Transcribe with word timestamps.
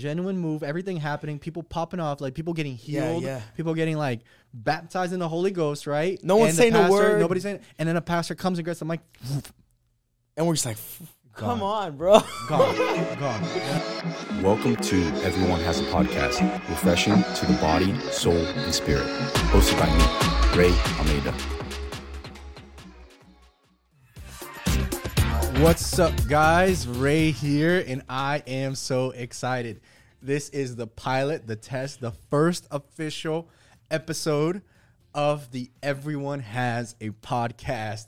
genuine 0.00 0.38
move, 0.38 0.62
everything 0.62 0.96
happening, 0.96 1.38
people 1.38 1.62
popping 1.62 2.00
off, 2.00 2.20
like 2.20 2.34
people 2.34 2.54
getting 2.54 2.74
healed, 2.74 3.22
yeah. 3.22 3.40
people 3.56 3.74
getting 3.74 3.96
like 3.96 4.20
baptized 4.54 5.12
in 5.12 5.20
the 5.20 5.28
Holy 5.28 5.50
Ghost, 5.50 5.86
right? 5.86 6.18
No 6.24 6.36
one's 6.36 6.50
And 6.50 6.58
saying 6.58 6.72
the 6.72 6.78
pastor, 6.80 6.94
word. 6.94 7.20
Nobody's 7.20 7.42
saying, 7.42 7.60
and 7.78 7.88
then 7.88 7.96
a 7.96 8.00
pastor 8.00 8.34
comes 8.34 8.58
and 8.58 8.64
grabs 8.64 8.78
the 8.78 8.86
mic, 8.86 9.00
And 10.36 10.46
we're 10.46 10.54
just 10.54 10.66
like, 10.66 10.78
come 11.34 11.62
on, 11.62 11.96
bro. 11.96 12.20
gone, 12.48 12.76
gone. 13.18 14.42
Welcome 14.42 14.76
to 14.76 15.02
Everyone 15.22 15.60
Has 15.60 15.80
a 15.80 15.84
Podcast, 15.84 16.40
refreshing 16.70 17.14
to 17.14 17.46
the 17.46 17.58
body, 17.60 17.94
soul, 18.10 18.34
and 18.36 18.74
spirit. 18.74 19.06
Hosted 19.52 19.78
by 19.78 19.86
me, 19.86 20.58
Ray 20.58 20.74
Almeida. 20.98 21.34
What's 25.60 25.98
up, 25.98 26.14
guys? 26.26 26.88
Ray 26.88 27.32
here, 27.32 27.84
and 27.86 28.02
I 28.08 28.42
am 28.46 28.74
so 28.74 29.10
excited. 29.10 29.82
This 30.22 30.48
is 30.48 30.74
the 30.74 30.86
pilot, 30.86 31.46
the 31.46 31.54
test, 31.54 32.00
the 32.00 32.12
first 32.30 32.66
official 32.70 33.46
episode 33.90 34.62
of 35.14 35.52
the 35.52 35.70
Everyone 35.82 36.40
Has 36.40 36.96
a 36.98 37.10
Podcast 37.10 38.06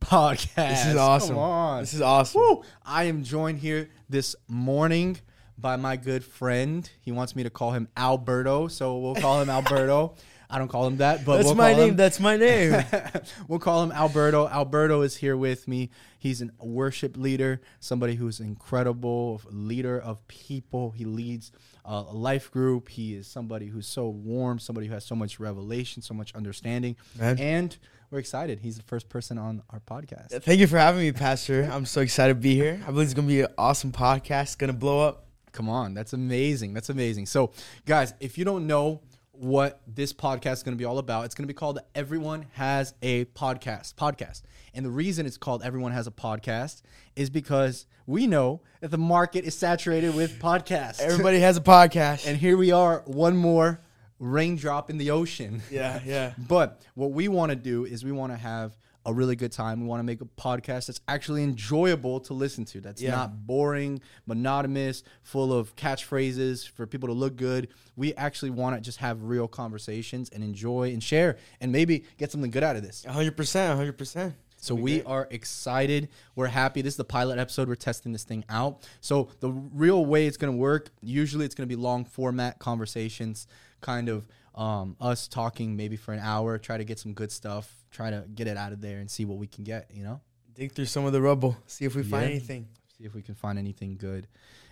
podcast. 0.00 0.54
This 0.54 0.86
is 0.86 0.96
awesome. 0.96 1.34
Come 1.34 1.38
on. 1.38 1.80
This 1.82 1.92
is 1.92 2.00
awesome. 2.00 2.40
Woo! 2.40 2.62
I 2.82 3.04
am 3.04 3.22
joined 3.24 3.58
here 3.58 3.90
this 4.08 4.34
morning 4.48 5.18
by 5.58 5.76
my 5.76 5.96
good 5.96 6.24
friend. 6.24 6.88
He 7.02 7.12
wants 7.12 7.36
me 7.36 7.42
to 7.42 7.50
call 7.50 7.72
him 7.72 7.88
Alberto, 7.94 8.68
so 8.68 8.96
we'll 8.96 9.16
call 9.16 9.42
him 9.42 9.50
Alberto. 9.50 10.14
I 10.48 10.58
don't 10.58 10.68
call 10.68 10.86
him 10.86 10.98
that, 10.98 11.24
but 11.24 11.36
That's 11.36 11.46
we'll 11.46 11.54
my 11.56 11.70
call 11.72 11.80
name. 11.80 11.88
him- 11.90 11.96
That's 11.96 12.20
my 12.20 12.36
name. 12.36 12.84
we'll 13.48 13.58
call 13.58 13.82
him 13.82 13.92
Alberto. 13.92 14.46
Alberto 14.48 15.02
is 15.02 15.16
here 15.16 15.36
with 15.36 15.66
me. 15.66 15.90
He's 16.18 16.40
a 16.42 16.48
worship 16.60 17.16
leader, 17.16 17.60
somebody 17.80 18.14
who's 18.14 18.40
incredible, 18.40 19.40
leader 19.50 19.98
of 19.98 20.26
people. 20.28 20.90
He 20.90 21.04
leads 21.04 21.52
a 21.84 22.00
life 22.00 22.50
group. 22.50 22.88
He 22.88 23.14
is 23.14 23.26
somebody 23.26 23.66
who's 23.66 23.86
so 23.86 24.08
warm, 24.08 24.58
somebody 24.58 24.86
who 24.88 24.94
has 24.94 25.04
so 25.04 25.14
much 25.14 25.38
revelation, 25.40 26.02
so 26.02 26.14
much 26.14 26.34
understanding. 26.34 26.96
Man. 27.18 27.38
And 27.38 27.76
we're 28.10 28.18
excited. 28.18 28.60
He's 28.60 28.76
the 28.76 28.82
first 28.84 29.08
person 29.08 29.38
on 29.38 29.62
our 29.70 29.80
podcast. 29.80 30.42
Thank 30.42 30.60
you 30.60 30.66
for 30.66 30.78
having 30.78 31.00
me, 31.00 31.12
Pastor. 31.12 31.68
I'm 31.72 31.86
so 31.86 32.00
excited 32.02 32.34
to 32.34 32.40
be 32.40 32.54
here. 32.54 32.80
I 32.86 32.90
believe 32.90 33.06
it's 33.06 33.14
gonna 33.14 33.26
be 33.28 33.40
an 33.42 33.48
awesome 33.58 33.92
podcast. 33.92 34.42
It's 34.42 34.54
gonna 34.56 34.72
blow 34.72 35.00
up. 35.06 35.26
Come 35.52 35.68
on, 35.68 35.94
that's 35.94 36.12
amazing. 36.12 36.74
That's 36.74 36.90
amazing. 36.90 37.26
So, 37.26 37.50
guys, 37.86 38.14
if 38.20 38.36
you 38.36 38.44
don't 38.44 38.66
know 38.66 39.00
what 39.38 39.80
this 39.86 40.12
podcast 40.12 40.54
is 40.54 40.62
going 40.62 40.76
to 40.76 40.78
be 40.78 40.84
all 40.84 40.98
about, 40.98 41.24
it's 41.24 41.34
going 41.34 41.44
to 41.44 41.52
be 41.52 41.56
called 41.56 41.78
Everyone 41.94 42.46
Has 42.52 42.94
a 43.02 43.24
Podcast. 43.26 43.94
Podcast. 43.94 44.42
And 44.74 44.84
the 44.84 44.90
reason 44.90 45.26
it's 45.26 45.36
called 45.36 45.62
Everyone 45.62 45.92
Has 45.92 46.06
a 46.06 46.10
Podcast 46.10 46.82
is 47.14 47.30
because 47.30 47.86
we 48.06 48.26
know 48.26 48.60
that 48.80 48.90
the 48.90 48.98
market 48.98 49.44
is 49.44 49.54
saturated 49.54 50.14
with 50.14 50.38
podcasts. 50.40 51.00
Everybody 51.00 51.40
has 51.40 51.56
a 51.56 51.60
podcast. 51.60 52.26
and 52.26 52.36
here 52.36 52.56
we 52.56 52.72
are, 52.72 53.02
one 53.06 53.36
more 53.36 53.80
raindrop 54.18 54.90
in 54.90 54.98
the 54.98 55.10
ocean. 55.10 55.62
yeah, 55.70 56.00
yeah. 56.04 56.32
But 56.48 56.82
what 56.94 57.12
we 57.12 57.28
want 57.28 57.50
to 57.50 57.56
do 57.56 57.84
is 57.84 58.04
we 58.04 58.12
want 58.12 58.32
to 58.32 58.38
have 58.38 58.76
a 59.06 59.14
really 59.14 59.36
good 59.36 59.52
time. 59.52 59.80
We 59.80 59.86
want 59.86 60.00
to 60.00 60.04
make 60.04 60.20
a 60.20 60.24
podcast 60.24 60.86
that's 60.88 61.00
actually 61.08 61.42
enjoyable 61.44 62.20
to 62.20 62.34
listen 62.34 62.64
to. 62.66 62.80
That's 62.80 63.00
Yeah. 63.00 63.12
not 63.12 63.46
boring, 63.46 64.00
monotonous, 64.26 65.02
full 65.22 65.52
of 65.52 65.74
catchphrases 65.76 66.68
for 66.68 66.86
people 66.86 67.08
to 67.08 67.14
look 67.14 67.36
good. 67.36 67.68
We 67.94 68.12
actually 68.14 68.50
want 68.50 68.76
to 68.76 68.82
just 68.82 68.98
have 68.98 69.22
real 69.22 69.48
conversations 69.48 70.28
and 70.30 70.42
enjoy 70.44 70.92
and 70.92 71.02
share 71.02 71.36
and 71.60 71.72
maybe 71.72 72.04
get 72.18 72.30
something 72.32 72.50
good 72.50 72.64
out 72.64 72.76
of 72.76 72.82
this. 72.82 73.04
100. 73.04 73.36
percent 73.36 73.70
100. 73.70 73.92
percent 73.96 74.34
So 74.58 74.74
we 74.74 75.02
are 75.04 75.28
excited. 75.30 76.08
We're 76.34 76.48
happy. 76.48 76.82
This 76.82 76.94
is 76.94 76.98
the 76.98 77.04
pilot 77.04 77.38
episode. 77.38 77.68
We're 77.68 77.76
testing 77.76 78.12
this 78.12 78.24
thing 78.24 78.44
out. 78.48 78.86
So 79.00 79.28
the 79.40 79.50
real 79.52 80.04
way 80.04 80.26
it's 80.26 80.36
going 80.36 80.52
to 80.52 80.58
work, 80.58 80.90
usually 81.00 81.44
it's 81.46 81.54
going 81.54 81.68
to 81.68 81.74
be 81.76 81.80
long 81.80 82.04
format 82.04 82.58
conversations, 82.58 83.46
kind 83.80 84.08
of 84.08 84.26
um, 84.56 84.96
us 85.00 85.28
talking 85.28 85.76
maybe 85.76 85.96
for 85.96 86.12
an 86.12 86.20
hour, 86.20 86.58
try 86.58 86.78
to 86.78 86.84
get 86.84 86.98
some 86.98 87.12
good 87.12 87.30
stuff, 87.30 87.72
try 87.90 88.10
to 88.10 88.24
get 88.34 88.46
it 88.46 88.56
out 88.56 88.72
of 88.72 88.80
there 88.80 88.98
and 88.98 89.10
see 89.10 89.24
what 89.24 89.38
we 89.38 89.46
can 89.46 89.64
get, 89.64 89.90
you 89.92 90.02
know? 90.02 90.20
Dig 90.54 90.72
through 90.72 90.86
some 90.86 91.04
of 91.04 91.12
the 91.12 91.20
rubble. 91.20 91.56
See 91.66 91.84
if 91.84 91.94
we 91.94 92.02
find 92.02 92.24
anything. 92.24 92.68
See 92.96 93.04
if 93.04 93.14
we 93.14 93.20
can 93.20 93.34
find 93.34 93.58
anything 93.58 93.98
good. 93.98 94.26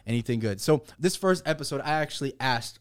Anything 0.06 0.40
good. 0.40 0.60
So 0.60 0.84
this 0.98 1.16
first 1.16 1.46
episode, 1.46 1.82
I 1.82 2.00
actually 2.00 2.32
asked 2.40 2.78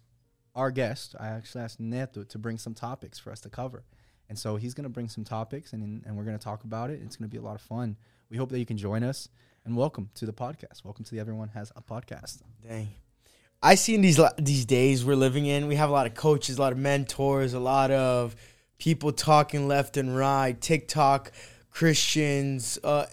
our 0.56 0.72
guest, 0.72 1.16
I 1.20 1.28
actually 1.28 1.64
asked 1.64 1.80
Neto 1.80 2.24
to 2.24 2.38
bring 2.38 2.58
some 2.58 2.74
topics 2.74 3.20
for 3.20 3.32
us 3.32 3.42
to 3.42 3.50
cover. 3.50 3.84
And 4.30 4.40
so 4.40 4.56
he's 4.56 4.74
going 4.74 4.86
to 4.86 4.90
bring 4.90 5.10
some 5.10 5.26
topics 5.26 5.74
and, 5.74 6.04
and 6.06 6.16
we're 6.16 6.24
going 6.24 6.38
to 6.38 6.44
talk 6.44 6.64
about 6.64 6.90
it. 6.90 7.02
It's 7.04 7.18
going 7.18 7.30
to 7.30 7.32
be 7.32 7.38
a 7.38 7.46
lot 7.46 7.56
of 7.56 7.62
fun. 7.62 7.98
We 8.30 8.38
hope 8.38 8.50
that 8.52 8.60
you 8.60 8.66
can 8.66 8.78
join 8.78 9.04
us 9.04 9.28
and 9.66 9.76
welcome 9.76 10.10
to 10.16 10.26
the 10.26 10.34
podcast. 10.34 10.84
Welcome 10.86 11.04
to 11.06 11.12
the 11.12 11.20
Everyone 11.20 11.50
Has 11.50 11.72
a 11.76 11.82
Podcast. 11.82 12.42
Dang. 12.66 12.90
I 13.64 13.76
see 13.76 13.96
in 13.96 14.02
these 14.02 14.20
these 14.38 14.66
days 14.66 15.06
we're 15.06 15.16
living 15.16 15.46
in, 15.46 15.68
we 15.68 15.76
have 15.78 15.90
a 15.90 15.94
lot 15.94 16.06
of 16.06 16.14
coaches, 16.14 16.58
a 16.58 16.62
lot 16.62 16.74
of 16.74 16.78
mentors, 16.78 17.54
a 17.54 17.60
lot 17.60 17.92
of 17.92 18.36
people 18.78 19.14
talking 19.14 19.70
left 19.70 19.96
and 19.96 20.16
right, 20.16 20.60
TikTok, 20.60 21.32
Christians, 21.72 22.78
uh, 22.84 23.06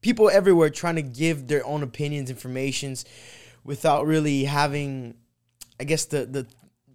people 0.00 0.30
everywhere 0.30 0.70
trying 0.70 0.96
to 0.96 1.02
give 1.02 1.46
their 1.46 1.64
own 1.66 1.82
opinions, 1.82 2.30
informations, 2.30 3.04
without 3.64 4.06
really 4.06 4.44
having, 4.44 5.14
I 5.78 5.84
guess 5.84 6.06
the 6.06 6.24
the 6.24 6.46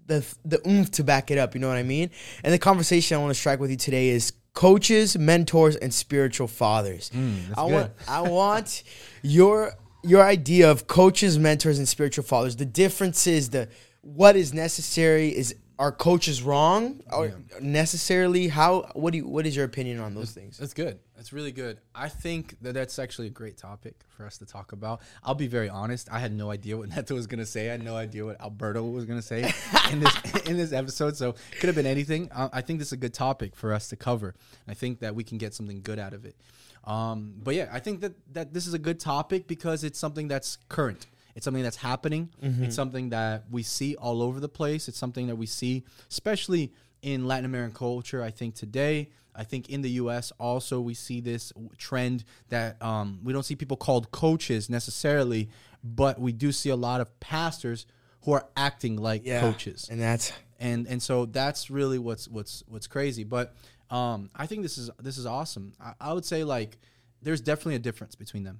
the 0.08 0.26
the 0.44 0.68
oomph 0.68 0.90
to 0.92 1.04
back 1.04 1.30
it 1.30 1.38
up. 1.38 1.54
You 1.54 1.62
know 1.62 1.68
what 1.68 1.78
I 1.78 1.84
mean? 1.84 2.10
And 2.44 2.52
the 2.52 2.60
conversation 2.60 3.16
I 3.16 3.20
want 3.20 3.30
to 3.30 3.40
strike 3.40 3.60
with 3.60 3.70
you 3.70 3.78
today 3.78 4.10
is 4.10 4.34
coaches, 4.56 5.16
mentors, 5.16 5.76
and 5.76 5.94
spiritual 5.94 6.48
fathers. 6.48 7.12
I 7.56 7.64
want 7.64 7.92
I 8.08 8.22
want 8.22 8.82
your 9.22 9.74
your 10.08 10.24
idea 10.24 10.70
of 10.70 10.88
coaches, 10.88 11.38
mentors, 11.38 11.78
and 11.78 11.88
spiritual 11.88 12.24
fathers. 12.24 12.56
The 12.56 12.66
differences, 12.66 13.50
the 13.50 13.70
what 14.02 14.36
is 14.36 14.54
necessary 14.54 15.30
is 15.30 15.56
are 15.80 15.92
coaches 15.92 16.42
wrong 16.42 17.02
or 17.12 17.40
necessarily 17.62 18.48
how 18.48 18.90
what 18.94 19.12
do 19.12 19.18
you 19.18 19.28
what 19.28 19.46
is 19.46 19.56
your 19.56 19.66
opinion 19.66 20.00
on 20.00 20.16
those 20.16 20.32
things? 20.32 20.58
That's 20.58 20.74
good. 20.74 21.00
That's 21.16 21.32
really 21.34 21.52
good. 21.52 21.80
I 21.94 22.10
think 22.10 22.56
that 22.62 22.74
that's 22.74 22.98
actually 22.98 23.28
a 23.28 23.32
great 23.32 23.58
topic 23.58 23.96
for 24.08 24.26
us 24.26 24.38
to 24.40 24.46
talk 24.46 24.72
about. 24.72 25.02
I'll 25.24 25.36
be 25.36 25.48
very 25.48 25.70
honest. 25.70 26.10
I 26.12 26.20
had 26.20 26.32
no 26.32 26.50
idea 26.50 26.78
what 26.78 26.90
Neto 26.96 27.14
was 27.14 27.28
going 27.28 27.40
to 27.40 27.46
say. 27.46 27.68
I 27.68 27.72
had 27.74 27.84
no 27.84 27.96
idea 27.96 28.26
what 28.26 28.42
Alberto 28.42 28.84
was 28.84 29.06
going 29.06 29.20
to 29.20 29.26
say 29.26 29.52
in 29.92 30.00
this 30.00 30.16
in 30.46 30.58
this 30.58 30.74
episode. 30.74 31.16
So 31.16 31.36
could 31.60 31.68
have 31.68 31.76
been 31.76 31.86
anything. 31.86 32.32
Uh, 32.32 32.50
I 32.52 32.62
think 32.62 32.80
this 32.80 32.90
is 32.90 32.94
a 32.94 32.98
good 32.98 33.14
topic 33.14 33.56
for 33.56 33.74
us 33.74 33.88
to 33.90 33.96
cover. 33.96 34.34
I 34.68 34.74
think 34.74 35.00
that 35.00 35.14
we 35.16 35.24
can 35.24 35.38
get 35.38 35.54
something 35.54 35.82
good 35.82 36.00
out 36.00 36.14
of 36.14 36.26
it. 36.26 36.36
Um, 36.84 37.34
but 37.44 37.56
yeah, 37.56 37.70
I 37.72 37.80
think 37.80 38.02
that 38.02 38.14
that 38.34 38.54
this 38.54 38.68
is 38.68 38.74
a 38.74 38.80
good 38.80 39.00
topic 39.00 39.48
because 39.48 39.84
it's 39.84 40.00
something 40.00 40.28
that's 40.28 40.58
current. 40.70 41.08
It's 41.36 41.44
something 41.44 41.64
that's 41.64 41.78
happening. 41.78 42.30
It's 42.64 42.76
something 42.76 43.10
that 43.10 43.44
we 43.52 43.62
see 43.62 43.96
all 43.96 44.24
over 44.24 44.40
the 44.40 44.50
place. 44.50 44.88
It's 44.88 44.98
something 44.98 45.28
that 45.28 45.36
we 45.36 45.46
see, 45.46 45.84
especially 46.10 46.74
in 47.04 47.28
Latin 47.28 47.46
American 47.46 47.76
culture. 47.76 48.24
I 48.24 48.32
think 48.32 48.56
today, 48.56 49.10
I 49.36 49.44
think 49.44 49.70
in 49.70 49.84
the 49.84 49.92
U.S. 49.92 50.32
also 50.40 50.82
we 50.82 50.96
see 50.96 51.22
this 51.22 51.54
trend 51.78 52.24
that 52.50 52.82
um, 52.82 53.20
we 53.24 53.34
don't 53.34 53.44
see 53.44 53.56
people 53.56 53.78
called 53.78 54.10
coaches 54.10 54.68
necessarily, 54.68 55.50
but 55.84 56.20
we 56.20 56.32
do 56.32 56.52
see 56.52 56.70
a 56.70 56.76
lot 56.76 57.02
of 57.02 57.20
pastors 57.20 57.86
who 58.24 58.32
are 58.32 58.48
acting 58.58 58.98
like 58.98 59.24
coaches 59.42 59.88
and 59.92 60.02
that's 60.02 60.34
and 60.60 60.88
and 60.88 61.02
so 61.04 61.26
that's 61.26 61.70
really 61.70 62.00
what's 62.00 62.28
what's 62.28 62.64
what's 62.68 62.88
crazy. 62.88 63.24
But 63.24 63.54
um, 63.90 64.30
I 64.36 64.46
think 64.48 64.64
this 64.64 64.78
is 64.78 64.90
this 65.00 65.18
is 65.18 65.26
awesome. 65.26 65.74
I, 65.80 65.94
I 66.00 66.14
would 66.14 66.26
say 66.26 66.44
like 66.44 66.78
there's 67.22 67.42
definitely 67.42 67.76
a 67.76 67.80
difference 67.80 68.16
between 68.16 68.44
them. 68.44 68.60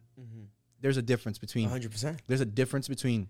There's 0.80 0.98
a 0.98 1.02
difference 1.02 1.38
between 1.40 1.66
100. 1.66 1.92
percent 1.92 2.22
there's 2.28 2.42
a 2.42 2.46
difference 2.46 2.88
between 2.88 3.30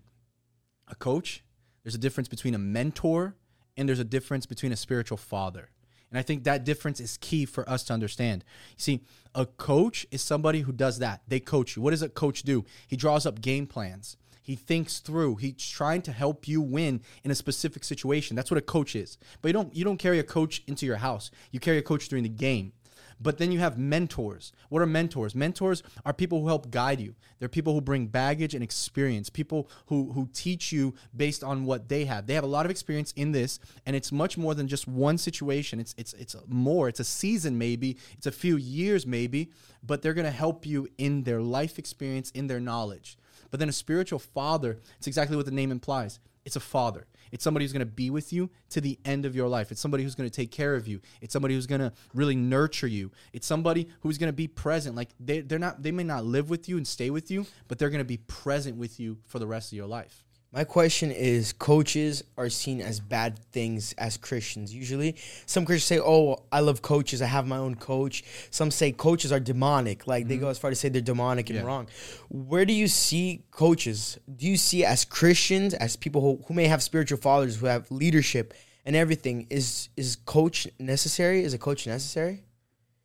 a 0.88 0.94
coach. 0.94 1.42
There's 1.82 1.94
a 1.94 1.98
difference 1.98 2.28
between 2.28 2.54
a 2.54 2.58
mentor, 2.58 3.34
and 3.76 3.88
there's 3.88 4.00
a 4.00 4.04
difference 4.04 4.46
between 4.46 4.72
a 4.72 4.76
spiritual 4.76 5.16
father. 5.16 5.70
And 6.10 6.18
I 6.18 6.22
think 6.22 6.44
that 6.44 6.64
difference 6.64 7.00
is 7.00 7.18
key 7.18 7.44
for 7.44 7.68
us 7.68 7.84
to 7.84 7.92
understand. 7.92 8.44
You 8.70 8.82
see, 8.82 9.00
a 9.34 9.44
coach 9.46 10.06
is 10.10 10.22
somebody 10.22 10.60
who 10.62 10.72
does 10.72 10.98
that. 11.00 11.22
They 11.28 11.40
coach 11.40 11.76
you. 11.76 11.82
What 11.82 11.90
does 11.90 12.02
a 12.02 12.08
coach 12.08 12.42
do? 12.42 12.64
He 12.86 12.96
draws 12.96 13.26
up 13.26 13.40
game 13.40 13.66
plans. 13.66 14.16
He 14.48 14.56
thinks 14.56 15.00
through. 15.00 15.36
He's 15.36 15.68
trying 15.68 16.00
to 16.00 16.10
help 16.10 16.48
you 16.48 16.62
win 16.62 17.02
in 17.22 17.30
a 17.30 17.34
specific 17.34 17.84
situation. 17.84 18.34
That's 18.34 18.50
what 18.50 18.56
a 18.56 18.62
coach 18.62 18.96
is. 18.96 19.18
But 19.42 19.50
you 19.50 19.52
don't 19.52 19.76
you 19.76 19.84
don't 19.84 19.98
carry 19.98 20.18
a 20.18 20.24
coach 20.24 20.62
into 20.66 20.86
your 20.86 20.96
house. 20.96 21.30
You 21.52 21.60
carry 21.60 21.76
a 21.76 21.82
coach 21.82 22.08
during 22.08 22.22
the 22.22 22.30
game. 22.30 22.72
But 23.20 23.36
then 23.36 23.52
you 23.52 23.58
have 23.58 23.76
mentors. 23.76 24.52
What 24.70 24.80
are 24.80 24.86
mentors? 24.86 25.34
Mentors 25.34 25.82
are 26.06 26.14
people 26.14 26.40
who 26.40 26.46
help 26.46 26.70
guide 26.70 26.98
you. 26.98 27.14
They're 27.38 27.50
people 27.50 27.74
who 27.74 27.82
bring 27.82 28.06
baggage 28.06 28.54
and 28.54 28.64
experience, 28.64 29.28
people 29.28 29.68
who 29.88 30.12
who 30.12 30.30
teach 30.32 30.72
you 30.72 30.94
based 31.14 31.44
on 31.44 31.66
what 31.66 31.90
they 31.90 32.06
have. 32.06 32.26
They 32.26 32.32
have 32.32 32.44
a 32.44 32.46
lot 32.46 32.64
of 32.64 32.70
experience 32.70 33.12
in 33.16 33.32
this, 33.32 33.60
and 33.84 33.94
it's 33.94 34.10
much 34.10 34.38
more 34.38 34.54
than 34.54 34.66
just 34.66 34.88
one 34.88 35.18
situation. 35.18 35.78
It's 35.78 35.94
it's 35.98 36.14
it's 36.14 36.34
more. 36.46 36.88
It's 36.88 37.00
a 37.00 37.04
season 37.04 37.58
maybe. 37.58 37.98
It's 38.16 38.26
a 38.26 38.32
few 38.32 38.56
years 38.56 39.06
maybe, 39.06 39.52
but 39.82 40.00
they're 40.00 40.14
to 40.24 40.30
help 40.30 40.64
you 40.64 40.88
in 40.96 41.24
their 41.24 41.42
life 41.42 41.78
experience, 41.78 42.30
in 42.30 42.46
their 42.46 42.60
knowledge. 42.60 43.18
But 43.50 43.60
then 43.60 43.68
a 43.68 43.72
spiritual 43.72 44.18
father, 44.18 44.78
it's 44.98 45.06
exactly 45.06 45.36
what 45.36 45.46
the 45.46 45.52
name 45.52 45.70
implies. 45.70 46.20
It's 46.44 46.56
a 46.56 46.60
father. 46.60 47.06
It's 47.30 47.44
somebody 47.44 47.64
who's 47.64 47.72
going 47.74 47.80
to 47.80 47.86
be 47.86 48.08
with 48.08 48.32
you 48.32 48.48
to 48.70 48.80
the 48.80 48.98
end 49.04 49.26
of 49.26 49.36
your 49.36 49.48
life. 49.48 49.70
It's 49.70 49.80
somebody 49.80 50.02
who's 50.02 50.14
going 50.14 50.28
to 50.28 50.34
take 50.34 50.50
care 50.50 50.74
of 50.74 50.88
you. 50.88 51.00
It's 51.20 51.32
somebody 51.32 51.54
who's 51.54 51.66
going 51.66 51.82
to 51.82 51.92
really 52.14 52.36
nurture 52.36 52.86
you. 52.86 53.10
It's 53.32 53.46
somebody 53.46 53.88
who's 54.00 54.16
going 54.16 54.28
to 54.28 54.36
be 54.36 54.48
present. 54.48 54.96
Like 54.96 55.10
they, 55.20 55.40
they're 55.40 55.58
not, 55.58 55.82
they 55.82 55.90
may 55.90 56.04
not 56.04 56.24
live 56.24 56.48
with 56.48 56.68
you 56.68 56.78
and 56.78 56.86
stay 56.86 57.10
with 57.10 57.30
you, 57.30 57.46
but 57.66 57.78
they're 57.78 57.90
going 57.90 57.98
to 58.00 58.04
be 58.04 58.16
present 58.16 58.78
with 58.78 58.98
you 58.98 59.18
for 59.26 59.38
the 59.38 59.46
rest 59.46 59.72
of 59.72 59.76
your 59.76 59.86
life. 59.86 60.24
My 60.50 60.64
question 60.64 61.10
is 61.12 61.52
coaches 61.52 62.24
are 62.38 62.48
seen 62.48 62.80
as 62.80 63.00
bad 63.00 63.38
things 63.52 63.92
as 63.98 64.16
Christians. 64.16 64.74
Usually, 64.74 65.14
some 65.44 65.66
Christians 65.66 65.84
say, 65.84 66.00
"Oh, 66.02 66.42
I 66.50 66.60
love 66.60 66.80
coaches. 66.80 67.20
I 67.20 67.26
have 67.26 67.46
my 67.46 67.58
own 67.58 67.74
coach." 67.74 68.24
Some 68.50 68.70
say 68.70 68.92
coaches 68.92 69.30
are 69.30 69.40
demonic. 69.40 70.06
Like 70.06 70.26
they 70.26 70.36
mm-hmm. 70.36 70.44
go 70.44 70.48
as 70.48 70.58
far 70.58 70.70
to 70.70 70.76
say 70.76 70.88
they're 70.88 71.02
demonic 71.02 71.50
and 71.50 71.58
Yeah. 71.58 71.64
wrong. 71.66 71.86
Where 72.30 72.64
do 72.64 72.72
you 72.72 72.88
see 72.88 73.44
coaches? 73.50 74.18
Do 74.34 74.46
you 74.46 74.56
see 74.56 74.86
as 74.86 75.04
Christians, 75.04 75.74
as 75.74 75.96
people 75.96 76.22
who, 76.22 76.42
who 76.46 76.54
may 76.54 76.66
have 76.66 76.82
spiritual 76.82 77.18
fathers, 77.18 77.56
who 77.56 77.66
have 77.66 77.90
leadership 77.90 78.54
and 78.86 78.96
everything? 78.96 79.46
Is 79.50 79.90
is 79.98 80.16
coach 80.16 80.66
necessary? 80.78 81.44
Is 81.44 81.52
a 81.52 81.58
coach 81.58 81.86
necessary? 81.86 82.44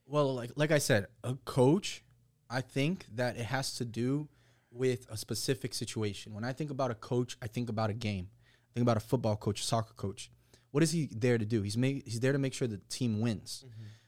Well, 0.06 0.34
like 0.34 0.52
like 0.56 0.72
I 0.72 0.78
said, 0.78 1.08
a 1.26 1.36
coach, 1.44 2.04
I 2.50 2.62
think 2.62 3.06
that 3.16 3.36
it 3.36 3.46
has 3.46 3.76
to 3.76 3.86
do 3.86 4.30
with 4.74 5.06
a 5.10 5.18
specific 5.18 5.74
situation. 5.74 6.34
When 6.34 6.44
I 6.44 6.54
think 6.54 6.72
about 6.72 6.92
a 6.92 6.96
coach, 6.96 7.38
I 7.42 7.48
think 7.48 7.70
about 7.70 7.90
a 7.90 7.94
game. 7.94 8.30
I 8.32 8.74
think 8.74 8.84
about 8.84 8.98
a 8.98 9.02
football 9.02 9.36
coach, 9.36 9.62
a 9.62 9.64
soccer 9.64 9.94
coach. 9.94 10.32
What 10.72 10.82
is 10.82 10.92
he 10.92 11.08
there 11.12 11.38
to 11.38 11.46
do? 11.46 11.62
He's 11.62 11.78
make, 11.78 12.04
he's 12.06 12.20
there 12.20 12.32
to 12.32 12.40
make 12.40 12.54
sure 12.54 12.68
the 12.68 12.82
team 12.90 13.22
wins. 13.22 13.64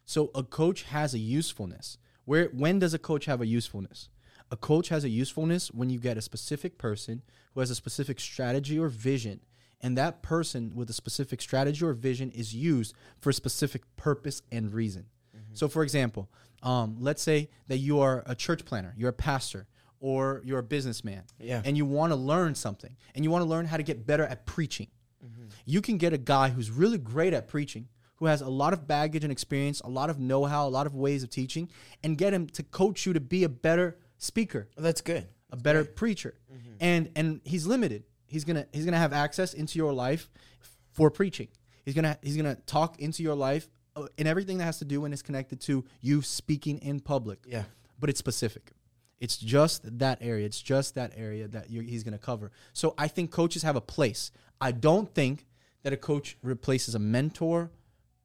So 0.06 0.32
a 0.34 0.44
coach 0.44 0.84
has 0.84 1.14
a 1.14 1.20
usefulness. 1.20 1.98
Where 2.26 2.46
when 2.48 2.80
does 2.80 2.94
a 2.94 3.00
coach 3.00 3.26
have 3.26 3.42
a 3.42 3.46
usefulness? 3.46 4.10
A 4.52 4.58
coach 4.58 4.90
has 4.90 5.04
a 5.04 5.10
usefulness 5.10 5.72
when 5.72 5.90
you 5.90 6.00
get 6.00 6.18
a 6.18 6.22
specific 6.22 6.78
person 6.78 7.22
who 7.54 7.60
has 7.60 7.70
a 7.70 7.76
specific 7.76 8.20
strategy 8.20 8.78
or 8.80 8.90
vision, 8.90 9.42
and 9.82 9.98
that 9.98 10.22
person 10.22 10.72
with 10.76 10.90
a 10.90 10.94
specific 10.94 11.42
strategy 11.42 11.84
or 11.86 11.94
vision 11.94 12.32
is 12.32 12.56
used 12.56 12.96
for 13.20 13.30
a 13.30 13.34
specific 13.34 13.84
purpose 13.96 14.42
and 14.52 14.74
reason. 14.74 15.06
So, 15.54 15.68
for 15.68 15.84
example, 15.84 16.30
um, 16.64 16.98
let's 17.00 17.22
say 17.22 17.50
that 17.68 17.78
you 17.78 18.00
are 18.00 18.24
a 18.26 18.36
church 18.36 18.66
planner, 18.66 18.94
you're 18.98 19.10
a 19.10 19.14
pastor, 19.14 19.68
or 20.00 20.42
you're 20.45 20.59
a 20.59 20.63
businessman, 20.63 21.24
Yeah. 21.39 21.62
and 21.65 21.75
you 21.77 21.86
want 21.86 22.12
to 22.12 22.15
learn 22.15 22.56
something, 22.56 22.95
and 23.13 23.24
you 23.24 23.31
want 23.31 23.44
to 23.44 23.50
learn 23.50 23.65
how 23.65 23.77
to 23.77 23.83
get 23.83 24.06
better 24.06 24.24
at 24.25 24.45
preaching. 24.45 24.88
Mm-hmm. 25.25 25.45
You 25.65 25.81
can 25.81 25.97
get 25.97 26.13
a 26.13 26.18
guy 26.18 26.50
who's 26.50 26.69
really 26.71 26.97
great 26.97 27.33
at 27.33 27.47
preaching, 27.47 27.88
who 28.18 28.25
has 28.27 28.42
a 28.42 28.50
lot 28.50 28.74
of 28.74 28.88
baggage 28.88 29.24
and 29.24 29.31
experience, 29.31 29.81
a 29.81 29.89
lot 29.89 30.09
of 30.09 30.19
know-how, 30.19 30.68
a 30.68 30.69
lot 30.69 30.86
of 30.88 30.95
ways 30.95 31.24
of 31.24 31.30
teaching, 31.30 31.69
and 32.03 32.18
get 32.18 32.33
him 32.33 32.47
to 32.47 32.63
coach 32.63 33.06
you 33.06 33.13
to 33.13 33.19
be 33.19 33.44
a 33.44 33.50
better 33.50 33.97
speaker, 34.18 34.69
Well, 34.77 34.83
that's 34.83 35.01
good. 35.01 35.27
a 35.51 35.57
better 35.57 35.83
preacher. 35.83 36.36
Mm-hmm. 36.53 36.71
And 36.80 37.09
and 37.15 37.42
he's 37.44 37.65
limited. 37.65 38.03
He's 38.27 38.44
gonna 38.44 38.68
he's 38.74 38.86
gonna 38.86 38.97
have 38.97 39.13
access 39.13 39.53
into 39.53 39.77
your 39.80 39.94
life 39.94 40.30
for 40.92 41.09
preaching. 41.12 41.47
He's 41.83 41.94
gonna 41.94 42.18
he's 42.21 42.36
gonna 42.38 42.56
talk 42.65 43.00
into 43.00 43.21
your 43.24 43.36
life 43.36 43.69
uh, 43.95 44.07
and 44.18 44.27
everything 44.27 44.57
that 44.57 44.65
has 44.65 44.80
to 44.80 44.86
do 44.86 45.06
and 45.06 45.13
is 45.13 45.21
connected 45.21 45.59
to 45.62 45.86
you 46.01 46.21
speaking 46.21 46.80
in 46.80 47.00
public. 47.00 47.39
Yeah. 47.47 47.63
But 48.00 48.09
it's 48.09 48.19
specific. 48.19 48.71
It's 49.20 49.38
just 49.38 50.00
that 50.00 50.20
area. 50.22 50.46
It's 50.46 50.62
just 50.62 50.96
that 50.96 51.14
area 51.16 51.48
that 51.48 51.68
he's 51.68 52.04
going 52.04 52.14
to 52.14 52.20
cover. 52.20 52.52
So 52.74 52.94
I 52.98 53.08
think 53.08 53.32
coaches 53.32 53.64
have 53.64 53.76
a 53.76 53.82
place. 53.82 54.32
I 54.60 54.72
don't 54.72 55.14
think 55.14 55.46
that 55.84 55.94
a 55.94 55.98
coach 55.98 56.38
replaces 56.42 56.96
a 56.96 57.00
mentor 57.00 57.72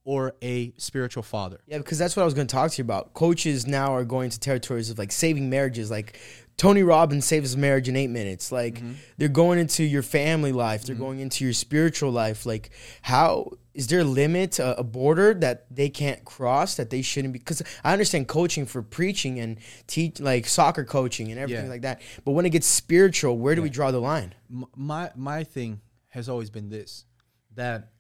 or 0.05 0.35
a 0.43 0.73
spiritual 0.79 1.23
father. 1.23 1.61
Yeah, 1.67 1.79
because 1.79 1.99
that's 1.99 2.17
what 2.17 2.23
I 2.23 2.25
was 2.25 2.35
going 2.35 2.47
to 2.47 2.53
talk 2.53 2.73
to 2.73 2.79
you 2.79 2.85
about. 2.85 3.15
Coaches 3.15 3.67
now 3.67 3.95
are 3.95 4.05
going 4.05 4.31
to 4.31 4.41
territories 4.41 4.91
of 4.91 4.99
like 4.99 5.13
saving 5.13 5.51
marriages. 5.51 5.91
Like 5.91 6.19
Tony 6.61 6.83
Robbins 6.83 7.25
saves 7.25 7.49
his 7.49 7.57
marriage 7.57 7.89
in 7.89 7.97
eight 7.97 8.11
minutes. 8.11 8.53
Like 8.53 8.75
mm-hmm. 8.75 8.93
they're 9.17 9.29
going 9.29 9.59
into 9.59 9.83
your 9.83 10.03
family 10.03 10.53
life. 10.53 10.85
They're 10.85 10.95
mm-hmm. 10.95 11.05
going 11.05 11.21
into 11.21 11.43
your 11.43 11.55
spiritual 11.55 12.11
life. 12.11 12.45
Like 12.45 12.69
how 13.01 13.53
is 13.73 13.87
there 13.87 14.01
a 14.01 14.05
limit, 14.05 14.59
a, 14.59 14.79
a 14.79 14.85
border 14.85 15.33
that 15.33 15.75
they 15.75 15.89
can't 15.89 16.23
cross 16.27 16.75
that 16.75 16.91
they 16.91 17.01
shouldn't 17.01 17.33
be? 17.33 17.39
Because 17.39 17.63
I 17.83 17.95
understand 17.95 18.29
coaching 18.29 18.67
for 18.67 18.83
preaching 18.83 19.41
and 19.41 19.57
teach 19.87 20.21
like 20.21 20.47
soccer 20.47 20.85
coaching 20.85 21.31
and 21.31 21.41
everything 21.41 21.65
Yeah. 21.65 21.71
like 21.71 21.81
that. 21.81 22.03
But 22.27 22.33
when 22.33 22.45
it 22.45 22.51
gets 22.51 22.67
spiritual, 22.67 23.39
where 23.39 23.55
do 23.55 23.63
we 23.63 23.71
draw 23.71 23.91
the 23.91 24.01
line? 24.01 24.35
My 24.77 25.13
my 25.17 25.45
thing 25.45 25.81
has 26.09 26.29
always 26.29 26.51
been 26.51 26.69
this 26.69 27.07
that 27.55 27.93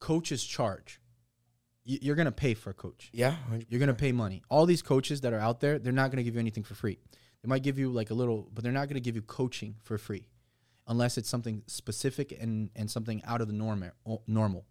coaches 0.00 0.42
charge. 0.42 1.00
You're 1.84 2.16
going 2.16 2.26
to 2.26 2.32
pay 2.32 2.54
for 2.54 2.70
a 2.70 2.74
coach. 2.74 3.08
Yeah, 3.12 3.36
You're 3.68 3.80
gonna 3.80 3.94
pay 3.94 4.12
money. 4.12 4.42
All 4.48 4.66
these 4.66 4.82
coaches 4.82 5.20
that 5.20 5.32
are 5.32 5.40
out 5.40 5.60
there, 5.60 5.80
they're 5.80 5.92
not 5.92 6.10
gonna 6.10 6.22
give 6.22 6.34
you 6.34 6.40
anything 6.40 6.64
for 6.64 6.74
free. 6.74 6.98
They 7.42 7.48
might 7.48 7.62
give 7.62 7.78
you 7.78 7.90
like 7.90 8.10
a 8.10 8.14
little, 8.14 8.48
but 8.52 8.62
they're 8.62 8.72
not 8.72 8.88
gonna 8.88 9.00
give 9.00 9.16
you 9.16 9.22
coaching 9.22 9.76
for 9.82 9.98
free, 9.98 10.28
unless 10.86 11.18
it's 11.18 11.28
something 11.28 11.62
specific 11.66 12.36
and 12.40 12.70
and 12.76 12.90
something 12.90 13.22
out 13.24 13.40
of 13.40 13.48
the 13.48 13.54
norm 13.54 13.84
normal. 14.26 14.66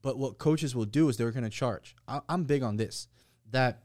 But 0.00 0.18
what 0.18 0.38
coaches 0.38 0.74
will 0.74 0.86
do 0.86 1.08
is 1.08 1.16
they're 1.16 1.30
gonna 1.32 1.50
charge. 1.50 1.96
I, 2.06 2.20
I'm 2.28 2.44
big 2.44 2.62
on 2.62 2.76
this. 2.76 3.08
That 3.50 3.84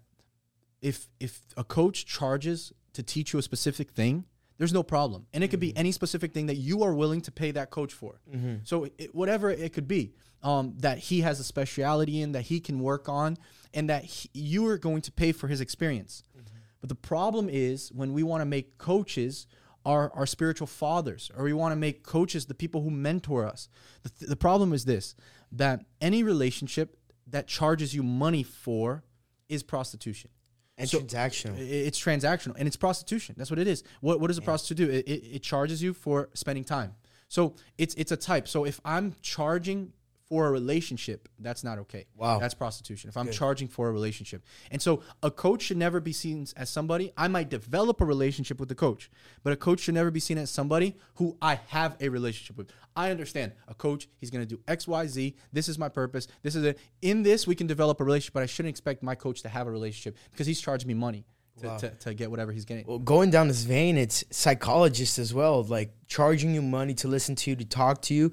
if 0.81 1.07
if 1.19 1.41
a 1.57 1.63
coach 1.63 2.05
charges 2.05 2.73
to 2.93 3.03
teach 3.03 3.33
you 3.33 3.39
a 3.39 3.41
specific 3.41 3.91
thing, 3.91 4.25
there's 4.57 4.73
no 4.73 4.83
problem, 4.83 5.25
and 5.33 5.43
it 5.43 5.49
could 5.49 5.59
be 5.59 5.69
mm-hmm. 5.69 5.79
any 5.79 5.91
specific 5.91 6.33
thing 6.33 6.45
that 6.45 6.55
you 6.55 6.83
are 6.83 6.93
willing 6.93 7.21
to 7.21 7.31
pay 7.31 7.51
that 7.51 7.71
coach 7.71 7.91
for. 7.91 8.21
Mm-hmm. 8.33 8.57
So 8.63 8.85
it, 8.97 9.13
whatever 9.13 9.49
it 9.49 9.73
could 9.73 9.87
be, 9.87 10.13
um, 10.43 10.75
that 10.77 10.99
he 10.99 11.21
has 11.21 11.39
a 11.39 11.43
speciality 11.43 12.21
in, 12.21 12.33
that 12.33 12.43
he 12.43 12.59
can 12.59 12.79
work 12.79 13.09
on, 13.09 13.37
and 13.73 13.89
that 13.89 14.03
he, 14.03 14.29
you 14.33 14.67
are 14.67 14.77
going 14.77 15.01
to 15.01 15.11
pay 15.11 15.31
for 15.31 15.47
his 15.47 15.59
experience. 15.59 16.23
Mm-hmm. 16.37 16.52
But 16.83 16.89
the 16.89 16.95
problem 16.95 17.47
is 17.49 17.93
when 17.93 18.11
we 18.11 18.23
want 18.23 18.41
to 18.41 18.45
make 18.45 18.77
coaches 18.77 19.47
our, 19.85 20.11
our 20.13 20.25
spiritual 20.25 20.67
fathers, 20.67 21.31
or 21.33 21.45
we 21.45 21.53
want 21.53 21.71
to 21.71 21.77
make 21.77 22.03
coaches 22.03 22.47
the 22.47 22.53
people 22.53 22.81
who 22.81 22.89
mentor 22.89 23.45
us. 23.47 23.69
The, 24.03 24.09
th- 24.09 24.29
the 24.29 24.35
problem 24.35 24.73
is 24.73 24.83
this 24.83 25.15
that 25.53 25.85
any 26.01 26.23
relationship 26.23 26.97
that 27.27 27.47
charges 27.47 27.95
you 27.95 28.03
money 28.03 28.43
for 28.43 29.05
is 29.47 29.63
prostitution. 29.63 30.29
and 30.77 30.89
So- 30.89 30.99
transactional. 30.99 31.57
It's 31.57 31.97
transactional 31.97 32.55
and 32.57 32.67
it's 32.67 32.75
prostitution. 32.75 33.35
That's 33.37 33.49
what 33.49 33.59
it 33.59 33.67
is. 33.69 33.83
What 34.01 34.19
what 34.19 34.27
does 34.27 34.37
a 34.37 34.41
prostitute 34.41 34.77
do? 34.85 34.91
It, 34.93 35.07
it, 35.07 35.35
it 35.35 35.41
charges 35.41 35.81
you 35.81 35.93
for 35.93 36.29
spending 36.33 36.65
time. 36.65 36.95
So 37.29 37.55
it's 37.77 37.95
it's 37.95 38.11
a 38.11 38.17
type. 38.17 38.49
So 38.49 38.65
if 38.65 38.81
I'm 38.83 39.15
charging 39.21 39.93
for 40.33 40.47
a 40.47 40.51
relationship, 40.51 41.29
that's 41.37 41.63
not 41.63 41.77
okay. 41.77 42.07
Wow. 42.15 42.39
That's 42.39 42.55
prostitution. 42.55 43.07
If 43.07 43.17
I'm 43.17 43.29
charging 43.29 43.67
for 43.67 43.87
a 43.87 43.91
relationship. 43.91 44.43
And 44.71 44.81
so 44.81 45.03
a 45.21 45.29
coach 45.29 45.61
should 45.61 45.77
never 45.77 45.99
be 45.99 46.11
seen 46.11 46.47
as 46.57 46.71
somebody 46.71 47.13
I 47.15 47.27
might 47.27 47.49
develop 47.49 48.01
a 48.01 48.05
relationship 48.05 48.59
with 48.59 48.67
the 48.67 48.73
coach, 48.73 49.11
but 49.43 49.53
a 49.53 49.55
coach 49.55 49.81
should 49.81 49.93
never 49.93 50.09
be 50.09 50.19
seen 50.19 50.39
as 50.39 50.49
somebody 50.49 50.95
who 51.17 51.37
I 51.39 51.59
have 51.67 51.97
a 52.01 52.09
relationship 52.09 52.57
with. 52.57 52.71
I 52.95 53.11
understand 53.11 53.51
a 53.67 53.75
coach, 53.75 54.07
he's 54.17 54.31
going 54.31 54.43
to 54.43 54.55
do 54.55 54.59
X, 54.67 54.87
Y, 54.87 55.05
Z. 55.05 55.35
This 55.51 55.69
is 55.69 55.77
my 55.77 55.87
purpose. 55.87 56.27
This 56.41 56.55
is 56.55 56.63
it. 56.63 56.79
In 57.03 57.21
this, 57.21 57.45
we 57.45 57.53
can 57.53 57.67
develop 57.67 58.01
a 58.01 58.03
relationship, 58.03 58.33
but 58.33 58.41
I 58.41 58.47
shouldn't 58.47 58.71
expect 58.71 59.03
my 59.03 59.13
coach 59.13 59.43
to 59.43 59.49
have 59.49 59.67
a 59.67 59.71
relationship 59.71 60.17
because 60.31 60.47
he's 60.47 60.59
charging 60.59 60.87
me 60.87 60.95
money 60.95 61.27
to, 61.61 61.77
to, 61.77 61.89
to 61.89 62.13
get 62.15 62.31
whatever 62.31 62.51
he's 62.51 62.65
getting. 62.65 62.87
Well, 62.87 62.97
going 62.97 63.29
down 63.29 63.49
this 63.49 63.61
vein, 63.61 63.97
it's 63.97 64.23
psychologists 64.31 65.19
as 65.19 65.31
well, 65.31 65.63
like 65.63 65.93
charging 66.07 66.55
you 66.55 66.63
money 66.63 66.95
to 66.95 67.07
listen 67.07 67.35
to 67.35 67.51
you, 67.51 67.55
to 67.55 67.65
talk 67.65 68.01
to 68.03 68.15
you. 68.15 68.31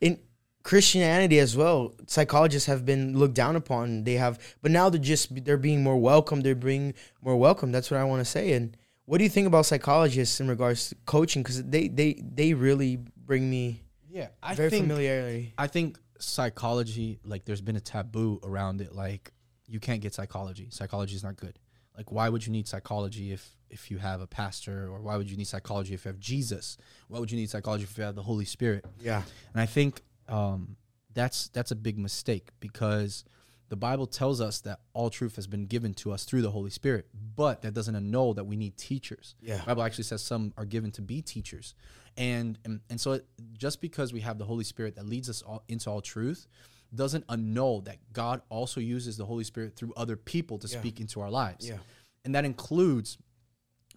In 0.00 0.18
Christianity 0.62 1.38
as 1.38 1.56
well, 1.56 1.94
psychologists 2.06 2.66
have 2.66 2.84
been 2.84 3.18
looked 3.18 3.34
down 3.34 3.56
upon. 3.56 4.04
They 4.04 4.14
have, 4.14 4.38
but 4.62 4.70
now 4.70 4.88
they're 4.90 5.00
just 5.00 5.44
they're 5.44 5.56
being 5.56 5.82
more 5.82 5.98
welcome. 5.98 6.40
They're 6.42 6.54
being 6.54 6.94
more 7.20 7.36
welcome. 7.36 7.72
That's 7.72 7.90
what 7.90 7.98
I 8.00 8.04
want 8.04 8.20
to 8.20 8.24
say. 8.24 8.52
And 8.52 8.76
what 9.04 9.18
do 9.18 9.24
you 9.24 9.30
think 9.30 9.46
about 9.46 9.66
psychologists 9.66 10.40
in 10.40 10.48
regards 10.48 10.90
to 10.90 10.94
coaching? 11.06 11.42
Because 11.42 11.62
they 11.64 11.88
they 11.88 12.22
they 12.22 12.54
really 12.54 12.98
bring 13.16 13.50
me 13.50 13.82
Yeah, 14.08 14.28
I 14.42 14.54
very 14.54 14.70
think 14.70 14.84
familiarity. 14.86 15.54
I 15.58 15.66
think 15.66 15.98
psychology, 16.18 17.18
like, 17.24 17.44
there's 17.44 17.60
been 17.60 17.76
a 17.76 17.80
taboo 17.80 18.40
around 18.44 18.80
it. 18.80 18.94
Like, 18.94 19.32
you 19.66 19.80
can't 19.80 20.00
get 20.00 20.14
psychology. 20.14 20.68
Psychology 20.70 21.16
is 21.16 21.24
not 21.24 21.36
good. 21.36 21.58
Like, 21.96 22.10
why 22.10 22.28
would 22.28 22.46
you 22.46 22.52
need 22.52 22.68
psychology 22.68 23.32
if 23.32 23.56
if 23.68 23.90
you 23.90 23.98
have 23.98 24.20
a 24.20 24.26
pastor, 24.26 24.86
or 24.88 25.00
why 25.00 25.16
would 25.16 25.30
you 25.30 25.36
need 25.36 25.46
psychology 25.46 25.94
if 25.94 26.04
you 26.04 26.10
have 26.10 26.20
Jesus? 26.20 26.76
Why 27.08 27.18
would 27.18 27.30
you 27.30 27.38
need 27.38 27.48
psychology 27.50 27.84
if 27.84 27.96
you 27.96 28.04
have 28.04 28.14
the 28.14 28.22
Holy 28.22 28.44
Spirit? 28.44 28.84
Yeah, 29.00 29.22
And 29.54 29.62
I 29.62 29.66
think 29.66 30.02
um, 30.28 30.76
that's 31.14 31.48
that's 31.48 31.70
a 31.70 31.76
big 31.76 31.98
mistake 31.98 32.50
because 32.60 33.24
the 33.68 33.76
Bible 33.76 34.06
tells 34.06 34.40
us 34.40 34.60
that 34.62 34.80
all 34.92 35.08
truth 35.08 35.36
has 35.36 35.46
been 35.46 35.64
given 35.66 35.94
to 35.94 36.12
us 36.12 36.24
through 36.24 36.42
the 36.42 36.50
Holy 36.50 36.70
Spirit, 36.70 37.06
but 37.36 37.62
that 37.62 37.72
doesn't 37.72 37.94
annul 37.96 38.34
that 38.34 38.44
we 38.44 38.54
need 38.56 38.76
teachers. 38.76 39.34
Yeah. 39.40 39.58
the 39.58 39.64
Bible 39.66 39.82
actually 39.82 40.04
says 40.04 40.22
some 40.22 40.52
are 40.58 40.66
given 40.66 40.90
to 40.92 41.02
be 41.02 41.22
teachers, 41.22 41.74
and 42.16 42.58
and, 42.64 42.80
and 42.90 43.00
so 43.00 43.12
it, 43.12 43.26
just 43.56 43.80
because 43.80 44.12
we 44.12 44.20
have 44.20 44.38
the 44.38 44.44
Holy 44.44 44.64
Spirit 44.64 44.96
that 44.96 45.06
leads 45.06 45.28
us 45.30 45.40
all 45.42 45.62
into 45.68 45.88
all 45.90 46.00
truth, 46.02 46.46
doesn't 46.94 47.24
annul 47.30 47.80
that 47.82 47.96
God 48.12 48.42
also 48.50 48.80
uses 48.80 49.16
the 49.16 49.24
Holy 49.24 49.44
Spirit 49.44 49.74
through 49.76 49.92
other 49.96 50.16
people 50.16 50.58
to 50.58 50.68
Yeah. 50.68 50.78
speak 50.80 51.00
into 51.00 51.20
our 51.20 51.30
lives. 51.30 51.66
Yeah. 51.68 51.78
and 52.24 52.34
that 52.34 52.44
includes 52.44 53.18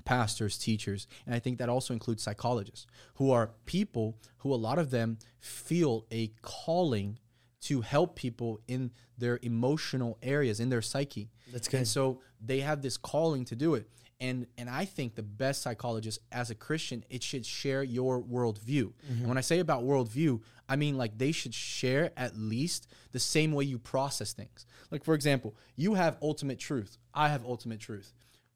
pastors, 0.06 0.58
teachers, 0.58 1.08
and 1.26 1.36
I 1.36 1.40
think 1.40 1.58
that 1.58 1.70
also 1.70 1.94
includes 1.94 2.24
psychologists, 2.24 2.88
who 3.16 3.32
are 3.32 3.52
people 3.66 4.18
who 4.38 4.54
a 4.54 4.56
lot 4.56 4.80
of 4.80 4.92
them 4.92 5.18
feel 5.40 6.06
a 6.12 6.32
calling 6.42 7.20
to 7.62 7.82
help 7.82 8.16
people 8.16 8.62
in 8.68 8.92
their 9.18 9.40
emotional 9.42 10.20
areas, 10.22 10.60
in 10.60 10.70
their 10.70 10.84
psyche. 10.84 11.32
That's 11.52 11.68
good. 11.68 11.78
And 11.78 11.88
so 11.88 12.22
they 12.40 12.60
have 12.60 12.82
this 12.84 12.96
calling 12.96 13.44
to 13.46 13.56
do 13.56 13.74
it. 13.74 13.90
And 14.20 14.48
and 14.58 14.70
I 14.70 14.86
think 14.86 15.16
the 15.16 15.24
best 15.24 15.62
psychologist 15.62 16.20
as 16.32 16.50
a 16.50 16.56
Christian, 16.56 17.04
it 17.10 17.22
should 17.22 17.46
share 17.46 17.84
your 17.84 18.22
worldview. 18.22 18.94
Mm-hmm. 18.94 19.20
And 19.20 19.28
when 19.28 19.38
I 19.38 19.42
say 19.42 19.60
about 19.60 19.84
worldview, 19.84 20.42
I 20.70 20.76
mean 20.76 20.96
like 20.96 21.18
they 21.18 21.32
should 21.32 21.54
share 21.54 22.12
at 22.16 22.38
least 22.38 22.88
the 23.12 23.20
same 23.20 23.52
way 23.52 23.66
you 23.66 23.78
process 23.78 24.32
things. 24.32 24.66
Like 24.90 25.04
for 25.04 25.16
example, 25.16 25.56
you 25.76 25.96
have 25.96 26.18
ultimate 26.22 26.60
truth. 26.60 26.98
I 27.14 27.30
have 27.30 27.44
ultimate 27.46 27.80
truth 27.80 28.14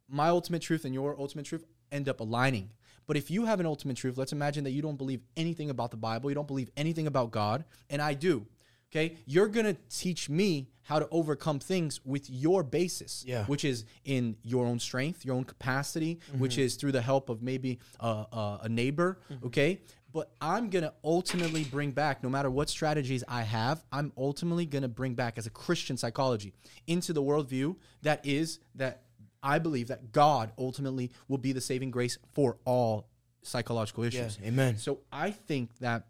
my 0.10 0.30
ultimate 0.30 0.62
truth 0.62 0.86
and 0.86 0.94
your 0.94 1.16
ultimate 1.20 1.46
truth 1.46 1.66
end 1.92 2.08
up 2.10 2.20
aligning 2.20 2.70
But 3.08 3.18
if 3.18 3.32
you 3.32 3.46
have 3.46 3.60
an 3.60 3.66
ultimate 3.66 3.98
truth, 3.98 4.18
let's 4.18 4.34
imagine 4.34 4.64
that 4.66 4.72
you 4.72 4.84
don't 4.84 4.98
believe 4.98 5.22
anything 5.36 5.70
about 5.72 5.90
the 5.90 5.98
Bible, 5.98 6.30
you 6.30 6.36
don't 6.36 6.48
believe 6.48 6.70
anything 6.78 7.08
about 7.08 7.32
God, 7.32 7.66
and 7.90 8.02
I 8.02 8.14
do. 8.14 8.46
Okay, 8.92 9.18
you're 9.26 9.48
gonna 9.48 9.76
teach 9.90 10.30
me 10.30 10.68
how 10.82 10.98
to 11.00 11.08
overcome 11.12 11.60
things 11.60 12.00
with 12.04 12.28
your 12.30 12.64
basis, 12.64 13.24
Yeah. 13.26 13.46
which 13.46 13.64
is 13.64 13.86
in 14.04 14.36
your 14.44 14.66
own 14.66 14.80
strength, 14.80 15.24
your 15.26 15.36
own 15.36 15.44
capacity, 15.44 16.16
mm-hmm. 16.16 16.40
which 16.40 16.58
is 16.58 16.76
through 16.76 16.92
the 16.94 17.02
help 17.02 17.30
of 17.30 17.42
maybe 17.44 17.80
a, 18.00 18.08
a, 18.08 18.60
a 18.64 18.70
neighbor. 18.70 19.20
Mm-hmm. 19.32 19.46
Okay, 19.48 19.82
but 20.12 20.32
I'm 20.42 20.70
gonna 20.72 20.94
ultimately 21.04 21.64
bring 21.66 21.92
back, 21.92 22.24
no 22.24 22.30
matter 22.30 22.50
what 22.50 22.68
strategies 22.70 23.24
I 23.28 23.44
have, 23.44 23.84
I'm 23.92 24.12
ultimately 24.18 24.66
gonna 24.66 24.88
bring 24.88 25.14
back 25.14 25.38
as 25.38 25.46
a 25.46 25.52
Christian 25.52 25.96
psychology 25.98 26.54
into 26.88 27.14
the 27.14 27.22
worldview 27.22 27.76
that 28.02 28.26
is 28.26 28.60
that 28.76 29.04
I 29.42 29.60
believe 29.60 29.88
that 29.88 30.12
God 30.12 30.52
ultimately 30.58 31.12
will 31.28 31.38
be 31.38 31.52
the 31.54 31.62
saving 31.62 31.92
grace 31.92 32.18
for 32.34 32.58
all 32.66 33.08
psychological 33.42 34.04
issues. 34.04 34.38
Amen. 34.44 34.78
So 34.78 35.00
I 35.12 35.32
think 35.32 35.78
that 35.80 36.08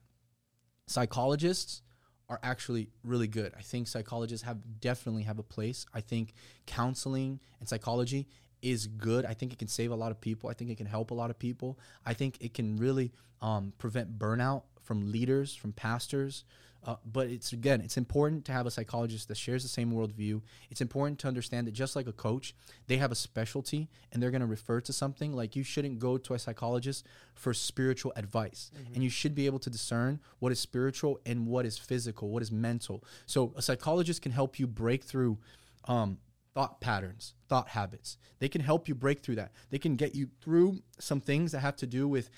psychologists 0.87 1.81
are 2.27 2.39
actually 2.43 2.89
really 3.03 3.27
good. 3.27 3.53
I 3.57 3.61
think 3.61 3.87
psychologists 3.87 4.45
have 4.45 4.57
definitely 4.79 5.23
have 5.23 5.39
a 5.39 5.43
place. 5.43 5.85
I 5.93 6.01
think 6.01 6.33
counseling 6.65 7.39
and 7.59 7.67
psychology 7.67 8.27
is 8.61 8.87
good. 8.87 9.25
I 9.25 9.33
think 9.33 9.53
it 9.53 9.59
can 9.59 9.67
save 9.67 9.91
a 9.91 9.95
lot 9.95 10.11
of 10.11 10.21
people. 10.21 10.49
I 10.49 10.53
think 10.53 10.69
it 10.69 10.77
can 10.77 10.85
help 10.85 11.11
a 11.11 11.13
lot 11.13 11.29
of 11.29 11.39
people. 11.39 11.79
I 12.05 12.13
think 12.13 12.37
it 12.39 12.53
can 12.53 12.77
really 12.77 13.11
um, 13.41 13.73
prevent 13.77 14.19
burnout 14.19 14.63
from 14.83 15.11
leaders, 15.11 15.55
from 15.55 15.71
pastors. 15.71 16.43
Uh, 16.85 16.95
but 17.05 17.27
it's 17.27 17.51
again, 17.51 17.81
it's 17.81 17.97
important 17.97 18.45
to 18.45 18.51
have 18.51 18.65
a 18.65 18.71
psychologist 18.71 19.27
that 19.27 19.37
shares 19.37 19.63
the 19.63 19.69
same 19.69 19.91
worldview. 19.91 20.41
It's 20.69 20.81
important 20.81 21.19
to 21.19 21.27
understand 21.27 21.67
that 21.67 21.73
just 21.73 21.95
like 21.95 22.07
a 22.07 22.13
coach, 22.13 22.55
they 22.87 22.97
have 22.97 23.11
a 23.11 23.15
specialty 23.15 23.89
and 24.11 24.23
they're 24.23 24.31
going 24.31 24.41
to 24.41 24.47
refer 24.47 24.79
to 24.81 24.93
something. 24.93 25.33
Like 25.33 25.55
you 25.55 25.63
shouldn't 25.63 25.99
go 25.99 26.17
to 26.17 26.33
a 26.33 26.39
psychologist 26.39 27.05
for 27.35 27.53
spiritual 27.53 28.13
advice, 28.15 28.71
and 28.93 29.03
you 29.03 29.09
should 29.09 29.35
be 29.35 29.45
able 29.45 29.59
to 29.59 29.69
discern 29.69 30.19
what 30.39 30.51
is 30.51 30.59
spiritual 30.59 31.19
and 31.25 31.47
what 31.47 31.65
is 31.65 31.77
physical, 31.77 32.29
what 32.29 32.41
is 32.41 32.51
mental. 32.51 33.03
So 33.25 33.53
a 33.55 33.61
psychologist 33.61 34.21
can 34.21 34.31
help 34.31 34.57
you 34.57 34.65
break 34.65 35.03
through 35.03 35.37
um, 35.85 36.17
thought 36.53 36.81
patterns, 36.81 37.35
thought 37.47 37.69
habits. 37.69 38.17
They 38.39 38.49
can 38.49 38.61
help 38.61 38.87
you 38.87 38.95
break 38.95 39.19
through 39.19 39.35
that. 39.35 39.51
They 39.69 39.79
can 39.79 39.95
get 39.95 40.15
you 40.15 40.29
through 40.41 40.81
some 40.97 41.21
things 41.21 41.51
that 41.51 41.59
have 41.59 41.75
to 41.77 41.87
do 41.87 42.07
with 42.07 42.29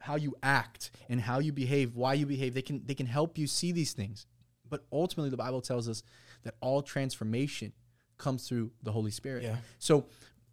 how 0.00 0.16
you 0.16 0.34
act 0.42 0.90
and 1.08 1.20
how 1.20 1.38
you 1.38 1.52
behave, 1.52 1.94
why 1.94 2.14
you 2.14 2.26
behave. 2.26 2.54
They 2.54 2.62
can 2.62 2.82
they 2.84 2.94
can 2.94 3.06
help 3.06 3.38
you 3.38 3.46
see 3.46 3.70
these 3.70 3.92
things. 3.92 4.26
But 4.68 4.84
ultimately 4.92 5.30
the 5.30 5.36
Bible 5.36 5.60
tells 5.60 5.88
us 5.88 6.02
that 6.42 6.54
all 6.60 6.82
transformation 6.82 7.72
comes 8.18 8.48
through 8.48 8.72
the 8.82 8.92
Holy 8.92 9.10
Spirit. 9.10 9.42
Yeah. 9.42 9.56
So 9.78 10.06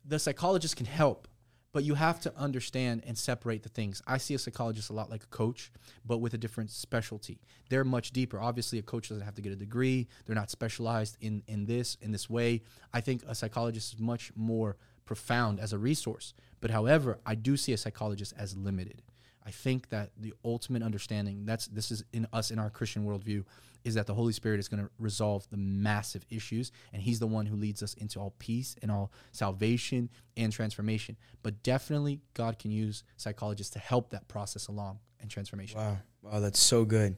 the 0.06 0.20
psychologist 0.20 0.76
can 0.76 0.86
help, 0.86 1.28
but 1.72 1.84
you 1.84 1.96
have 1.96 2.20
to 2.22 2.36
understand 2.38 3.04
and 3.06 3.18
separate 3.18 3.64
the 3.64 3.70
things. 3.70 4.02
I 4.08 4.18
see 4.18 4.34
a 4.34 4.40
psychologist 4.40 4.90
a 4.90 4.94
lot 4.94 5.10
like 5.10 5.24
a 5.24 5.28
coach, 5.28 5.72
but 6.06 6.18
with 6.18 6.34
a 6.34 6.38
different 6.38 6.72
specialty. 6.72 7.40
They're 7.70 7.84
much 7.84 8.12
deeper. 8.12 8.40
Obviously, 8.40 8.80
a 8.80 8.84
coach 8.84 9.10
doesn't 9.10 9.24
have 9.24 9.36
to 9.36 9.42
get 9.42 9.52
a 9.52 9.58
degree. 9.58 10.08
They're 10.26 10.36
not 10.36 10.50
specialized 10.50 11.18
in 11.22 11.44
in 11.48 11.66
this 11.66 11.98
in 12.02 12.12
this 12.12 12.30
way. 12.30 12.64
I 12.94 13.02
think 13.02 13.24
a 13.28 13.36
psychologist 13.36 13.94
is 13.94 14.00
much 14.00 14.32
more 14.36 14.78
profound 15.06 15.60
as 15.60 15.74
a 15.74 15.78
resource. 15.78 16.34
But 16.60 16.72
however, 16.72 17.20
I 17.26 17.36
do 17.36 17.56
see 17.56 17.74
a 17.74 17.78
psychologist 17.78 18.34
as 18.38 18.58
limited. 18.58 19.02
I 19.48 19.52
think 19.52 19.90
that 19.90 20.12
the 20.18 20.34
ultimate 20.44 20.84
understanding 20.84 21.46
that's 21.46 21.68
this 21.68 21.90
is 21.90 22.04
in 22.12 22.28
us 22.34 22.52
in 22.52 22.60
our 22.60 22.70
Christian 22.70 23.06
worldview 23.06 23.46
is 23.86 23.94
that 23.94 24.06
the 24.06 24.14
Holy 24.14 24.34
Spirit 24.34 24.60
is 24.60 24.68
going 24.68 24.84
to 24.84 24.90
resolve 25.00 25.48
the 25.50 25.56
massive 25.56 26.26
issues, 26.30 26.74
and 26.92 27.02
He's 27.02 27.20
the 27.20 27.28
one 27.28 27.46
who 27.46 27.56
leads 27.56 27.82
us 27.82 27.94
into 27.94 28.20
all 28.20 28.36
peace 28.40 28.76
and 28.82 28.92
all 28.92 29.10
salvation 29.32 30.10
and 30.36 30.52
transformation. 30.52 31.16
But 31.44 31.64
definitely, 31.64 32.20
God 32.34 32.60
can 32.60 32.72
use 32.72 33.06
psychologists 33.16 33.72
to 33.74 33.80
help 33.80 34.10
that 34.10 34.28
process 34.28 34.68
along 34.68 35.00
and 35.22 35.32
transformation. 35.32 35.80
Wow. 35.80 35.98
Wow, 36.22 36.40
that's 36.42 36.60
so 36.60 36.84
good. 36.84 37.16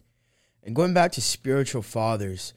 And 0.64 0.76
going 0.76 0.94
back 0.94 1.14
to 1.14 1.22
spiritual 1.22 1.82
fathers, 1.82 2.54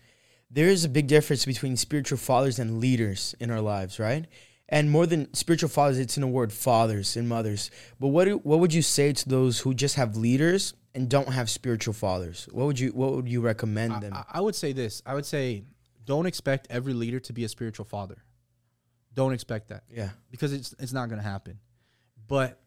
there 0.51 0.69
is 0.69 0.85
a 0.85 0.89
big 0.91 1.07
difference 1.07 1.47
between 1.47 1.79
spiritual 1.79 2.19
fathers 2.19 2.59
and 2.59 2.79
leaders 2.79 3.35
in 3.41 3.51
our 3.51 3.63
lives, 3.63 3.99
right? 3.99 4.27
And 4.69 4.91
more 4.91 5.07
than 5.07 5.33
spiritual 5.35 5.69
fathers, 5.69 5.99
it's 5.99 6.17
in 6.17 6.23
the 6.23 6.27
word 6.27 6.53
fathers 6.53 7.17
and 7.17 7.29
mothers. 7.29 7.71
But 8.01 8.09
what 8.09 8.25
do, 8.25 8.39
what 8.39 8.61
would 8.61 8.73
you 8.73 8.83
say 8.83 9.13
to 9.13 9.29
those 9.29 9.61
who 9.61 9.75
just 9.75 9.97
have 9.97 10.17
leaders 10.17 10.73
and 10.95 11.09
don't 11.09 11.29
have 11.29 11.51
spiritual 11.51 11.95
fathers? 11.95 12.49
What 12.53 12.67
would 12.67 12.79
you 12.79 12.91
what 12.91 13.13
would 13.13 13.29
you 13.29 13.41
recommend 13.41 14.03
them? 14.03 14.15
I, 14.15 14.25
I 14.35 14.41
would 14.41 14.55
say 14.55 14.73
this. 14.73 15.03
I 15.05 15.15
would 15.15 15.27
say, 15.27 15.65
don't 16.05 16.27
expect 16.27 16.69
every 16.71 16.95
leader 16.95 17.21
to 17.21 17.33
be 17.33 17.45
a 17.45 17.49
spiritual 17.49 17.85
father. 17.85 18.25
Don't 19.15 19.33
expect 19.33 19.69
that. 19.69 19.85
yeah. 19.91 20.11
because 20.31 20.53
it's 20.53 20.75
it's 20.79 20.93
not 20.93 21.09
going 21.09 21.21
to 21.21 21.29
happen. 21.29 21.59
But 22.27 22.61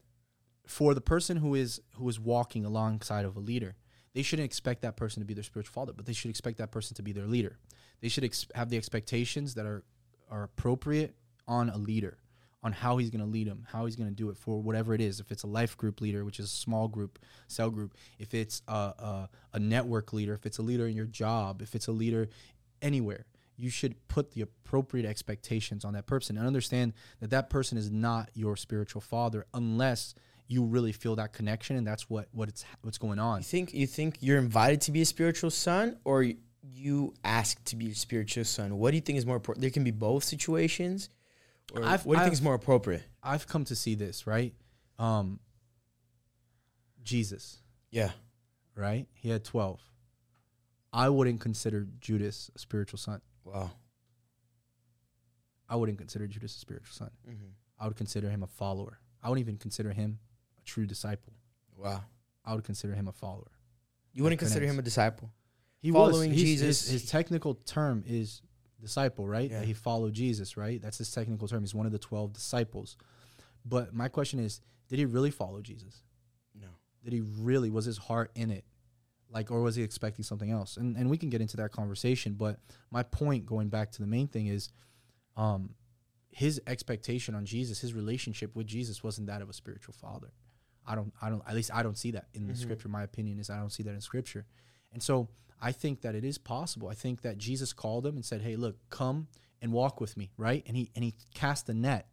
for 0.67 0.93
the 0.93 1.01
person 1.01 1.37
who 1.37 1.55
is 1.55 1.81
who 1.95 2.07
is 2.07 2.19
walking 2.19 2.65
alongside 2.65 3.25
of 3.25 3.35
a 3.35 3.39
leader, 3.39 3.75
they 4.13 4.21
shouldn't 4.21 4.45
expect 4.45 4.81
that 4.83 4.95
person 4.95 5.21
to 5.21 5.25
be 5.25 5.33
their 5.33 5.43
spiritual 5.43 5.73
father, 5.73 5.93
but 5.93 6.05
they 6.05 6.13
should 6.13 6.29
expect 6.29 6.57
that 6.59 6.71
person 6.71 6.95
to 6.95 7.01
be 7.01 7.11
their 7.13 7.25
leader. 7.25 7.57
They 8.01 8.09
should 8.09 8.23
ex- 8.23 8.47
have 8.53 8.69
the 8.69 8.77
expectations 8.77 9.55
that 9.55 9.65
are 9.65 9.83
are 10.29 10.43
appropriate 10.43 11.15
on 11.47 11.69
a 11.69 11.77
leader, 11.77 12.17
on 12.63 12.71
how 12.71 12.97
he's 12.97 13.09
going 13.09 13.23
to 13.23 13.29
lead 13.29 13.47
them, 13.47 13.65
how 13.71 13.85
he's 13.85 13.95
going 13.95 14.09
to 14.09 14.15
do 14.15 14.29
it 14.29 14.37
for 14.37 14.61
whatever 14.61 14.93
it 14.93 15.01
is. 15.01 15.19
If 15.19 15.31
it's 15.31 15.43
a 15.43 15.47
life 15.47 15.77
group 15.77 16.01
leader, 16.01 16.25
which 16.25 16.39
is 16.39 16.45
a 16.45 16.55
small 16.55 16.87
group, 16.87 17.19
cell 17.47 17.69
group, 17.69 17.93
if 18.19 18.33
it's 18.33 18.61
a, 18.67 18.71
a, 18.73 19.29
a 19.53 19.59
network 19.59 20.13
leader, 20.13 20.33
if 20.33 20.45
it's 20.45 20.57
a 20.57 20.63
leader 20.63 20.87
in 20.87 20.95
your 20.95 21.05
job, 21.05 21.61
if 21.61 21.75
it's 21.75 21.87
a 21.87 21.91
leader 21.91 22.27
anywhere, 22.81 23.25
you 23.57 23.69
should 23.69 23.95
put 24.07 24.31
the 24.31 24.41
appropriate 24.41 25.05
expectations 25.05 25.85
on 25.85 25.93
that 25.93 26.05
person 26.05 26.37
and 26.37 26.45
understand 26.45 26.93
that 27.19 27.29
that 27.29 27.49
person 27.49 27.77
is 27.77 27.89
not 27.89 28.29
your 28.33 28.57
spiritual 28.57 29.01
father 29.01 29.45
unless 29.53 30.13
you 30.47 30.63
really 30.63 30.91
feel 30.91 31.15
that 31.15 31.33
connection 31.33 31.75
and 31.75 31.87
that's 31.87 32.09
what 32.09 32.27
what 32.31 32.49
it's 32.49 32.65
what's 32.81 32.97
going 32.97 33.19
on. 33.19 33.39
You 33.39 33.43
think 33.43 33.73
you 33.73 33.87
think 33.87 34.17
you're 34.19 34.37
invited 34.37 34.81
to 34.81 34.91
be 34.91 35.01
a 35.01 35.05
spiritual 35.05 35.49
son 35.49 35.97
or 36.03 36.25
you 36.73 37.13
ask 37.23 37.63
to 37.65 37.75
be 37.75 37.91
a 37.91 37.95
spiritual 37.95 38.43
son? 38.43 38.77
What 38.77 38.91
do 38.91 38.97
you 38.97 39.01
think 39.01 39.17
is 39.17 39.25
more 39.25 39.35
important? 39.35 39.61
There 39.61 39.71
can 39.71 39.83
be 39.83 39.91
both 39.91 40.23
situations. 40.23 41.09
Or 41.75 41.83
I've- 41.83 42.03
what 42.07 42.15
do 42.15 42.19
you 42.19 42.23
think 42.23 42.27
I've- 42.27 42.33
is 42.33 42.41
more 42.41 42.53
appropriate? 42.55 43.03
I've 43.23 43.47
come 43.47 43.65
to 43.65 43.75
see 43.75 43.95
this, 43.95 44.25
right? 44.27 44.53
Um 44.99 45.39
Jesus, 47.03 47.61
Yeah. 47.91 48.13
right? 48.75 49.07
He 49.13 49.29
had 49.29 49.43
12. 49.43 49.79
I 50.91 51.09
wouldn't 51.09 51.39
consider 51.41 51.85
Judas 51.99 52.49
a 52.55 52.59
spiritual 52.59 52.97
son. 52.97 53.21
Wow. 53.43 53.71
I 55.69 55.75
wouldn't 55.75 55.97
consider 55.97 56.27
Judas 56.27 56.55
a 56.55 56.59
spiritual 56.59 56.93
son. 56.93 57.11
Mm-hmm. 57.27 57.45
I 57.79 57.87
would 57.87 57.95
consider 57.97 58.29
him 58.29 58.43
a 58.43 58.47
follower. 58.47 58.99
I 59.21 59.29
wouldn't 59.29 59.45
even 59.45 59.57
consider 59.57 59.91
him 59.91 60.19
a 60.57 60.61
true 60.63 60.85
disciple. 60.85 61.33
Wow. 61.75 62.03
I 62.43 62.53
would 62.55 62.63
consider 62.63 62.93
him 62.95 63.07
a 63.07 63.11
follower. 63.11 63.51
You 64.13 64.23
wouldn't 64.23 64.39
consider 64.39 64.65
him 64.65 64.79
a 64.79 64.81
disciple. 64.81 65.31
He 65.79 65.91
Following 65.91 66.29
was 66.31 66.39
he's- 66.39 66.59
Jesus. 66.59 66.87
His, 66.89 67.01
his 67.01 67.11
technical 67.11 67.55
term 67.55 68.03
is 68.07 68.41
disciple, 68.81 69.27
right? 69.27 69.49
Yeah. 69.49 69.59
That 69.59 69.65
he 69.67 69.73
followed 69.73 70.13
Jesus, 70.13 70.57
right? 70.57 70.81
That's 70.81 70.97
his 70.97 71.11
technical 71.11 71.47
term. 71.47 71.61
He's 71.61 71.75
one 71.75 71.85
of 71.85 71.91
the 71.91 71.99
twelve 71.99 72.33
disciples. 72.33 72.97
But 73.65 73.93
my 73.93 74.07
question 74.07 74.39
is, 74.39 74.61
did 74.89 74.99
he 74.99 75.05
really 75.05 75.31
follow 75.31 75.61
Jesus? 75.61 76.03
No. 76.59 76.67
Did 77.03 77.13
he 77.13 77.21
really 77.21 77.69
was 77.69 77.85
his 77.85 77.97
heart 77.97 78.31
in 78.35 78.51
it? 78.51 78.65
Like 79.31 79.49
or 79.51 79.61
was 79.61 79.75
he 79.75 79.83
expecting 79.83 80.23
something 80.23 80.51
else? 80.51 80.77
And 80.77 80.95
and 80.95 81.09
we 81.09 81.17
can 81.17 81.29
get 81.29 81.41
into 81.41 81.57
that 81.57 81.71
conversation, 81.71 82.33
but 82.33 82.59
my 82.91 83.03
point 83.03 83.45
going 83.45 83.69
back 83.69 83.91
to 83.93 84.01
the 84.01 84.07
main 84.07 84.27
thing 84.27 84.47
is 84.47 84.69
um 85.35 85.73
his 86.29 86.61
expectation 86.67 87.33
on 87.33 87.45
Jesus, 87.45 87.79
his 87.79 87.93
relationship 87.93 88.53
with 88.55 88.67
Jesus 88.67 89.03
wasn't 89.03 89.27
that 89.27 89.41
of 89.41 89.49
a 89.49 89.53
spiritual 89.53 89.93
father. 89.93 90.31
I 90.85 90.93
don't 90.95 91.11
I 91.21 91.29
don't 91.29 91.41
at 91.47 91.55
least 91.55 91.71
I 91.73 91.81
don't 91.81 91.97
see 91.97 92.11
that 92.11 92.27
in 92.33 92.45
the 92.47 92.53
Mhm. 92.53 92.57
scripture. 92.57 92.89
My 92.89 93.03
opinion 93.03 93.39
is 93.39 93.49
I 93.49 93.57
don't 93.57 93.71
see 93.71 93.83
that 93.83 93.93
in 93.95 94.01
scripture. 94.01 94.45
And 94.95 95.03
so 95.03 95.27
I 95.61 95.71
think 95.71 96.01
that 96.01 96.15
it 96.15 96.23
is 96.23 96.37
possible. 96.37 96.87
I 96.89 96.93
think 96.95 97.21
that 97.21 97.37
Jesus 97.37 97.73
called 97.73 98.05
him 98.05 98.15
and 98.15 98.25
said, 98.25 98.41
"Hey, 98.41 98.55
look, 98.55 98.77
come 98.89 99.27
and 99.61 99.71
walk 99.71 100.01
with 100.01 100.15
me," 100.17 100.31
right? 100.37 100.63
And 100.67 100.75
he 100.75 100.89
and 100.95 101.03
he 101.03 101.13
cast 101.33 101.67
the 101.67 101.73
net. 101.73 102.07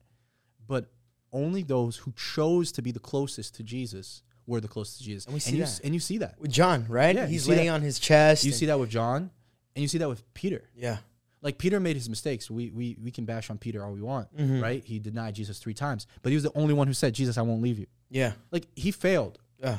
But 0.66 0.92
only 1.32 1.62
those 1.62 1.96
who 1.98 2.12
chose 2.12 2.72
to 2.72 2.82
be 2.82 2.90
the 2.90 2.98
closest 3.00 3.54
to 3.54 3.62
Jesus 3.62 4.22
were 4.46 4.60
the 4.60 4.68
closest 4.68 4.98
to 4.98 5.04
Jesus. 5.04 5.24
And 5.26 5.34
we 5.34 5.40
see 5.40 5.56
you 5.56 5.64
that. 5.64 5.80
and 5.84 5.94
you 5.94 6.00
see 6.00 6.18
that. 6.18 6.38
With 6.40 6.50
John, 6.50 6.84
right? 6.88 7.14
Yeah, 7.14 7.26
He's 7.26 7.48
laying 7.48 7.66
that- 7.68 7.74
on 7.74 7.82
his 7.82 7.98
chest. 7.98 8.44
You 8.44 8.52
see 8.52 8.66
that 8.66 8.78
with 8.78 8.90
John, 8.90 9.30
and 9.76 9.82
you 9.82 9.88
see 9.88 9.98
that 9.98 10.08
with 10.08 10.22
Peter. 10.34 10.68
Yeah. 10.74 10.98
Like 11.40 11.58
Peter 11.58 11.78
made 11.80 11.96
his 11.96 12.08
mistakes. 12.08 12.50
We 12.50 12.70
we 12.70 12.96
we 13.00 13.10
can 13.12 13.24
bash 13.24 13.48
on 13.50 13.58
Peter 13.58 13.84
all 13.84 13.92
we 13.92 14.02
want, 14.02 14.36
Mhm. 14.36 14.60
right? 14.62 14.84
He 14.84 14.98
denied 14.98 15.34
Jesus 15.36 15.58
three 15.60 15.74
times, 15.74 16.06
but 16.22 16.30
he 16.30 16.36
was 16.36 16.42
the 16.42 16.52
only 16.56 16.74
one 16.74 16.86
who 16.88 16.94
said, 16.94 17.14
"Jesus, 17.14 17.38
I 17.38 17.42
won't 17.42 17.62
leave 17.62 17.78
you." 17.78 17.86
Yeah. 18.10 18.32
Like 18.50 18.66
he 18.76 18.90
failed, 18.90 19.38
Yeah. 19.60 19.78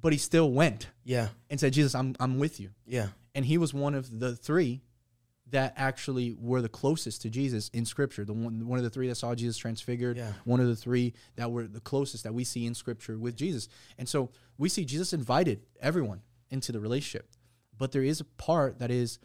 But 0.00 0.12
he 0.12 0.18
still 0.18 0.50
went 0.52 0.88
Yeah. 1.04 1.28
and 1.50 1.58
said, 1.58 1.72
"Jesus, 1.72 1.94
I'm 1.94 2.14
I'm 2.20 2.38
with 2.38 2.60
you." 2.60 2.70
Yeah. 2.86 3.08
And 3.34 3.44
he 3.44 3.58
was 3.58 3.72
one 3.74 3.94
of 3.94 4.18
the 4.20 4.34
three 4.36 4.82
that 5.50 5.72
actually 5.76 6.34
were 6.38 6.60
the 6.60 6.68
closest 6.68 7.22
to 7.22 7.30
Jesus 7.30 7.70
in 7.72 7.84
Scripture. 7.86 8.24
The 8.24 8.32
one 8.34 8.66
one 8.66 8.78
of 8.78 8.84
the 8.84 8.90
three 8.90 9.08
that 9.08 9.14
saw 9.16 9.34
Jesus 9.34 9.56
transfigured. 9.56 10.16
Yeah. 10.16 10.32
One 10.44 10.60
of 10.60 10.66
the 10.66 10.76
three 10.76 11.14
that 11.36 11.50
were 11.50 11.66
the 11.66 11.80
closest 11.80 12.24
that 12.24 12.34
we 12.34 12.44
see 12.44 12.66
in 12.66 12.74
Scripture 12.74 13.18
with 13.18 13.36
Jesus. 13.36 13.68
And 13.96 14.08
so 14.08 14.30
we 14.58 14.68
see 14.68 14.84
Jesus 14.84 15.12
invited 15.12 15.64
everyone 15.80 16.22
into 16.50 16.72
the 16.72 16.80
relationship, 16.80 17.30
but 17.76 17.92
there 17.92 18.02
is 18.02 18.20
a 18.20 18.24
part 18.24 18.78
that 18.78 18.90
is. 18.90 19.18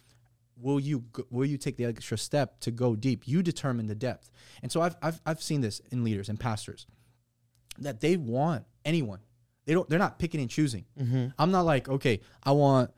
Will 0.56 0.80
you 0.80 1.06
will 1.32 1.48
you 1.48 1.58
take 1.58 1.78
the 1.78 1.86
extra 1.86 2.16
step 2.18 2.60
to 2.60 2.70
go 2.70 2.96
deep? 2.96 3.28
You 3.28 3.42
determine 3.42 3.88
the 3.88 3.96
depth, 3.96 4.30
and 4.62 4.72
so 4.72 4.82
I've 4.82 4.96
I've 5.02 5.20
I've 5.26 5.42
seen 5.42 5.62
this 5.62 5.82
in 5.92 6.04
leaders 6.04 6.30
and 6.30 6.40
pastors 6.40 6.86
that 7.80 8.02
they 8.02 8.18
want 8.18 8.66
anyone 8.86 9.20
They 9.66 9.74
don't. 9.74 9.90
They're 9.90 10.00
not 10.00 10.20
picking 10.20 10.42
and 10.42 10.50
choosing. 10.50 10.86
Mm-hmm. 11.00 11.28
I'm 11.38 11.52
not 11.52 11.62
like, 11.62 11.88
okay, 11.90 12.20
I 12.44 12.52
want 12.52 12.92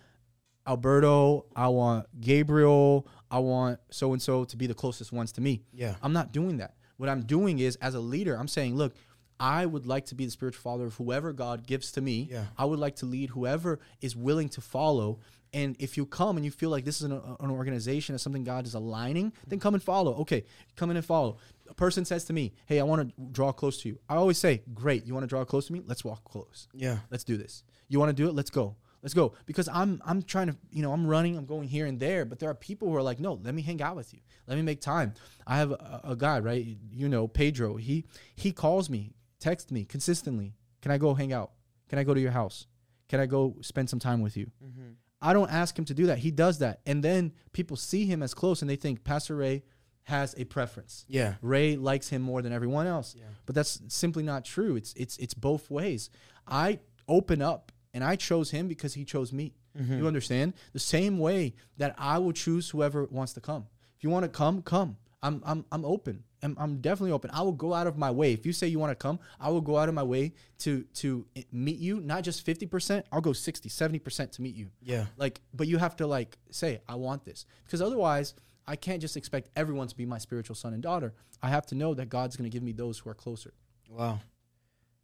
Alberto, 0.67 1.45
I 1.55 1.67
want 1.67 2.07
Gabriel, 2.19 3.07
I 3.29 3.39
want 3.39 3.79
so 3.91 4.13
and 4.13 4.22
so 4.22 4.45
to 4.45 4.57
be 4.57 4.67
the 4.67 4.74
closest 4.74 5.12
ones 5.12 5.31
to 5.34 5.41
me. 5.41 5.62
Yeah. 5.74 5.95
I'm 6.01 6.13
not 6.13 6.31
doing 6.31 6.57
that. 6.57 6.75
What 6.98 7.10
I'm 7.10 7.24
doing 7.24 7.60
is, 7.60 7.75
as 7.77 7.93
a 7.93 8.00
leader, 8.00 8.36
I'm 8.36 8.48
saying, 8.48 8.75
look, 8.75 8.95
I 9.39 9.65
would 9.65 9.86
like 9.86 10.05
to 10.07 10.15
be 10.15 10.25
the 10.25 10.31
spiritual 10.31 10.62
father 10.62 10.86
of 10.86 10.95
whoever 10.95 11.34
God 11.34 11.67
gives 11.67 11.91
to 11.93 12.01
me. 12.01 12.29
Yeah. 12.31 12.45
I 12.57 12.65
would 12.65 12.79
like 12.79 12.95
to 12.98 13.05
lead 13.05 13.31
whoever 13.31 13.79
is 14.01 14.15
willing 14.15 14.50
to 14.50 14.62
follow. 14.62 15.19
And 15.55 15.77
if 15.79 15.95
you 15.95 16.05
come 16.05 16.35
and 16.35 16.45
you 16.45 16.51
feel 16.51 16.69
like 16.69 16.83
this 16.83 16.97
is 16.97 17.03
an, 17.03 17.13
an 17.13 17.50
organization 17.50 18.13
or 18.13 18.17
something 18.17 18.43
God 18.43 18.67
is 18.67 18.74
aligning, 18.74 19.31
then 19.47 19.57
come 19.57 19.74
and 19.74 19.81
follow. 19.81 20.13
Okay, 20.17 20.43
come 20.75 20.91
in 20.91 20.97
and 20.97 21.05
follow. 21.05 21.38
A 21.69 21.74
person 21.74 22.03
says 22.03 22.25
to 22.25 22.33
me, 22.33 22.53
Hey, 22.65 22.77
I 22.81 22.83
want 22.83 23.07
to 23.07 23.24
draw 23.31 23.53
close 23.53 23.81
to 23.83 23.88
you. 23.88 23.97
I 24.09 24.15
always 24.15 24.38
say, 24.38 24.63
Great, 24.74 25.05
you 25.05 25.13
want 25.13 25.24
to 25.24 25.27
draw 25.27 25.45
close 25.45 25.67
to 25.67 25.74
me? 25.74 25.81
Let's 25.85 26.03
walk 26.03 26.25
close. 26.25 26.67
Yeah. 26.74 26.97
Let's 27.09 27.24
do 27.24 27.38
this. 27.38 27.63
You 27.88 28.00
want 28.00 28.09
to 28.09 28.13
do 28.13 28.27
it? 28.27 28.35
Let's 28.35 28.50
go. 28.50 28.75
Let's 29.01 29.13
go. 29.13 29.33
Because 29.45 29.69
I'm 29.69 30.01
I'm 30.05 30.24
trying 30.24 30.47
to, 30.47 30.57
you 30.71 30.81
know, 30.81 30.91
I'm 30.91 31.07
running, 31.07 31.38
I'm 31.38 31.45
going 31.45 31.69
here 31.69 31.85
and 31.85 32.01
there, 32.01 32.25
but 32.25 32.39
there 32.39 32.50
are 32.50 32.55
people 32.55 32.89
who 32.89 32.95
are 32.97 33.01
like, 33.01 33.21
no, 33.21 33.39
let 33.41 33.55
me 33.55 33.62
hang 33.62 33.81
out 33.81 33.95
with 33.95 34.13
you. 34.13 34.19
Let 34.47 34.57
me 34.57 34.62
make 34.62 34.81
time. 34.81 35.13
I 35.47 35.55
have 35.55 35.71
a, 35.71 36.01
a 36.03 36.15
guy, 36.17 36.39
right? 36.39 36.65
You 36.91 37.07
know, 37.07 37.29
Pedro. 37.29 37.77
He 37.77 38.03
he 38.35 38.51
calls 38.51 38.89
me, 38.89 39.13
texts 39.39 39.71
me 39.71 39.85
consistently. 39.85 40.53
Can 40.81 40.91
I 40.91 40.97
go 40.97 41.13
hang 41.13 41.31
out? 41.31 41.51
Can 41.88 41.97
I 41.97 42.03
go 42.03 42.13
to 42.13 42.19
your 42.19 42.31
house? 42.31 42.67
Can 43.07 43.21
I 43.21 43.25
go 43.25 43.55
spend 43.62 43.89
some 43.89 44.00
time 44.00 44.21
with 44.21 44.35
you? 44.35 44.51
Mm-hmm. 44.62 44.91
I 45.22 45.34
don't 45.34 45.50
ask 45.50 45.77
him 45.77 45.86
to 45.86 45.93
do 45.93 46.07
that. 46.07 46.19
He 46.19 46.31
does 46.31 46.60
that. 46.60 46.81
And 46.86 47.03
then 47.03 47.34
people 47.53 47.77
see 47.77 48.05
him 48.05 48.22
as 48.22 48.34
close 48.34 48.62
and 48.62 48.69
they 48.69 48.75
think 48.75 49.03
Pastor 49.03 49.36
Ray 49.36 49.63
has 50.03 50.36
a 50.38 50.43
preference. 50.45 51.05
Yeah. 51.07 51.36
Ray 51.41 51.75
likes 51.75 52.10
him 52.10 52.22
more 52.22 52.41
than 52.41 52.53
everyone 52.53 52.88
else. 52.88 53.15
Yeah. 53.17 53.25
But 53.45 53.55
that's 53.55 53.81
simply 53.88 54.24
not 54.24 54.45
true. 54.45 54.75
It's 54.75 54.93
it's 54.95 55.17
it's 55.17 55.34
both 55.34 55.69
ways. 55.72 56.10
I 56.48 56.79
open 57.07 57.41
up 57.41 57.72
and 57.93 58.03
I 58.03 58.15
chose 58.15 58.51
him 58.51 58.67
because 58.67 58.93
he 58.93 59.03
chose 59.03 59.34
me. 59.34 59.55
Mm-hmm. 59.77 59.98
You 59.98 60.07
understand? 60.07 60.53
The 60.74 60.79
same 60.79 61.17
way 61.17 61.55
that 61.77 61.95
I 61.98 62.19
will 62.19 62.34
choose 62.34 62.69
whoever 62.69 63.05
wants 63.05 63.34
to 63.34 63.41
come. 63.41 63.65
If 63.98 64.03
you 64.03 64.10
want 64.10 64.24
to 64.24 64.29
come, 64.29 64.62
come. 64.62 64.98
I'm 65.24 65.41
I'm 65.45 65.65
I'm 65.72 65.86
open. 65.86 66.24
I'm, 66.45 66.55
I'm 66.59 66.77
definitely 66.77 67.11
open. 67.11 67.31
I 67.33 67.41
will 67.41 67.51
go 67.51 67.73
out 67.73 67.87
of 67.87 67.97
my 67.97 68.11
way. 68.11 68.31
If 68.33 68.45
you 68.45 68.53
say 68.53 68.67
you 68.67 68.79
want 68.79 68.91
to 68.91 68.95
come, 68.95 69.19
I 69.39 69.49
will 69.49 69.61
go 69.61 69.77
out 69.77 69.89
of 69.89 69.95
my 69.95 70.03
way 70.03 70.33
to 70.59 70.83
to 70.95 71.25
meet 71.51 71.79
you, 71.79 71.99
not 71.99 72.23
just 72.23 72.45
50%, 72.45 73.03
I'll 73.11 73.21
go 73.21 73.33
60, 73.33 73.67
70% 73.67 74.31
to 74.31 74.41
meet 74.41 74.55
you. 74.55 74.69
Yeah. 74.81 75.05
Like, 75.17 75.41
but 75.53 75.67
you 75.67 75.77
have 75.77 75.95
to 75.97 76.07
like 76.07 76.37
say, 76.51 76.81
I 76.87 76.95
want 76.95 77.25
this. 77.25 77.45
Because 77.65 77.81
otherwise, 77.81 78.35
I 78.67 78.75
can't 78.75 79.01
just 79.01 79.17
expect 79.17 79.49
everyone 79.55 79.87
to 79.87 79.97
be 79.97 80.05
my 80.05 80.17
spiritual 80.19 80.55
son 80.55 80.73
and 80.73 80.81
daughter. 80.81 81.13
I 81.41 81.49
have 81.49 81.65
to 81.67 81.75
know 81.75 81.93
that 81.95 82.09
God's 82.09 82.35
going 82.35 82.49
to 82.49 82.53
give 82.53 82.63
me 82.63 82.71
those 82.71 82.99
who 82.99 83.09
are 83.09 83.15
closer. 83.15 83.53
Wow. 83.89 84.19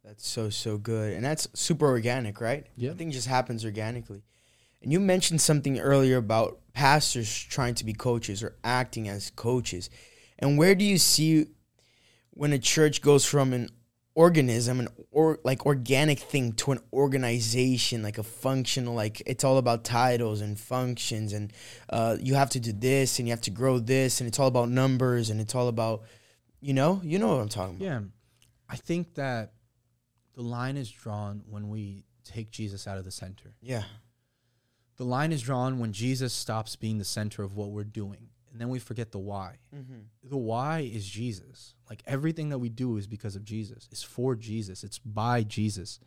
That's 0.04 0.26
so 0.26 0.48
so 0.50 0.78
good. 0.78 1.12
And 1.12 1.24
that's 1.24 1.48
super 1.54 1.86
organic, 1.86 2.40
right? 2.40 2.66
Yeah. 2.76 2.92
I 2.92 2.94
think 2.94 3.12
just 3.12 3.28
happens 3.28 3.64
organically. 3.64 4.22
And 4.82 4.92
you 4.92 4.98
mentioned 4.98 5.40
something 5.40 5.78
earlier 5.78 6.16
about 6.16 6.58
pastors 6.72 7.32
trying 7.32 7.74
to 7.76 7.84
be 7.84 7.92
coaches 7.92 8.42
or 8.42 8.56
acting 8.64 9.08
as 9.08 9.30
coaches. 9.30 9.90
And 10.38 10.58
where 10.58 10.74
do 10.74 10.84
you 10.84 10.98
see 10.98 11.46
when 12.30 12.52
a 12.52 12.58
church 12.58 13.02
goes 13.02 13.24
from 13.24 13.52
an 13.52 13.68
organism 14.14 14.78
an 14.78 14.88
or 15.10 15.38
like 15.42 15.64
organic 15.64 16.18
thing 16.18 16.52
to 16.52 16.70
an 16.70 16.78
organization 16.92 18.02
like 18.02 18.18
a 18.18 18.22
functional 18.22 18.94
like 18.94 19.22
it's 19.24 19.42
all 19.42 19.56
about 19.56 19.84
titles 19.84 20.42
and 20.42 20.60
functions 20.60 21.32
and 21.32 21.50
uh, 21.88 22.14
you 22.20 22.34
have 22.34 22.50
to 22.50 22.60
do 22.60 22.72
this 22.74 23.18
and 23.18 23.26
you 23.26 23.32
have 23.32 23.40
to 23.40 23.50
grow 23.50 23.78
this 23.78 24.20
and 24.20 24.28
it's 24.28 24.38
all 24.38 24.48
about 24.48 24.68
numbers 24.68 25.30
and 25.30 25.40
it's 25.40 25.54
all 25.54 25.66
about 25.66 26.02
you 26.60 26.74
know 26.74 27.00
you 27.02 27.18
know 27.18 27.28
what 27.28 27.40
i'm 27.40 27.48
talking 27.48 27.76
about 27.76 27.84
Yeah. 27.84 28.00
I 28.68 28.76
think 28.76 29.14
that 29.14 29.52
the 30.34 30.42
line 30.42 30.76
is 30.76 30.90
drawn 30.90 31.42
when 31.48 31.70
we 31.70 32.04
take 32.24 32.50
Jesus 32.50 32.86
out 32.86 32.98
of 32.98 33.04
the 33.04 33.10
center. 33.10 33.54
yeah 33.62 33.84
The 34.96 35.04
line 35.04 35.32
is 35.32 35.40
drawn 35.40 35.78
when 35.78 35.92
Jesus 35.92 36.34
stops 36.34 36.76
being 36.76 36.98
the 36.98 37.04
center 37.04 37.42
of 37.42 37.56
what 37.56 37.70
we're 37.70 37.84
doing. 37.84 38.28
And 38.52 38.60
then 38.60 38.68
we 38.68 38.78
forget 38.78 39.12
the 39.12 39.18
why. 39.18 39.56
Mm-hmm. 39.74 40.28
The 40.28 40.36
why 40.36 40.80
is 40.80 41.08
Jesus. 41.08 41.74
Like 41.88 42.02
everything 42.06 42.50
that 42.50 42.58
we 42.58 42.68
do 42.68 42.98
is 42.98 43.06
because 43.06 43.34
of 43.34 43.44
Jesus. 43.44 43.88
It's 43.90 44.02
for 44.02 44.36
Jesus. 44.36 44.84
It's 44.84 44.98
by 44.98 45.42
Jesus. 45.42 45.98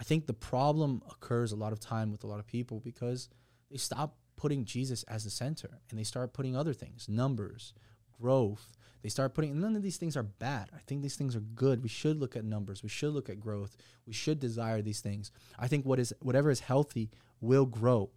I 0.00 0.04
think 0.04 0.26
the 0.26 0.32
problem 0.32 1.02
occurs 1.10 1.52
a 1.52 1.56
lot 1.56 1.72
of 1.72 1.80
time 1.80 2.12
with 2.12 2.24
a 2.24 2.26
lot 2.28 2.38
of 2.38 2.46
people 2.46 2.80
because 2.80 3.28
they 3.70 3.76
stop 3.76 4.16
putting 4.36 4.64
Jesus 4.64 5.02
as 5.04 5.24
the 5.24 5.30
center 5.30 5.80
and 5.90 5.98
they 5.98 6.04
start 6.04 6.32
putting 6.32 6.56
other 6.56 6.72
things, 6.72 7.08
numbers, 7.08 7.74
growth. 8.20 8.76
They 9.02 9.08
start 9.08 9.34
putting 9.34 9.60
none 9.60 9.74
of 9.74 9.82
these 9.82 9.96
things 9.96 10.16
are 10.16 10.22
bad. 10.22 10.70
I 10.72 10.78
think 10.86 11.02
these 11.02 11.16
things 11.16 11.34
are 11.34 11.40
good. 11.40 11.82
We 11.82 11.88
should 11.88 12.18
look 12.18 12.36
at 12.36 12.44
numbers. 12.44 12.82
We 12.82 12.88
should 12.88 13.12
look 13.12 13.28
at 13.28 13.40
growth. 13.40 13.76
We 14.06 14.12
should 14.12 14.38
desire 14.38 14.82
these 14.82 15.00
things. 15.00 15.32
I 15.58 15.66
think 15.66 15.84
what 15.84 15.98
is 15.98 16.14
whatever 16.20 16.50
is 16.50 16.60
healthy 16.60 17.10
will 17.40 17.66
grow. 17.66 18.10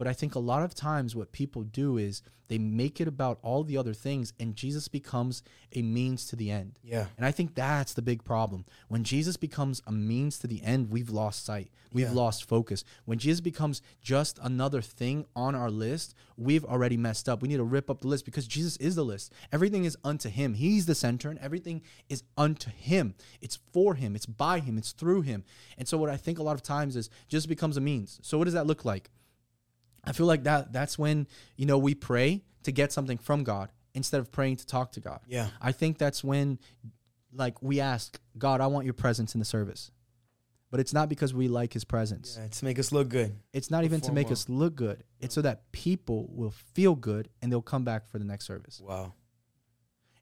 But 0.00 0.08
I 0.08 0.14
think 0.14 0.34
a 0.34 0.38
lot 0.38 0.62
of 0.62 0.74
times 0.74 1.14
what 1.14 1.30
people 1.30 1.62
do 1.62 1.98
is 1.98 2.22
they 2.48 2.56
make 2.56 3.02
it 3.02 3.06
about 3.06 3.38
all 3.42 3.64
the 3.64 3.76
other 3.76 3.92
things 3.92 4.32
and 4.40 4.56
Jesus 4.56 4.88
becomes 4.88 5.42
a 5.76 5.82
means 5.82 6.24
to 6.28 6.36
the 6.36 6.50
end. 6.50 6.78
Yeah. 6.82 7.08
And 7.18 7.26
I 7.26 7.32
think 7.32 7.54
that's 7.54 7.92
the 7.92 8.00
big 8.00 8.24
problem. 8.24 8.64
When 8.88 9.04
Jesus 9.04 9.36
becomes 9.36 9.82
a 9.86 9.92
means 9.92 10.38
to 10.38 10.46
the 10.46 10.62
end, 10.62 10.90
we've 10.90 11.10
lost 11.10 11.44
sight. 11.44 11.70
We've 11.92 12.06
Yeah. 12.06 12.12
lost 12.14 12.44
focus. 12.48 12.82
When 13.04 13.18
Jesus 13.18 13.42
becomes 13.42 13.82
just 14.00 14.38
another 14.42 14.80
thing 14.80 15.26
on 15.36 15.54
our 15.54 15.70
list, 15.70 16.14
we've 16.38 16.64
already 16.64 16.96
messed 16.96 17.28
up. 17.28 17.42
We 17.42 17.48
need 17.48 17.58
to 17.58 17.64
rip 17.64 17.90
up 17.90 18.00
the 18.00 18.08
list 18.08 18.24
because 18.24 18.46
Jesus 18.46 18.78
is 18.78 18.94
the 18.94 19.04
list. 19.04 19.30
Everything 19.52 19.84
is 19.84 19.98
unto 20.02 20.30
him. 20.30 20.54
He's 20.54 20.86
the 20.86 20.94
center 20.94 21.28
and 21.28 21.38
everything 21.40 21.82
is 22.08 22.22
unto 22.38 22.70
him. 22.70 23.16
It's 23.42 23.58
for 23.74 23.96
him, 23.96 24.16
it's 24.16 24.24
by 24.24 24.60
him, 24.60 24.78
it's 24.78 24.92
through 24.92 25.20
him. 25.22 25.44
And 25.76 25.86
so 25.86 25.98
what 25.98 26.08
I 26.08 26.16
think 26.16 26.38
a 26.38 26.42
lot 26.42 26.54
of 26.54 26.62
times 26.62 26.96
is 26.96 27.10
just 27.28 27.48
becomes 27.50 27.76
a 27.76 27.82
means. 27.82 28.18
So 28.22 28.38
what 28.38 28.44
does 28.46 28.54
that 28.54 28.66
look 28.66 28.86
like? 28.86 29.10
I 30.04 30.12
feel 30.12 30.26
like 30.26 30.44
that 30.44 30.72
that's 30.72 30.98
when, 30.98 31.26
you 31.56 31.66
know, 31.66 31.78
we 31.78 31.94
pray 31.94 32.42
to 32.62 32.72
get 32.72 32.92
something 32.92 33.18
from 33.18 33.44
God 33.44 33.70
instead 33.94 34.20
of 34.20 34.30
praying 34.32 34.56
to 34.56 34.66
talk 34.66 34.92
to 34.92 35.00
God. 35.00 35.20
Yeah. 35.26 35.48
I 35.60 35.72
think 35.72 35.98
that's 35.98 36.22
when 36.24 36.58
like 37.32 37.62
we 37.62 37.80
ask, 37.80 38.18
God, 38.38 38.60
I 38.60 38.66
want 38.66 38.84
your 38.84 38.94
presence 38.94 39.34
in 39.34 39.38
the 39.38 39.44
service. 39.44 39.90
But 40.70 40.78
it's 40.78 40.92
not 40.92 41.08
because 41.08 41.34
we 41.34 41.48
like 41.48 41.72
his 41.72 41.82
presence. 41.84 42.38
Yeah, 42.40 42.46
to 42.46 42.64
make 42.64 42.78
us 42.78 42.92
look 42.92 43.08
good. 43.08 43.34
It's 43.52 43.72
not 43.72 43.82
even 43.84 44.00
to 44.02 44.12
make 44.12 44.26
well. 44.28 44.34
us 44.34 44.48
look 44.48 44.76
good. 44.76 45.02
It's 45.18 45.34
so 45.34 45.42
that 45.42 45.72
people 45.72 46.28
will 46.30 46.52
feel 46.74 46.94
good 46.94 47.28
and 47.42 47.50
they'll 47.50 47.60
come 47.60 47.84
back 47.84 48.06
for 48.06 48.18
the 48.20 48.24
next 48.24 48.46
service. 48.46 48.80
Wow. 48.80 49.14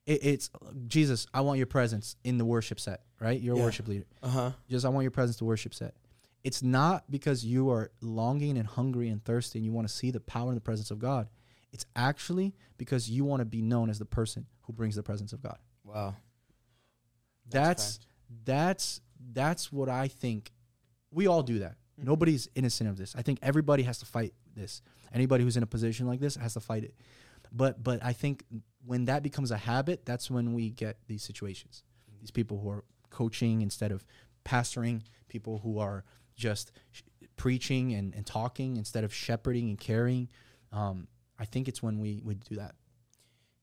It, 0.07 0.25
it's 0.25 0.51
Jesus, 0.87 1.27
I 1.35 1.43
want 1.43 1.59
your 1.59 1.67
presence 1.67 2.17
in 2.25 2.39
the 2.39 2.47
worship 2.47 2.81
set, 2.81 3.03
right? 3.21 3.39
You're 3.39 3.57
a 3.57 3.59
Yeah. 3.59 3.65
worship 3.65 3.89
leader. 3.89 4.07
Uh 4.23 4.29
huh. 4.29 4.51
Just 4.71 4.87
I 4.87 4.89
want 4.89 5.05
your 5.05 5.11
presence 5.11 5.37
to 5.39 5.45
worship 5.45 5.75
set. 5.75 5.95
It's 6.45 6.63
not 6.63 7.11
because 7.11 7.45
you 7.45 7.71
are 7.71 7.91
longing 8.01 8.57
and 8.59 8.67
hungry 8.67 9.09
and 9.09 9.23
thirsty 9.25 9.59
and 9.59 9.67
you 9.67 9.73
want 9.73 9.89
to 9.89 9.95
see 9.95 10.11
the 10.11 10.21
power 10.21 10.49
and 10.49 10.57
the 10.57 10.63
presence 10.63 10.91
of 10.91 10.99
God. 10.99 11.29
It's 11.73 11.85
actually 11.97 12.55
because 12.79 13.11
you 13.11 13.25
want 13.25 13.41
to 13.41 13.45
be 13.45 13.61
known 13.61 13.91
as 13.91 13.99
the 13.99 14.07
person 14.07 14.47
who 14.63 14.73
brings 14.73 14.95
the 14.95 15.03
presence 15.03 15.33
of 15.33 15.43
God. 15.43 15.59
Wow. 15.85 16.15
That's 17.51 17.99
that's 18.45 19.01
that's 19.33 19.73
what 19.73 19.89
I 19.89 20.09
think. 20.09 20.53
We 21.11 21.27
all 21.27 21.43
do 21.43 21.61
that. 21.61 21.73
Mm-hmm. 21.73 22.07
Nobody's 22.07 22.49
innocent 22.55 22.89
of 22.89 22.97
this. 22.97 23.15
I 23.17 23.23
think 23.23 23.39
everybody 23.43 23.83
has 23.83 23.99
to 23.99 24.07
fight 24.07 24.35
this. 24.55 24.83
Anybody 25.13 25.45
who's 25.45 25.57
in 25.57 25.63
a 25.63 25.67
position 25.67 26.07
like 26.07 26.21
this 26.21 26.37
has 26.37 26.55
to 26.55 26.61
fight 26.61 26.85
it. 26.85 26.95
But 27.53 27.83
but 27.83 28.05
I 28.05 28.13
think 28.13 28.45
when 28.85 29.07
that 29.07 29.23
becomes 29.23 29.51
a 29.51 29.57
habit, 29.57 30.05
that's 30.05 30.31
when 30.31 30.55
we 30.55 30.71
get 30.71 30.99
these 31.07 31.23
situations. 31.23 31.83
Mm-hmm. 32.11 32.21
These 32.21 32.31
people 32.31 32.61
who 32.61 32.71
are 32.71 32.85
coaching 33.11 33.63
instead 33.63 33.93
of 33.93 34.05
pastoring, 34.45 35.03
people 35.29 35.59
who 35.59 35.79
are 35.79 36.05
just 36.39 36.73
sh- 36.93 37.03
preaching 37.37 37.93
and, 37.93 38.15
and 38.15 38.25
talking 38.25 38.77
instead 38.77 39.05
of 39.05 39.13
shepherding 39.13 39.69
and 39.69 39.79
caring. 39.79 40.29
Um, 40.73 41.09
I 41.39 41.45
think 41.45 41.69
it's 41.69 41.83
when 41.83 41.99
we, 41.99 42.23
we 42.25 42.35
do 42.35 42.57
that. 42.57 42.75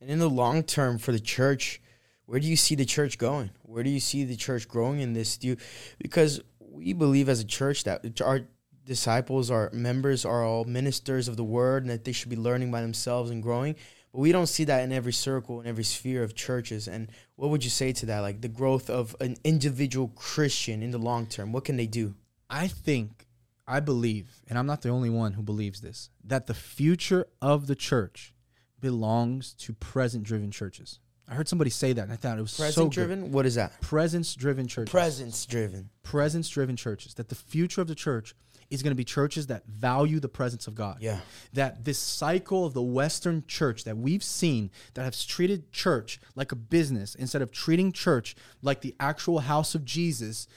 And 0.02 0.10
in 0.10 0.20
the 0.20 0.30
long 0.30 0.62
term 0.64 0.98
for 1.00 1.12
the 1.12 1.20
church, 1.20 1.82
where 2.26 2.40
do 2.40 2.48
you 2.48 2.56
see 2.56 2.76
the 2.76 2.86
church 2.86 3.18
going? 3.18 3.50
Where 3.64 3.84
do 3.84 3.90
you 3.90 4.00
see 4.00 4.24
the 4.24 4.36
church 4.36 4.68
growing 4.68 5.00
in 5.00 5.14
this? 5.14 5.38
Do 5.38 5.48
you, 5.48 5.58
because 5.98 6.42
we 6.60 6.94
believe 6.94 7.30
as 7.30 7.40
a 7.40 7.46
church 7.46 7.84
that 7.86 8.22
our 8.22 8.42
disciples, 8.86 9.50
our 9.50 9.70
members 9.74 10.26
are 10.26 10.44
all 10.44 10.64
ministers 10.66 11.28
of 11.28 11.38
the 11.38 11.44
word 11.44 11.84
and 11.84 11.90
that 11.90 12.04
they 12.04 12.12
should 12.12 12.30
be 12.30 12.36
learning 12.36 12.72
by 12.72 12.82
themselves 12.82 13.32
and 13.32 13.42
growing. 13.42 13.76
But 14.12 14.20
we 14.22 14.32
don't 14.32 14.48
see 14.48 14.64
that 14.66 14.84
in 14.84 14.92
every 14.92 15.12
circle, 15.14 15.60
in 15.60 15.68
every 15.68 15.84
sphere 15.84 16.24
of 16.24 16.36
churches. 16.36 16.88
And 16.88 17.10
what 17.36 17.50
would 17.50 17.64
you 17.64 17.70
say 17.70 17.92
to 17.94 18.06
that? 18.08 18.20
Like 18.20 18.42
the 18.42 18.48
growth 18.48 18.90
of 18.90 19.16
an 19.20 19.36
individual 19.44 20.10
Christian 20.10 20.82
in 20.82 20.92
the 20.92 20.98
long 20.98 21.26
term, 21.26 21.52
what 21.52 21.66
can 21.66 21.78
they 21.78 21.88
do? 21.88 22.16
I 22.50 22.68
think, 22.68 23.28
I 23.68 23.80
believe, 23.80 24.42
and 24.48 24.58
I'm 24.58 24.68
not 24.68 24.82
the 24.82 24.90
only 24.90 25.10
one 25.10 25.34
who 25.34 25.42
believes 25.42 25.82
this, 25.82 26.10
that 26.24 26.48
the 26.48 26.54
future 26.54 27.28
of 27.42 27.68
the 27.68 27.76
church 27.76 28.34
belongs 28.80 29.54
to 29.54 29.74
present 29.74 30.24
driven 30.24 30.52
churches. 30.52 31.00
I 31.28 31.34
heard 31.34 31.48
somebody 31.48 31.72
say 31.72 31.94
that 31.94 32.04
and 32.04 32.14
I 32.14 32.18
thought 32.18 32.38
it 32.38 32.42
was 32.42 32.52
so 32.52 32.64
Present 32.64 32.94
good. 32.94 33.34
What 33.34 33.46
is 33.46 33.56
that? 33.56 33.82
Presence 33.82 34.36
driven 34.36 34.68
churches. 34.68 34.92
Presence 34.92 35.46
driven. 35.46 35.90
presence 36.04 36.48
driven 36.50 36.76
churches. 36.76 37.16
That 37.16 37.30
the 37.30 37.36
future 37.36 37.82
of 37.82 37.88
the 37.88 37.96
church 37.96 38.36
is 38.70 38.82
going 38.84 38.92
to 38.92 38.96
be 38.96 39.04
churches 39.04 39.48
that 39.48 39.66
value 39.66 40.20
the 40.20 40.30
presence 40.30 40.68
of 40.68 40.76
God. 40.76 40.98
Yeah. 41.00 41.20
That 41.54 41.86
this 41.86 42.00
cycle 42.00 42.66
of 42.66 42.74
the 42.74 42.82
Western 42.82 43.44
church 43.48 43.84
that 43.84 43.98
we've 43.98 44.24
seen 44.24 44.72
that 44.94 45.04
has 45.04 45.26
treated 45.26 45.72
church 45.72 46.20
like 46.36 46.52
a 46.52 46.56
business 46.56 47.16
instead 47.16 47.42
of 47.42 47.52
treating 47.52 47.92
church 47.92 48.36
like 48.62 48.82
the 48.82 48.96
actual 49.00 49.40
house 49.40 49.76
of 49.76 49.84
Jesus, 49.86 50.48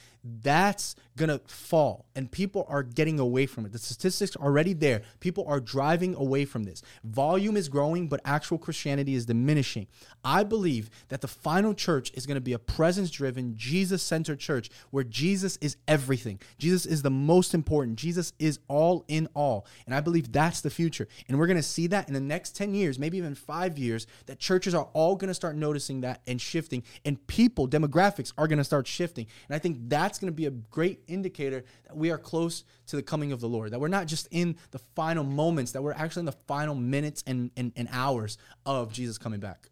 that's 0.43 0.95
gonna 1.17 1.41
fall 1.47 2.07
and 2.15 2.31
people 2.31 2.65
are 2.69 2.83
getting 2.83 3.21
away 3.21 3.45
from 3.45 3.67
it. 3.67 3.73
The 3.73 3.79
statistics 3.79 4.37
are 4.37 4.45
already 4.45 4.73
there. 4.73 5.03
People 5.21 5.45
are 5.47 5.61
driving 5.61 6.15
away 6.15 6.45
from 6.45 6.65
this. 6.65 6.83
Volume 7.05 7.57
is 7.57 7.69
growing 7.69 8.09
but 8.09 8.21
actual 8.25 8.59
christianity 8.59 9.15
is 9.15 9.27
diminishing. 9.27 9.87
I 10.25 10.45
believe 10.45 10.91
that 11.09 11.21
the 11.21 11.29
final 11.29 11.75
church 11.75 12.11
is 12.15 12.25
going 12.25 12.37
to 12.37 12.41
be 12.41 12.55
a 12.55 12.59
presence 12.59 13.11
driven 13.11 13.57
jesus 13.57 14.03
centered 14.03 14.39
church 14.39 14.71
where 14.91 15.05
jesus 15.05 15.59
is 15.59 15.77
everything. 15.87 16.41
Jesus 16.59 16.87
is 16.87 17.03
the 17.03 17.11
most 17.11 17.55
important. 17.55 17.99
Jesus 17.99 18.33
is 18.39 18.59
all 18.69 19.05
in 19.09 19.29
all. 19.35 19.67
And 19.87 19.95
i 19.95 20.01
believe 20.01 20.33
that's 20.33 20.61
the 20.61 20.71
future. 20.71 21.09
And 21.29 21.39
we're 21.39 21.47
going 21.47 21.57
to 21.57 21.63
see 21.63 21.89
that 21.89 22.09
in 22.09 22.15
the 22.15 22.21
next 22.21 22.57
10 22.57 22.75
years 22.75 22.99
maybe 22.99 23.19
even 23.19 23.35
5 23.35 23.79
years 23.79 24.07
that 24.27 24.39
churches 24.39 24.75
are 24.75 24.89
all 24.93 25.17
going 25.17 25.29
to 25.29 25.35
start 25.35 25.57
noticing 25.57 26.01
that 26.03 26.21
and 26.27 26.41
shifting. 26.41 26.85
And 27.05 27.25
people 27.27 27.69
demographics 27.69 28.33
are 28.39 28.47
going 28.47 28.59
to 28.59 28.65
start 28.65 28.87
shifting. 28.87 29.27
And 29.49 29.57
i 29.57 29.59
think 29.59 29.89
that's 29.89 30.18
going 30.19 30.33
to 30.33 30.37
be 30.37 30.47
a 30.47 30.51
great 30.51 31.01
indicator 31.07 31.65
that 31.87 31.97
we 31.97 32.11
are 32.11 32.19
close 32.19 32.65
to 32.87 32.97
the 32.97 33.03
coming 33.03 33.33
of 33.33 33.41
the 33.41 33.49
Lord, 33.49 33.73
that 33.73 33.81
we're 33.81 33.89
not 33.89 34.07
just 34.07 34.29
in 34.31 34.57
the 34.71 34.79
final 34.79 35.25
moments, 35.25 35.73
that 35.73 35.83
we're 35.83 35.93
actually 35.93 36.21
in 36.21 36.27
the 36.27 36.33
final 36.33 36.75
minutes 36.75 37.23
and, 37.27 37.51
and, 37.57 37.73
and 37.77 37.89
hours 37.91 38.39
of 38.67 38.93
Jesus 38.93 39.19
coming 39.19 39.41
back. 39.41 39.69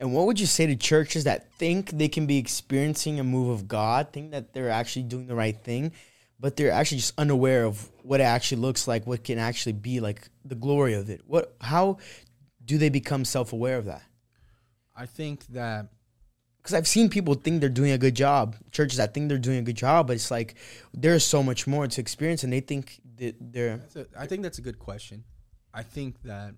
And 0.00 0.12
what 0.12 0.26
would 0.26 0.40
you 0.40 0.46
say 0.46 0.66
to 0.66 0.76
churches 0.76 1.24
that 1.24 1.52
think 1.54 1.90
they 1.90 2.08
can 2.08 2.26
be 2.26 2.38
experiencing 2.38 3.20
a 3.20 3.24
move 3.24 3.50
of 3.50 3.68
God, 3.68 4.12
think 4.12 4.32
that 4.32 4.52
they're 4.52 4.70
actually 4.70 5.04
doing 5.04 5.26
the 5.26 5.34
right 5.34 5.56
thing, 5.56 5.92
but 6.40 6.56
they're 6.56 6.72
actually 6.72 6.98
just 6.98 7.14
unaware 7.16 7.64
of 7.64 7.90
what 8.02 8.20
it 8.20 8.24
actually 8.24 8.60
looks 8.60 8.88
like, 8.88 9.06
what 9.06 9.24
can 9.24 9.38
actually 9.38 9.72
be 9.72 10.00
like 10.00 10.28
the 10.44 10.56
glory 10.56 10.94
of 10.94 11.08
it? 11.08 11.22
What 11.26 11.54
how 11.60 11.98
do 12.64 12.76
they 12.76 12.88
become 12.88 13.24
self-aware 13.24 13.78
of 13.78 13.86
that? 13.86 14.02
I 14.96 15.06
think 15.06 15.46
that 15.48 15.88
because 16.64 16.72
I've 16.72 16.88
seen 16.88 17.10
people 17.10 17.34
think 17.34 17.60
they're 17.60 17.68
doing 17.68 17.90
a 17.92 17.98
good 17.98 18.14
job, 18.14 18.56
churches 18.70 18.96
that 18.96 19.12
think 19.12 19.28
they're 19.28 19.36
doing 19.36 19.58
a 19.58 19.62
good 19.62 19.76
job, 19.76 20.06
but 20.06 20.14
it's 20.14 20.30
like 20.30 20.54
there's 20.94 21.22
so 21.22 21.42
much 21.42 21.66
more 21.66 21.86
to 21.86 22.00
experience, 22.00 22.42
and 22.42 22.50
they 22.50 22.60
think 22.60 23.02
that 23.18 23.36
they're. 23.38 23.82
a, 23.94 24.06
I 24.18 24.26
think 24.26 24.42
that's 24.42 24.56
a 24.56 24.62
good 24.62 24.78
question. 24.78 25.24
I 25.74 25.82
think 25.82 26.22
that 26.22 26.54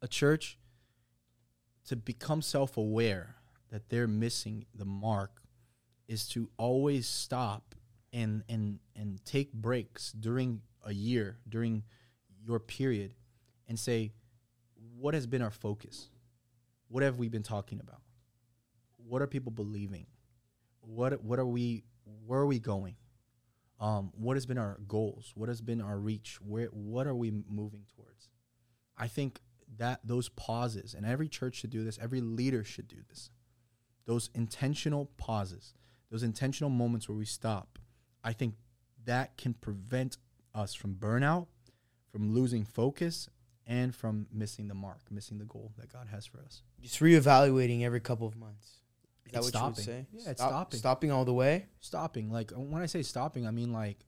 a 0.00 0.08
church 0.08 0.56
to 1.88 1.96
become 1.96 2.40
self-aware 2.40 3.36
that 3.70 3.90
they're 3.90 4.08
missing 4.08 4.64
the 4.74 4.86
mark 4.86 5.42
is 6.08 6.26
to 6.28 6.48
always 6.56 7.06
stop 7.06 7.74
and 8.14 8.44
and 8.48 8.78
and 8.94 9.22
take 9.26 9.52
breaks 9.52 10.12
during 10.12 10.62
a 10.84 10.94
year 10.94 11.36
during 11.46 11.82
your 12.42 12.60
period 12.60 13.12
and 13.68 13.78
say 13.78 14.12
what 14.96 15.12
has 15.12 15.26
been 15.26 15.42
our 15.42 15.50
focus 15.50 16.08
what 16.88 17.02
have 17.02 17.18
we 17.18 17.28
been 17.28 17.42
talking 17.42 17.80
about 17.80 18.00
what 19.08 19.22
are 19.22 19.26
people 19.26 19.52
believing? 19.52 20.06
What 20.80 21.22
what 21.22 21.38
are 21.38 21.46
we 21.46 21.84
where 22.26 22.40
are 22.40 22.46
we 22.46 22.58
going? 22.58 22.96
Um, 23.78 24.10
what 24.16 24.36
has 24.36 24.46
been 24.46 24.58
our 24.58 24.78
goals? 24.88 25.32
What 25.34 25.48
has 25.48 25.60
been 25.60 25.80
our 25.80 25.98
reach? 25.98 26.38
Where 26.40 26.68
what 26.68 27.06
are 27.06 27.14
we 27.14 27.30
moving 27.48 27.84
towards? 27.94 28.28
I 28.96 29.08
think 29.08 29.40
that 29.78 30.00
those 30.04 30.28
pauses, 30.30 30.94
and 30.94 31.04
every 31.04 31.28
church 31.28 31.56
should 31.56 31.70
do 31.70 31.84
this, 31.84 31.98
every 32.00 32.20
leader 32.20 32.64
should 32.64 32.88
do 32.88 32.98
this. 33.08 33.30
Those 34.06 34.30
intentional 34.34 35.10
pauses, 35.16 35.74
those 36.10 36.22
intentional 36.22 36.70
moments 36.70 37.08
where 37.08 37.18
we 37.18 37.26
stop, 37.26 37.78
I 38.22 38.32
think 38.32 38.54
that 39.04 39.36
can 39.36 39.54
prevent 39.54 40.16
us 40.54 40.72
from 40.72 40.94
burnout, 40.94 41.48
from 42.10 42.32
losing 42.32 42.64
focus, 42.64 43.28
and 43.66 43.94
from 43.94 44.28
missing 44.32 44.68
the 44.68 44.74
mark, 44.74 45.00
missing 45.10 45.38
the 45.38 45.44
goal 45.44 45.72
that 45.76 45.92
God 45.92 46.06
has 46.10 46.24
for 46.24 46.38
us. 46.40 46.62
Just 46.80 47.00
reevaluating 47.00 47.82
every 47.82 48.00
couple 48.00 48.26
of 48.26 48.36
months. 48.36 48.80
Is 49.26 49.32
that 49.32 49.40
what 49.42 49.48
stopping. 49.48 49.66
you 49.66 49.70
would 49.70 49.84
say? 49.84 50.06
Yeah, 50.12 50.30
it's 50.30 50.40
Stop, 50.40 50.50
stopping. 50.50 50.78
Stopping 50.78 51.12
all 51.12 51.24
the 51.24 51.34
way. 51.34 51.66
Stopping. 51.80 52.30
Like 52.30 52.52
uh, 52.52 52.60
when 52.60 52.82
I 52.82 52.86
say 52.86 53.02
stopping, 53.02 53.46
I 53.46 53.50
mean 53.50 53.72
like 53.72 54.04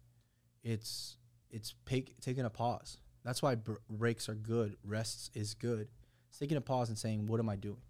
it's 0.62 1.16
it's 1.50 1.74
pay, 1.85 2.04
taking 2.20 2.44
a 2.44 2.50
pause. 2.50 2.98
That's 3.24 3.42
why 3.42 3.57
breaks 3.90 4.28
are 4.28 4.35
good. 4.35 4.76
Rests 4.85 5.31
is 5.35 5.54
good. 5.54 5.88
It's 6.28 6.38
taking 6.38 6.57
a 6.57 6.61
pause 6.61 6.88
and 6.88 6.98
saying, 6.98 7.26
"What 7.26 7.40
am 7.40 7.48
I 7.48 7.57
doing? 7.57 7.83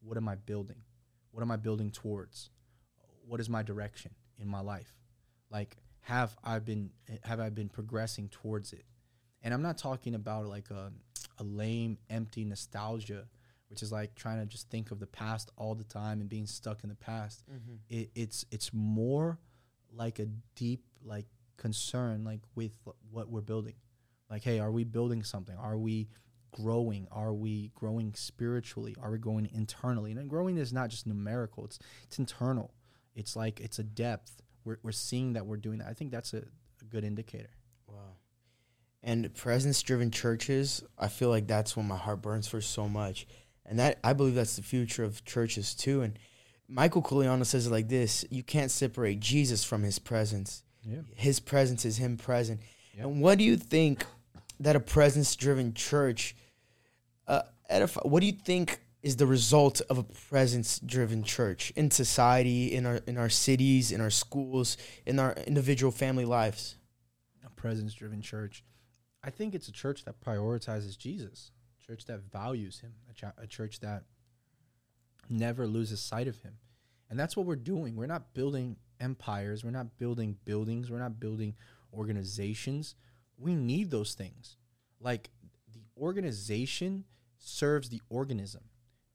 What 0.00 0.16
am 0.16 0.28
I 0.28 0.36
building? 0.36 0.82
What 1.32 1.42
am 1.42 1.50
I 1.50 1.56
building 1.56 1.90
towards? 1.90 2.50
What 3.26 3.40
is 3.40 3.48
my 3.48 3.62
direction 3.62 4.12
in 4.38 4.48
my 4.48 4.60
life? 4.60 4.94
Like, 5.50 5.76
have 6.00 6.36
I 6.42 6.58
been 6.58 6.90
have 7.24 7.40
I 7.40 7.50
been 7.50 7.68
progressing 7.68 8.28
towards 8.28 8.72
it? 8.72 8.84
And 9.42 9.54
I'm 9.54 9.62
not 9.62 9.78
talking 9.78 10.14
about 10.14 10.46
like 10.46 10.70
a 10.70 10.92
a 11.38 11.42
lame, 11.42 11.98
empty 12.08 12.44
nostalgia 12.44 13.26
which 13.70 13.82
is 13.82 13.92
like 13.92 14.14
trying 14.16 14.40
to 14.40 14.46
just 14.46 14.68
think 14.68 14.90
of 14.90 14.98
the 14.98 15.06
past 15.06 15.50
all 15.56 15.74
the 15.74 15.84
time 15.84 16.20
and 16.20 16.28
being 16.28 16.46
stuck 16.46 16.82
in 16.82 16.90
the 16.90 16.96
past. 16.96 17.44
Mm-hmm. 17.48 17.76
It, 17.88 18.10
it's 18.14 18.44
it's 18.50 18.72
more 18.74 19.38
like 19.92 20.18
a 20.18 20.26
deep 20.56 20.84
like 21.04 21.26
concern 21.56 22.24
like 22.24 22.40
with 22.54 22.72
what 23.10 23.30
we're 23.30 23.40
building. 23.40 23.74
Like, 24.28 24.42
hey, 24.42 24.58
are 24.58 24.72
we 24.72 24.84
building 24.84 25.22
something? 25.22 25.56
Are 25.56 25.78
we 25.78 26.08
growing? 26.52 27.06
Are 27.12 27.32
we 27.32 27.70
growing 27.74 28.12
spiritually? 28.14 28.96
Are 29.00 29.12
we 29.12 29.18
growing 29.18 29.48
internally? 29.52 30.12
And 30.12 30.28
growing 30.28 30.56
is 30.56 30.72
not 30.72 30.90
just 30.90 31.06
numerical; 31.06 31.64
it's 31.64 31.78
it's 32.04 32.18
internal. 32.18 32.74
It's 33.14 33.36
like 33.36 33.60
it's 33.60 33.78
a 33.78 33.84
depth. 33.84 34.42
We're 34.64 34.78
we're 34.82 34.92
seeing 34.92 35.34
that 35.34 35.46
we're 35.46 35.56
doing 35.56 35.78
that. 35.78 35.88
I 35.88 35.94
think 35.94 36.10
that's 36.10 36.34
a, 36.34 36.38
a 36.38 36.84
good 36.88 37.04
indicator. 37.04 37.50
Wow. 37.86 38.16
And 39.02 39.32
presence 39.34 39.80
driven 39.80 40.10
churches, 40.10 40.82
I 40.98 41.08
feel 41.08 41.30
like 41.30 41.46
that's 41.46 41.76
when 41.76 41.88
my 41.88 41.96
heart 41.96 42.20
burns 42.20 42.48
for 42.48 42.60
so 42.60 42.86
much 42.88 43.26
and 43.70 43.78
that 43.78 44.00
I 44.02 44.12
believe 44.12 44.34
that's 44.34 44.56
the 44.56 44.62
future 44.62 45.04
of 45.04 45.24
churches 45.24 45.74
too. 45.74 46.02
And 46.02 46.18
Michael 46.68 47.02
Koulianos 47.02 47.46
says 47.46 47.68
it 47.68 47.70
like 47.70 47.88
this: 47.88 48.26
You 48.28 48.42
can't 48.42 48.70
separate 48.70 49.20
Jesus 49.20 49.64
from 49.64 49.84
His 49.84 49.98
presence. 49.98 50.64
Yeah. 50.82 51.02
His 51.14 51.40
presence 51.40 51.84
is 51.84 51.96
Him 51.96 52.16
present. 52.16 52.60
Yep. 52.96 53.06
And 53.06 53.22
what 53.22 53.38
do 53.38 53.44
you 53.44 53.56
think 53.56 54.04
that 54.58 54.76
a 54.76 54.80
presence-driven 54.80 55.74
church 55.74 56.34
uh, 57.28 57.42
edify? 57.68 58.00
What 58.02 58.20
do 58.20 58.26
you 58.26 58.32
think 58.32 58.80
is 59.02 59.16
the 59.16 59.26
result 59.26 59.80
of 59.88 59.96
a 59.98 60.02
presence-driven 60.02 61.22
church 61.22 61.72
in 61.76 61.90
society, 61.90 62.74
in 62.74 62.84
our 62.84 63.00
in 63.06 63.16
our 63.16 63.30
cities, 63.30 63.92
in 63.92 64.00
our 64.00 64.10
schools, 64.10 64.76
in 65.06 65.18
our 65.20 65.32
individual 65.46 65.92
family 65.92 66.24
lives? 66.24 66.76
A 67.46 67.50
presence-driven 67.50 68.20
church. 68.20 68.64
I 69.22 69.30
think 69.30 69.54
it's 69.54 69.68
a 69.68 69.72
church 69.72 70.04
that 70.06 70.20
prioritizes 70.20 70.98
Jesus 70.98 71.52
church 71.90 72.04
that 72.04 72.20
values 72.30 72.80
him, 72.80 72.92
a, 73.10 73.12
ch- 73.12 73.34
a 73.36 73.46
church 73.46 73.80
that 73.80 74.04
never 75.28 75.66
loses 75.66 76.00
sight 76.00 76.28
of 76.28 76.38
him. 76.38 76.54
And 77.08 77.18
that's 77.18 77.36
what 77.36 77.46
we're 77.46 77.56
doing. 77.56 77.96
We're 77.96 78.06
not 78.06 78.32
building 78.32 78.76
empires, 79.00 79.64
we're 79.64 79.70
not 79.70 79.98
building 79.98 80.36
buildings, 80.44 80.90
we're 80.90 81.00
not 81.00 81.18
building 81.18 81.56
organizations. 81.92 82.94
We 83.36 83.56
need 83.56 83.90
those 83.90 84.14
things. 84.14 84.56
Like 85.00 85.30
the 85.72 85.82
organization 86.00 87.04
serves 87.38 87.88
the 87.88 88.02
organism, 88.08 88.62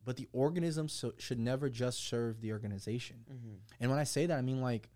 but 0.04 0.18
the 0.18 0.28
organism 0.34 0.90
so 0.90 1.14
should 1.18 1.40
never 1.40 1.70
just 1.70 2.06
serve 2.06 2.42
the 2.42 2.52
organization. 2.52 3.18
Mm-hmm. 3.32 3.56
And 3.80 3.90
when 3.90 4.00
I 4.00 4.04
say 4.04 4.26
that, 4.26 4.38
I 4.38 4.42
mean 4.42 4.62
like 4.62 4.90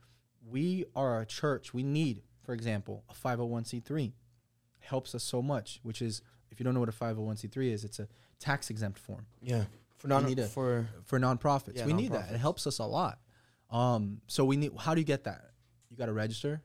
we 0.45 0.83
are 0.95 1.21
a 1.21 1.25
church. 1.25 1.73
We 1.73 1.83
need, 1.83 2.23
for 2.43 2.53
example, 2.53 3.05
a 3.07 3.13
501c3 3.13 4.11
helps 4.79 5.15
us 5.15 5.23
so 5.23 5.41
much, 5.41 5.79
which 5.83 6.01
is 6.01 6.21
if 6.59 6.61
you 6.61 6.65
don't 6.65 6.73
know 6.73 6.81
what 6.81 6.89
a 6.89 6.91
501c3 6.91 7.71
is, 7.71 7.85
it's 7.85 7.99
a 7.99 8.07
tax 8.37 8.69
exempt 8.69 8.99
form. 8.99 9.25
Yeah. 9.41 9.63
For 9.95 10.09
non 10.09 10.25
a, 10.25 10.43
for 10.43 10.89
for 11.05 11.17
nonprofits. 11.17 11.77
Yeah, 11.77 11.85
we 11.85 11.93
need 11.93 12.11
that. 12.11 12.31
It 12.33 12.37
helps 12.37 12.67
us 12.67 12.79
a 12.79 12.83
lot. 12.83 13.17
Um, 13.71 14.19
so 14.27 14.43
we 14.43 14.57
need 14.57 14.73
how 14.77 14.93
do 14.93 14.99
you 14.99 15.05
get 15.05 15.23
that? 15.23 15.51
You 15.89 15.95
got 15.95 16.07
to 16.07 16.13
register. 16.13 16.61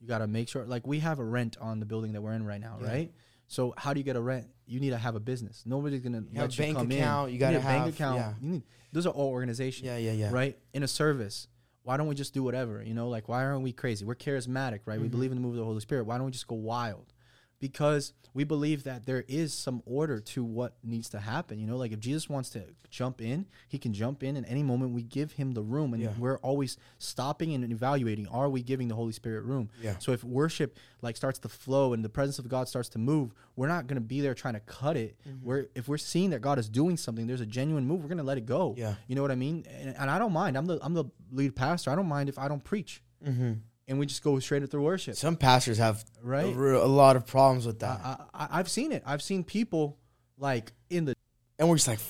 You 0.00 0.08
got 0.08 0.18
to 0.18 0.26
make 0.26 0.50
sure 0.50 0.66
like 0.66 0.86
we 0.86 0.98
have 0.98 1.18
a 1.18 1.24
rent 1.24 1.56
on 1.62 1.80
the 1.80 1.86
building 1.86 2.12
that 2.12 2.20
we're 2.20 2.34
in 2.34 2.44
right 2.44 2.60
now, 2.60 2.76
yeah. 2.82 2.88
right? 2.88 3.12
So 3.46 3.72
how 3.78 3.94
do 3.94 4.00
you 4.00 4.04
get 4.04 4.16
a 4.16 4.20
rent? 4.20 4.48
You 4.66 4.80
need 4.80 4.90
to 4.90 4.98
have 4.98 5.14
a 5.14 5.20
business. 5.20 5.62
Nobody's 5.64 6.00
gonna 6.00 6.24
you 6.30 6.40
let 6.40 6.58
you 6.58 6.74
come 6.74 6.90
account, 6.90 7.28
in. 7.28 7.34
You 7.34 7.40
got 7.40 7.52
to 7.52 7.60
have 7.60 7.80
a 7.80 7.84
bank 7.84 7.94
account. 7.94 8.16
Yeah. 8.18 8.32
You 8.38 8.48
need 8.50 8.62
those 8.92 9.06
are 9.06 9.12
all 9.14 9.30
organizations. 9.30 9.86
Yeah, 9.86 9.96
yeah, 9.96 10.12
yeah. 10.12 10.30
Right 10.30 10.58
in 10.74 10.82
a 10.82 10.88
service. 10.88 11.48
Why 11.84 11.96
don't 11.96 12.06
we 12.06 12.14
just 12.14 12.34
do 12.34 12.42
whatever? 12.42 12.82
You 12.82 12.92
know, 12.92 13.08
like 13.08 13.30
why 13.30 13.44
aren't 13.44 13.62
we 13.62 13.72
crazy? 13.72 14.04
We're 14.04 14.14
charismatic, 14.14 14.80
right? 14.84 14.96
Mm-hmm. 14.96 15.02
We 15.02 15.08
believe 15.08 15.32
in 15.32 15.38
the 15.38 15.42
move 15.42 15.52
of 15.52 15.58
the 15.58 15.64
Holy 15.64 15.80
Spirit. 15.80 16.04
Why 16.04 16.18
don't 16.18 16.26
we 16.26 16.32
just 16.32 16.46
go 16.46 16.54
wild? 16.54 17.14
Because 17.62 18.12
we 18.34 18.42
believe 18.42 18.82
that 18.82 19.06
there 19.06 19.24
is 19.28 19.54
some 19.54 19.84
order 19.86 20.18
to 20.18 20.42
what 20.42 20.74
needs 20.82 21.08
to 21.10 21.20
happen. 21.20 21.60
You 21.60 21.66
know, 21.68 21.76
like 21.76 21.92
if 21.92 22.00
Jesus 22.00 22.28
wants 22.28 22.50
to 22.50 22.64
jump 22.90 23.20
in, 23.20 23.46
he 23.68 23.78
can 23.78 23.92
jump 23.92 24.24
in 24.24 24.36
at 24.36 24.44
any 24.48 24.64
moment. 24.64 24.90
We 24.90 25.04
give 25.04 25.30
him 25.30 25.52
the 25.52 25.62
room, 25.62 25.94
and 25.94 26.02
yeah. 26.02 26.10
we're 26.18 26.38
always 26.38 26.76
stopping 26.98 27.54
and 27.54 27.70
evaluating: 27.72 28.26
Are 28.26 28.48
we 28.48 28.64
giving 28.64 28.88
the 28.88 28.96
Holy 28.96 29.12
Spirit 29.12 29.44
room? 29.44 29.70
Yeah. 29.80 29.94
So 30.00 30.10
if 30.10 30.24
worship 30.24 30.76
like 31.02 31.16
starts 31.16 31.38
to 31.38 31.48
flow 31.48 31.92
and 31.92 32.04
the 32.04 32.08
presence 32.08 32.40
of 32.40 32.48
God 32.48 32.68
starts 32.68 32.88
to 32.90 32.98
move, 32.98 33.32
we're 33.54 33.68
not 33.68 33.86
going 33.86 33.94
to 33.94 34.00
be 34.00 34.20
there 34.20 34.34
trying 34.34 34.54
to 34.54 34.60
cut 34.60 34.96
it. 34.96 35.16
Mm-hmm. 35.28 35.46
We're 35.46 35.66
if 35.76 35.86
we're 35.86 35.98
seeing 35.98 36.30
that 36.30 36.40
God 36.40 36.58
is 36.58 36.68
doing 36.68 36.96
something, 36.96 37.28
there's 37.28 37.40
a 37.40 37.46
genuine 37.46 37.86
move. 37.86 38.00
We're 38.02 38.08
going 38.08 38.18
to 38.18 38.24
let 38.24 38.38
it 38.38 38.46
go. 38.46 38.74
Yeah. 38.76 38.96
You 39.06 39.14
know 39.14 39.22
what 39.22 39.30
I 39.30 39.36
mean? 39.36 39.64
And, 39.70 39.94
and, 39.96 40.10
I 40.10 40.18
don't 40.18 40.32
mind. 40.32 40.58
I'm 40.58 40.66
the 40.66 40.80
I'm 40.82 40.94
the 40.94 41.04
lead 41.30 41.54
pastor. 41.54 41.92
I 41.92 41.94
don't 41.94 42.08
mind 42.08 42.28
if 42.28 42.40
I 42.40 42.48
don't 42.48 42.64
preach. 42.64 43.02
Mm-hmm 43.24 43.52
and 43.88 43.98
we 43.98 44.06
just 44.06 44.22
go 44.22 44.38
straight 44.38 44.62
at 44.62 44.70
through 44.70 44.82
worship. 44.82 45.16
Some 45.16 45.36
pastors 45.36 45.78
have 45.78 46.04
right 46.22 46.46
a, 46.46 46.84
a 46.84 46.86
lot 46.86 47.16
of 47.16 47.26
problems 47.26 47.66
with 47.66 47.80
that. 47.80 48.00
I, 48.04 48.16
I, 48.34 48.48
I've 48.58 48.68
seen 48.68 48.92
it. 48.92 49.02
I've 49.06 49.22
seen 49.22 49.44
people 49.44 49.98
like 50.38 50.72
in 50.90 51.04
the 51.04 51.14
and 51.58 51.68
we're 51.68 51.76
just 51.76 51.88
like 51.88 52.00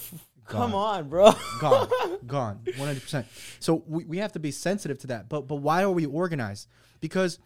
Come 0.47 0.75
on, 0.75 1.09
bro. 1.09 1.33
gone, 1.61 1.89
gone, 2.27 2.61
one 2.77 2.89
hundred 2.89 3.03
percent. 3.03 3.27
So 3.61 3.83
we, 3.87 4.05
we 4.05 4.19
have 4.19 4.33
to 4.33 4.41
be 4.41 4.51
sensitive 4.51 4.99
to 5.01 5.07
that. 5.09 5.29
But 5.29 5.47
but 5.49 5.57
why 5.57 5.83
are 5.83 5.91
we 5.91 6.07
organized? 6.07 6.69
Because 7.01 7.39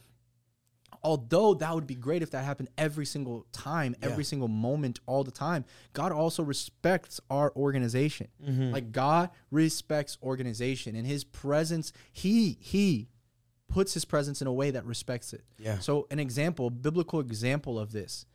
although 1.03 1.55
that 1.55 1.75
would 1.75 1.87
be 1.87 1.95
great 1.95 2.23
if 2.23 2.31
that 2.33 2.45
happened 2.45 2.69
every 2.77 3.07
single 3.07 3.47
time, 3.53 3.95
every 4.03 4.25
single 4.25 4.49
moment, 4.49 4.99
all 5.07 5.25
the 5.25 5.31
time, 5.31 5.65
God 5.93 6.11
also 6.11 6.43
respects 6.43 7.21
our 7.31 7.53
organization. 7.55 8.29
Mm-hmm. 8.45 8.73
Like 8.73 8.93
God 8.93 9.31
respects 9.51 10.19
organization 10.23 10.97
and 10.97 11.07
His 11.07 11.23
presence. 11.23 11.93
He 12.13 12.57
He 12.61 13.09
puts 13.69 13.95
His 13.95 14.05
presence 14.05 14.41
in 14.41 14.47
a 14.47 14.53
way 14.53 14.71
that 14.71 14.85
respects 14.85 15.33
it. 15.33 15.45
Yeah. 15.59 15.79
So 15.79 16.07
an 16.11 16.19
example, 16.19 16.71
biblical 16.71 17.21
example 17.21 17.79
of 17.79 17.93
this, 17.93 18.27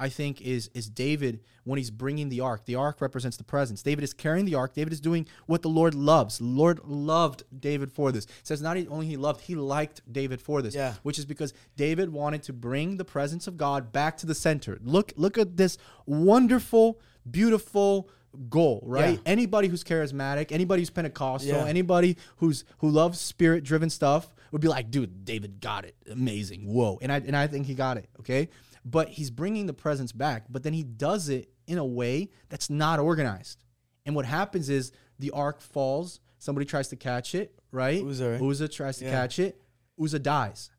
I 0.00 0.08
think 0.08 0.40
is 0.40 0.70
is 0.74 0.88
David 0.88 1.40
when 1.64 1.76
he's 1.76 1.90
bringing 1.90 2.28
the 2.28 2.40
ark. 2.40 2.64
The 2.66 2.76
ark 2.76 3.00
represents 3.00 3.36
the 3.36 3.42
presence. 3.44 3.82
David 3.82 4.04
is 4.04 4.14
carrying 4.14 4.46
the 4.46 4.54
ark. 4.54 4.72
David 4.72 4.92
is 4.92 5.00
doing 5.00 5.26
what 5.46 5.62
the 5.62 5.68
Lord 5.68 5.92
loves. 5.94 6.40
Lord 6.40 6.80
loved 6.84 7.42
David 7.58 7.90
for 7.90 8.12
this. 8.12 8.24
It 8.24 8.30
says 8.44 8.62
not 8.62 8.76
only 8.88 9.06
he 9.06 9.16
loved, 9.16 9.40
he 9.40 9.56
liked 9.56 10.00
David 10.10 10.40
for 10.40 10.62
this. 10.62 10.74
Yeah. 10.74 10.94
Which 11.02 11.18
is 11.18 11.26
because 11.26 11.52
David 11.76 12.12
wanted 12.12 12.44
to 12.44 12.52
bring 12.52 12.96
the 12.96 13.04
presence 13.04 13.48
of 13.48 13.56
God 13.56 13.90
back 13.92 14.16
to 14.18 14.26
the 14.26 14.36
center. 14.36 14.78
Look 14.84 15.12
look 15.16 15.36
at 15.36 15.56
this 15.56 15.78
wonderful, 16.06 17.00
beautiful 17.28 18.08
goal, 18.48 18.82
right? 18.86 19.14
Yeah. 19.14 19.20
Anybody 19.32 19.68
who's 19.68 19.82
charismatic, 19.82 20.52
anybody 20.52 20.82
who's 20.82 20.90
Pentecostal, 20.90 21.48
Yeah. 21.50 21.64
anybody 21.66 22.16
who's 22.36 22.64
who 22.78 22.88
loves 22.88 23.20
spirit 23.20 23.64
driven 23.64 23.90
stuff 23.90 24.34
would 24.52 24.60
be 24.60 24.68
like, 24.68 24.90
dude, 24.90 25.24
David 25.24 25.60
got 25.60 25.84
it. 25.84 25.94
Amazing. 26.10 26.66
Whoa. 26.66 26.98
And 27.02 27.10
I 27.12 27.16
and 27.18 27.36
I 27.36 27.46
think 27.46 27.66
he 27.66 27.74
got 27.74 27.96
it. 27.96 28.08
Okay. 28.20 28.48
But 28.84 29.08
he's 29.08 29.30
bringing 29.30 29.66
the 29.66 29.74
presence 29.74 30.12
back, 30.12 30.46
but 30.48 30.62
then 30.62 30.72
he 30.72 30.82
does 30.82 31.28
it 31.28 31.50
in 31.66 31.78
a 31.78 31.84
way 31.84 32.30
that's 32.48 32.70
not 32.70 32.98
organized. 32.98 33.64
And 34.06 34.14
what 34.16 34.24
happens 34.24 34.68
is 34.70 34.92
the 35.18 35.30
ark 35.32 35.60
falls, 35.60 36.20
somebody 36.38 36.64
tries 36.64 36.88
to 36.88 36.96
catch 36.96 37.34
it, 37.34 37.58
right? 37.72 38.02
Uzzah, 38.02 38.30
right? 38.30 38.40
Uzzah 38.42 38.68
tries 38.68 38.98
to 38.98 39.04
Yeah. 39.04 39.10
catch 39.10 39.38
it. 39.38 39.60
Uzzah 40.00 40.20
dies. 40.20 40.70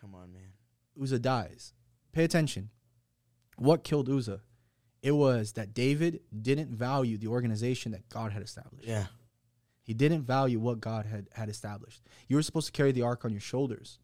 Come 0.00 0.14
on, 0.14 0.32
man. 0.32 0.52
Uzzah 1.00 1.18
dies. 1.18 1.74
Pay 2.12 2.24
attention. 2.24 2.70
What 3.56 3.84
killed 3.84 4.08
Uzzah? 4.08 4.40
It 5.02 5.12
was 5.12 5.52
that 5.52 5.74
David 5.74 6.20
didn't 6.40 6.70
value 6.74 7.18
the 7.18 7.26
organization 7.26 7.92
that 7.92 8.08
God 8.08 8.32
had 8.32 8.42
established. 8.42 8.88
Yeah. 8.88 9.06
He 9.84 9.94
didn't 9.94 10.22
value 10.22 10.58
what 10.58 10.80
God 10.80 11.06
had, 11.06 11.28
had 11.32 11.48
established. 11.48 12.02
You 12.26 12.36
were 12.36 12.42
supposed 12.42 12.66
to 12.66 12.72
carry 12.72 12.90
the 12.90 13.02
ark 13.02 13.24
on 13.24 13.30
your 13.30 13.40
shoulders 13.40 13.98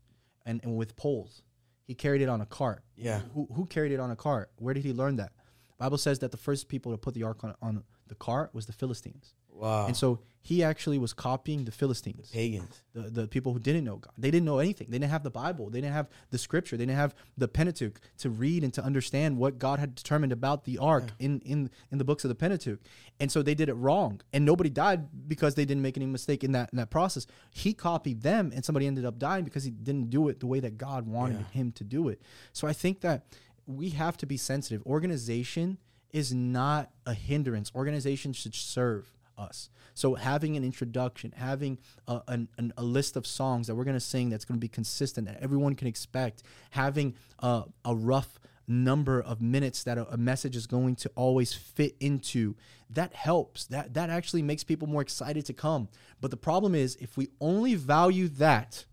and, 0.45 0.61
and 0.63 0.77
with 0.77 0.95
poles. 0.95 1.43
He 1.87 1.95
carried 1.95 2.21
it 2.21 2.29
on 2.29 2.41
a 2.41 2.47
cart. 2.47 2.85
Yeah. 2.97 3.23
Who, 3.35 3.49
who 3.53 3.67
carried 3.67 3.91
it 3.91 3.99
on 3.99 4.11
a 4.11 4.17
cart? 4.17 4.51
Where 4.57 4.75
did 4.75 4.85
he 4.85 4.93
learn 4.93 5.17
that? 5.17 5.33
Bible 5.79 5.99
says 5.99 6.19
that 6.19 6.31
the 6.31 6.37
first 6.37 6.69
people 6.69 6.93
to 6.93 6.99
put 6.99 7.15
the 7.15 7.23
ark 7.23 7.43
on, 7.43 7.55
on 7.63 7.83
the 8.09 8.15
cart 8.15 8.55
was 8.55 8.67
the 8.67 8.73
Philistines. 8.73 9.35
Wow. 9.61 9.87
And 9.87 9.97
so 9.97 10.21
he 10.43 10.65
actually 10.65 10.99
was 10.99 11.13
copying 11.13 11.67
the 11.67 11.71
Philistines 11.71 12.31
Pagans. 12.33 12.83
the, 12.95 13.03
the 13.03 13.29
people 13.29 13.53
who 13.53 13.59
didn't 13.59 13.85
know 13.85 13.97
God. 13.97 14.13
They 14.17 14.31
didn't 14.31 14.47
know 14.47 14.59
anything. 14.59 14.87
They 14.91 14.99
didn't 14.99 15.11
have 15.11 15.23
the 15.23 15.31
Bible. 15.31 15.69
They 15.69 15.83
didn't 15.83 15.93
have 15.93 16.09
the 16.31 16.39
scripture. 16.39 16.79
They 16.79 16.87
didn't 16.87 16.99
have 16.99 17.15
the 17.37 17.47
Pentateuch 17.47 18.01
to 18.19 18.31
read 18.31 18.65
and 18.65 18.73
to 18.75 18.83
understand 18.83 19.37
what 19.37 19.59
God 19.59 19.79
had 19.79 19.95
determined 19.95 20.33
about 20.33 20.65
the 20.65 20.79
ark 20.79 21.05
in, 21.19 21.41
in, 21.41 21.71
in 21.93 21.99
the 21.99 22.05
books 22.05 22.25
of 22.25 22.31
the 22.31 22.35
Pentateuch. 22.35 22.81
And 23.21 23.31
so 23.31 23.43
they 23.43 23.55
did 23.55 23.69
it 23.69 23.75
wrong. 23.75 24.23
And 24.33 24.47
nobody 24.47 24.71
died 24.71 25.29
because 25.29 25.57
they 25.57 25.67
didn't 25.67 25.83
make 25.83 25.99
any 25.99 26.07
mistake 26.07 26.43
in 26.43 26.53
that 26.53 26.71
in 26.73 26.79
that 26.79 26.91
process. 26.91 27.27
He 27.51 27.75
copied 27.75 28.23
them 28.23 28.51
and 28.55 28.65
somebody 28.65 28.87
ended 28.87 29.05
up 29.05 29.19
dying 29.19 29.45
because 29.45 29.65
he 29.65 29.71
didn't 29.71 30.09
do 30.09 30.29
it 30.29 30.41
the 30.41 30.47
way 30.47 30.61
that 30.61 30.79
God 30.79 31.07
wanted 31.07 31.45
him 31.53 31.71
to 31.73 31.85
do 31.85 32.09
it. 32.09 32.23
So 32.55 32.67
I 32.67 32.73
think 32.73 33.03
that 33.03 33.27
we 33.67 33.91
have 33.91 34.17
to 34.17 34.27
be 34.27 34.39
sensitive. 34.39 34.83
Organization 34.87 35.77
is 36.13 36.33
not 36.33 36.91
a 37.05 37.15
hindrance. 37.15 37.71
Organization 37.75 38.33
should 38.33 38.55
serve 38.55 39.13
us. 39.41 39.71
So 39.95 40.15
having 40.15 40.57
an 40.57 40.65
introduction, 40.65 41.33
having 41.37 41.79
a, 42.07 42.21
an, 42.29 42.49
an- 42.59 42.73
a 42.77 42.83
list 42.83 43.17
of 43.17 43.27
songs 43.27 43.67
that 43.67 43.75
we're 43.75 43.85
going 43.85 43.97
to 43.97 44.01
sing 44.01 44.31
that's 44.31 44.45
going 44.45 44.59
to 44.59 44.65
be 44.65 44.69
consistent 44.69 45.27
that 45.27 45.39
everyone 45.41 45.75
can 45.75 45.89
expect, 45.89 46.43
having 46.71 47.15
a, 47.41 47.65
a 47.85 47.95
rough 47.95 48.39
number 48.69 49.21
of 49.21 49.43
minutes 49.43 49.83
that 49.83 49.99
a, 49.99 50.17
message 50.17 50.55
is 50.55 50.69
going 50.69 50.95
to 50.95 51.11
always 51.17 51.53
fit 51.53 51.97
into 51.99 52.55
that 52.89 53.13
helps 53.15 53.67
that 53.67 53.95
that 53.95 54.11
actually 54.11 54.43
makes 54.43 54.63
people 54.63 54.87
more 54.87 55.03
excited 55.03 55.45
to 55.45 55.53
come 55.53 55.89
but 56.21 56.31
the 56.31 56.37
problem 56.37 56.73
is 56.73 56.97
if 57.01 57.17
we 57.17 57.27
only 57.41 57.75
value 57.75 58.29
that 58.29 58.85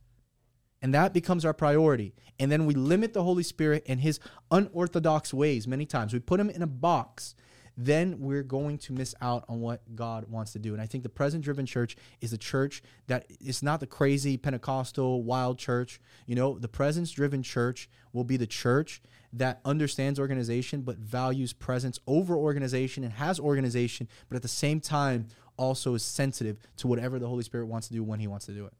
and 0.81 0.93
that 0.93 1.13
becomes 1.13 1.45
our 1.45 1.53
priority. 1.53 2.13
And 2.39 2.51
then 2.51 2.65
we 2.65 2.75
limit 2.75 3.13
the 3.13 3.23
Holy 3.23 3.43
Spirit 3.43 3.83
and 3.87 3.99
his 3.99 4.19
unorthodox 4.51 5.33
ways 5.33 5.67
many 5.67 5.85
times. 5.85 6.13
We 6.13 6.19
put 6.19 6.39
him 6.39 6.49
in 6.49 6.61
a 6.61 6.67
box. 6.67 7.35
Then 7.77 8.19
we're 8.19 8.43
going 8.43 8.79
to 8.79 8.93
miss 8.93 9.13
out 9.21 9.45
on 9.47 9.61
what 9.61 9.81
God 9.95 10.29
wants 10.29 10.51
to 10.53 10.59
do. 10.59 10.73
And 10.73 10.81
I 10.81 10.87
think 10.87 11.03
the 11.03 11.09
present 11.09 11.43
driven 11.43 11.67
church 11.67 11.95
is 12.21 12.33
a 12.33 12.37
church 12.37 12.81
that 13.05 13.25
is 13.39 13.61
not 13.61 13.79
the 13.79 13.87
crazy 13.87 14.35
Pentecostal 14.35 15.21
wild 15.21 15.59
church. 15.59 16.01
You 16.25 16.35
know, 16.35 16.57
the 16.57 16.67
presence 16.67 17.11
driven 17.11 17.43
church 17.43 17.87
will 18.13 18.23
be 18.23 18.35
the 18.35 18.47
church 18.47 19.01
that 19.33 19.61
understands 19.63 20.19
organization 20.19 20.81
but 20.81 20.97
values 20.97 21.53
presence 21.53 21.99
over 22.07 22.35
organization 22.35 23.03
and 23.03 23.13
has 23.13 23.39
organization, 23.39 24.07
but 24.27 24.35
at 24.35 24.41
the 24.41 24.47
same 24.47 24.79
time 24.79 25.27
also 25.55 25.93
is 25.93 26.03
sensitive 26.03 26.57
to 26.77 26.87
whatever 26.87 27.19
the 27.19 27.27
Holy 27.27 27.43
Spirit 27.43 27.67
wants 27.67 27.87
to 27.87 27.93
do 27.93 28.03
when 28.03 28.19
he 28.19 28.27
wants 28.27 28.47
to 28.47 28.53
do 28.53 28.65
it. 28.65 28.73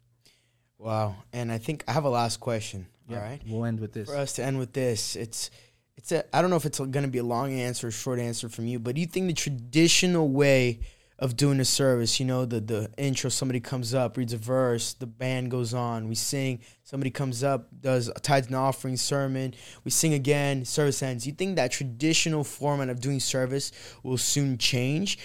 Wow. 0.80 1.16
And 1.34 1.52
I 1.52 1.58
think 1.58 1.84
I 1.88 1.92
have 1.92 2.06
a 2.06 2.10
last 2.10 2.40
question. 2.40 2.88
All 3.10 3.18
right. 3.18 3.42
We'll 3.48 3.66
end 3.66 3.80
with 3.80 3.94
this. 3.94 4.10
For 4.10 4.18
us 4.18 4.34
to 4.34 4.44
end 4.44 4.60
with 4.60 4.74
this, 4.74 5.16
it's 5.16 5.50
it's 5.98 6.12
a 6.12 6.24
I 6.36 6.42
don't 6.42 6.50
know 6.50 6.56
if 6.56 6.66
it's 6.66 6.80
going 6.80 6.94
to 6.94 7.08
be 7.08 7.18
a 7.18 7.24
long 7.24 7.54
answer 7.54 7.88
or 7.88 7.92
short 7.92 8.20
answer 8.20 8.48
from 8.48 8.68
you, 8.68 8.80
but 8.80 8.96
do 8.96 9.02
you 9.02 9.08
think 9.08 9.28
the 9.28 9.34
traditional 9.34 10.30
way 10.30 10.80
of 11.20 11.36
doing 11.36 11.60
a 11.60 11.66
service, 11.66 12.20
you 12.20 12.26
know, 12.26 12.46
the 12.46 12.60
the 12.60 12.92
intro, 12.98 13.30
somebody 13.30 13.60
comes 13.60 13.94
up, 13.96 14.18
reads 14.18 14.34
a 14.34 14.38
verse, 14.38 14.94
the 14.94 15.08
band 15.08 15.50
goes 15.50 15.74
on, 15.74 16.08
we 16.08 16.14
sing, 16.14 16.60
somebody 16.84 17.10
comes 17.10 17.44
up, 17.44 17.70
does 17.82 18.08
a 18.10 18.20
tithes 18.20 18.48
and 18.48 18.56
offering 18.56 18.96
sermon, 18.96 19.56
we 19.84 19.90
sing 19.90 20.14
again, 20.14 20.64
service 20.64 21.02
ends. 21.02 21.26
You 21.26 21.34
think 21.34 21.56
that 21.56 21.72
traditional 21.72 22.44
format 22.44 22.90
of 22.90 23.02
doing 23.02 23.20
service 23.20 23.72
will 24.04 24.18
soon 24.18 24.60
change? 24.60 25.18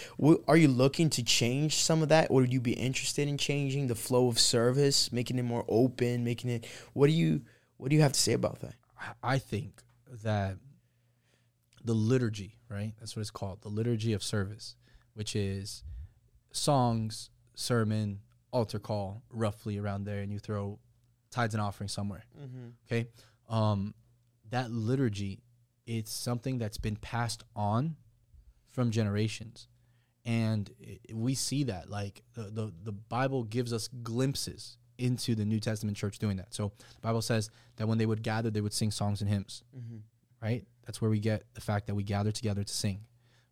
Are 0.49 0.57
you 0.57 0.69
looking 0.69 1.11
to 1.11 1.23
change 1.23 1.77
some 1.77 2.03
of 2.03 2.09
that, 2.09 2.31
or 2.31 2.41
would 2.41 2.53
you 2.53 2.61
be 2.61 2.73
interested 2.73 3.29
in 3.29 3.37
changing 3.37 3.89
the 3.89 3.95
flow 3.95 4.29
of 4.29 4.39
service, 4.39 5.13
making 5.13 5.39
it 5.39 5.43
more 5.43 5.67
open, 5.69 6.25
making 6.25 6.49
it? 6.49 6.67
What 6.95 7.09
do 7.09 7.13
you 7.13 7.43
what 7.77 7.91
do 7.91 7.97
you 7.97 8.03
have 8.03 8.13
to 8.13 8.21
say 8.21 8.33
about 8.33 8.61
that? 8.61 8.75
I 9.23 9.39
think 9.39 9.83
that 10.23 10.57
the 11.85 11.95
liturgy, 11.95 12.59
right? 12.69 12.93
That's 12.99 13.17
what 13.17 13.21
it's 13.21 13.31
called, 13.31 13.63
the 13.63 13.69
liturgy 13.69 14.13
of 14.13 14.23
service, 14.23 14.77
which 15.15 15.35
is 15.35 15.83
songs, 16.53 17.31
sermon, 17.55 18.21
altar 18.53 18.79
call, 18.79 19.23
roughly 19.31 19.79
around 19.79 20.05
there, 20.05 20.21
and 20.21 20.33
you 20.33 20.39
throw 20.39 20.79
tithes 21.31 21.55
and 21.55 21.63
offerings 21.63 21.93
somewhere. 21.93 22.25
Okay, 22.87 23.09
um, 23.49 23.95
that 24.51 24.71
liturgy, 24.71 25.43
it's 25.87 26.13
something 26.13 26.59
that's 26.59 26.79
been 26.79 26.97
passed 26.97 27.43
on 27.57 27.97
from 28.71 28.91
generations, 28.91 29.69
and 30.25 30.71
i 30.81 30.99
we 31.15 31.35
see 31.35 31.65
that 31.65 31.91
like 31.91 32.23
the, 32.35 32.43
the 32.43 32.73
the 32.85 32.93
Bible 32.93 33.45
gives 33.45 33.73
us 33.73 33.89
glimpses 33.89 34.77
into 35.03 35.35
the 35.35 35.45
New 35.45 35.61
Testament 35.61 35.97
church 35.97 36.19
doing 36.19 36.37
that. 36.39 36.55
So 36.55 36.73
the 36.79 37.01
Bible 37.03 37.23
says 37.23 37.51
that 37.77 37.89
when 37.89 37.99
they 37.99 38.07
would 38.07 38.23
gather, 38.23 38.51
they 38.51 38.61
would 38.61 38.73
sing 38.73 38.91
songs 38.91 39.21
and 39.21 39.29
hymns 39.29 39.63
right? 40.43 40.65
That's 40.85 41.01
where 41.01 41.11
we 41.11 41.21
get 41.21 41.45
the 41.55 41.61
fact 41.61 41.87
that 41.87 41.95
we 41.95 42.03
gather 42.03 42.33
together 42.33 42.65
to 42.65 42.73
sing, 42.73 43.01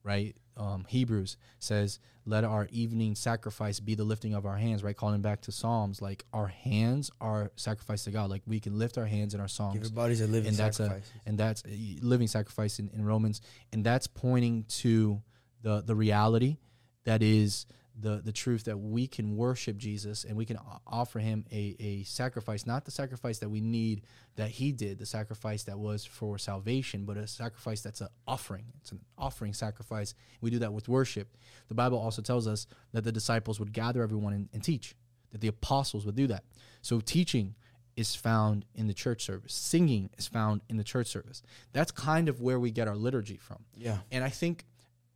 right? 0.03 0.37
Um, 0.57 0.85
Hebrews 0.89 1.37
says, 1.61 2.01
"Let 2.27 2.45
our 2.45 2.67
evening 2.71 3.15
sacrifice 3.15 3.81
be 3.81 3.95
the 3.95 4.05
lifting 4.05 4.35
of 4.35 4.45
our 4.45 4.57
hands," 4.57 4.83
right? 4.83 4.97
Calling 4.97 5.23
back 5.23 5.41
to 5.43 5.53
Psalms, 5.53 6.03
like 6.03 6.25
our 6.33 6.49
hands 6.49 7.11
are 7.21 7.53
sacrifice 7.57 8.05
to 8.05 8.11
God. 8.11 8.29
Like 8.29 8.43
we 8.47 8.61
can 8.61 8.79
lift 8.79 8.99
our 8.99 9.07
hands 9.07 9.33
in 9.35 9.41
our 9.41 9.49
songs, 9.49 9.75
Give 9.75 9.85
your 9.85 9.93
bodies 9.93 10.21
a 10.21 10.27
living 10.27 10.49
and 10.49 10.57
that's 10.57 10.79
sacrifice. 10.79 11.11
a 11.25 11.29
and 11.29 11.39
that's 11.39 11.63
a 11.67 11.99
living 12.03 12.27
sacrifice 12.27 12.79
in, 12.81 12.91
in 12.93 13.05
Romans, 13.05 13.41
and 13.73 13.85
that's 13.85 14.09
pointing 14.09 14.65
to 14.81 15.23
the 15.63 15.81
the 15.81 15.95
reality 15.95 16.59
that 17.05 17.23
is 17.23 17.67
the 17.99 18.21
the 18.25 18.33
truth 18.33 18.65
that 18.65 18.79
we 18.79 19.07
can 19.07 19.37
worship 19.37 19.77
Jesus 19.77 20.25
and 20.25 20.37
we 20.37 20.45
can 20.45 20.59
offer 20.87 21.19
him 21.19 21.45
a, 21.51 21.77
a 21.79 22.03
sacrifice, 22.05 22.67
not 22.67 22.85
the 22.85 22.91
sacrifice 22.91 23.39
that 23.39 23.49
we 23.49 23.61
need 23.61 24.03
that 24.37 24.51
he 24.51 24.73
did, 24.73 24.99
the 24.99 25.07
sacrifice 25.07 25.65
that 25.65 25.79
was 25.79 26.05
for 26.05 26.39
salvation, 26.39 27.05
but 27.05 27.17
a 27.17 27.27
sacrifice 27.27 27.81
that's 27.81 28.01
an 28.01 28.09
offering. 28.27 28.65
It's 28.81 28.93
an 28.93 29.01
offering 29.19 29.53
sacrifice. 29.53 30.15
We 30.41 30.51
do 30.51 30.59
that 30.61 30.73
with 30.73 30.89
worship. 30.89 31.37
The 31.69 31.75
Bible 31.75 31.99
also 31.99 32.23
tells 32.23 32.47
us 32.47 32.67
that 32.93 33.05
the 33.05 33.13
disciples 33.13 33.59
would 33.59 33.73
gather 33.73 34.03
everyone 34.03 34.33
and, 34.33 34.49
and 34.53 34.63
teach, 34.63 34.95
that 35.33 35.41
the 35.41 35.49
apostles 35.49 36.07
would 36.07 36.17
do 36.17 36.27
that. 36.29 36.45
So 36.83 37.01
teaching 37.01 37.55
is 37.97 38.15
found 38.15 38.65
in 38.75 38.87
the 38.87 38.95
church 38.95 39.23
service. 39.25 39.53
Singing 39.53 40.11
is 40.17 40.27
found 40.27 40.63
in 40.69 40.77
the 40.77 40.85
church 40.85 41.09
service. 41.09 41.43
That's 41.73 41.91
kind 41.91 42.29
of 42.29 42.41
where 42.41 42.59
we 42.59 42.71
get 42.71 42.89
our 42.89 42.97
liturgy 42.97 43.37
from. 43.37 43.65
Yeah. 43.75 43.99
And 44.11 44.25
I 44.25 44.31
think 44.31 44.65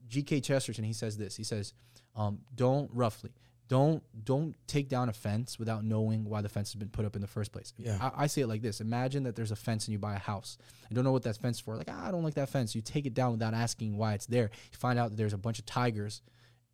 G.K. 0.08 0.40
Chesterton 0.40 0.84
he 0.84 0.92
says 0.92 1.16
this. 1.16 1.37
He 1.37 1.44
says, 1.44 1.72
um, 2.16 2.40
"Don't 2.55 2.90
roughly, 2.92 3.31
don't 3.68 4.03
don't 4.24 4.55
take 4.66 4.88
down 4.88 5.09
a 5.09 5.12
fence 5.12 5.59
without 5.59 5.85
knowing 5.85 6.24
why 6.24 6.40
the 6.40 6.48
fence 6.48 6.72
has 6.72 6.79
been 6.79 6.88
put 6.88 7.05
up 7.05 7.16
in 7.16 7.22
the 7.22 7.29
first 7.29 7.53
place." 7.53 7.72
Yeah. 7.77 7.98
I, 8.00 8.24
I 8.24 8.27
see 8.27 8.40
it 8.40 8.46
like 8.46 8.62
this. 8.62 8.81
Imagine 8.81 9.24
that 9.24 9.37
there's 9.37 9.50
a 9.50 9.57
fence 9.57 9.87
and 9.87 9.92
you 9.92 9.98
buy 9.98 10.14
a 10.14 10.18
house. 10.18 10.59
You 10.90 10.94
don't 10.94 11.05
know 11.05 11.12
what 11.12 11.22
that 11.24 11.37
fence 11.37 11.61
for. 11.61 11.77
Like, 11.77 11.88
ah, 11.90 12.09
I 12.09 12.11
don't 12.11 12.22
like 12.22 12.35
that 12.35 12.48
fence. 12.48 12.74
You 12.74 12.83
take 12.83 13.07
it 13.07 13.14
down 13.14 13.33
without 13.33 13.55
asking 13.55 13.96
why 13.96 14.14
it's 14.14 14.27
there. 14.27 14.50
You 14.72 14.79
find 14.79 14.98
out 14.98 15.11
that 15.11 15.16
there's 15.16 15.33
a 15.33 15.38
bunch 15.38 15.59
of 15.59 15.66
tigers 15.66 16.22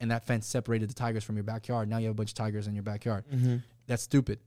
and 0.00 0.10
that 0.10 0.24
fence 0.24 0.46
separated 0.46 0.88
the 0.90 0.94
tigers 0.94 1.22
from 1.22 1.36
your 1.36 1.44
backyard. 1.44 1.88
Now 1.88 1.98
you 1.98 2.06
have 2.06 2.14
a 2.14 2.16
bunch 2.16 2.30
of 2.30 2.34
tigers 2.34 2.66
in 2.66 2.74
your 2.74 2.82
backyard. 2.82 3.24
Mm-hmm. 3.32 3.56
That's 3.86 4.02
stupid. 4.02 4.40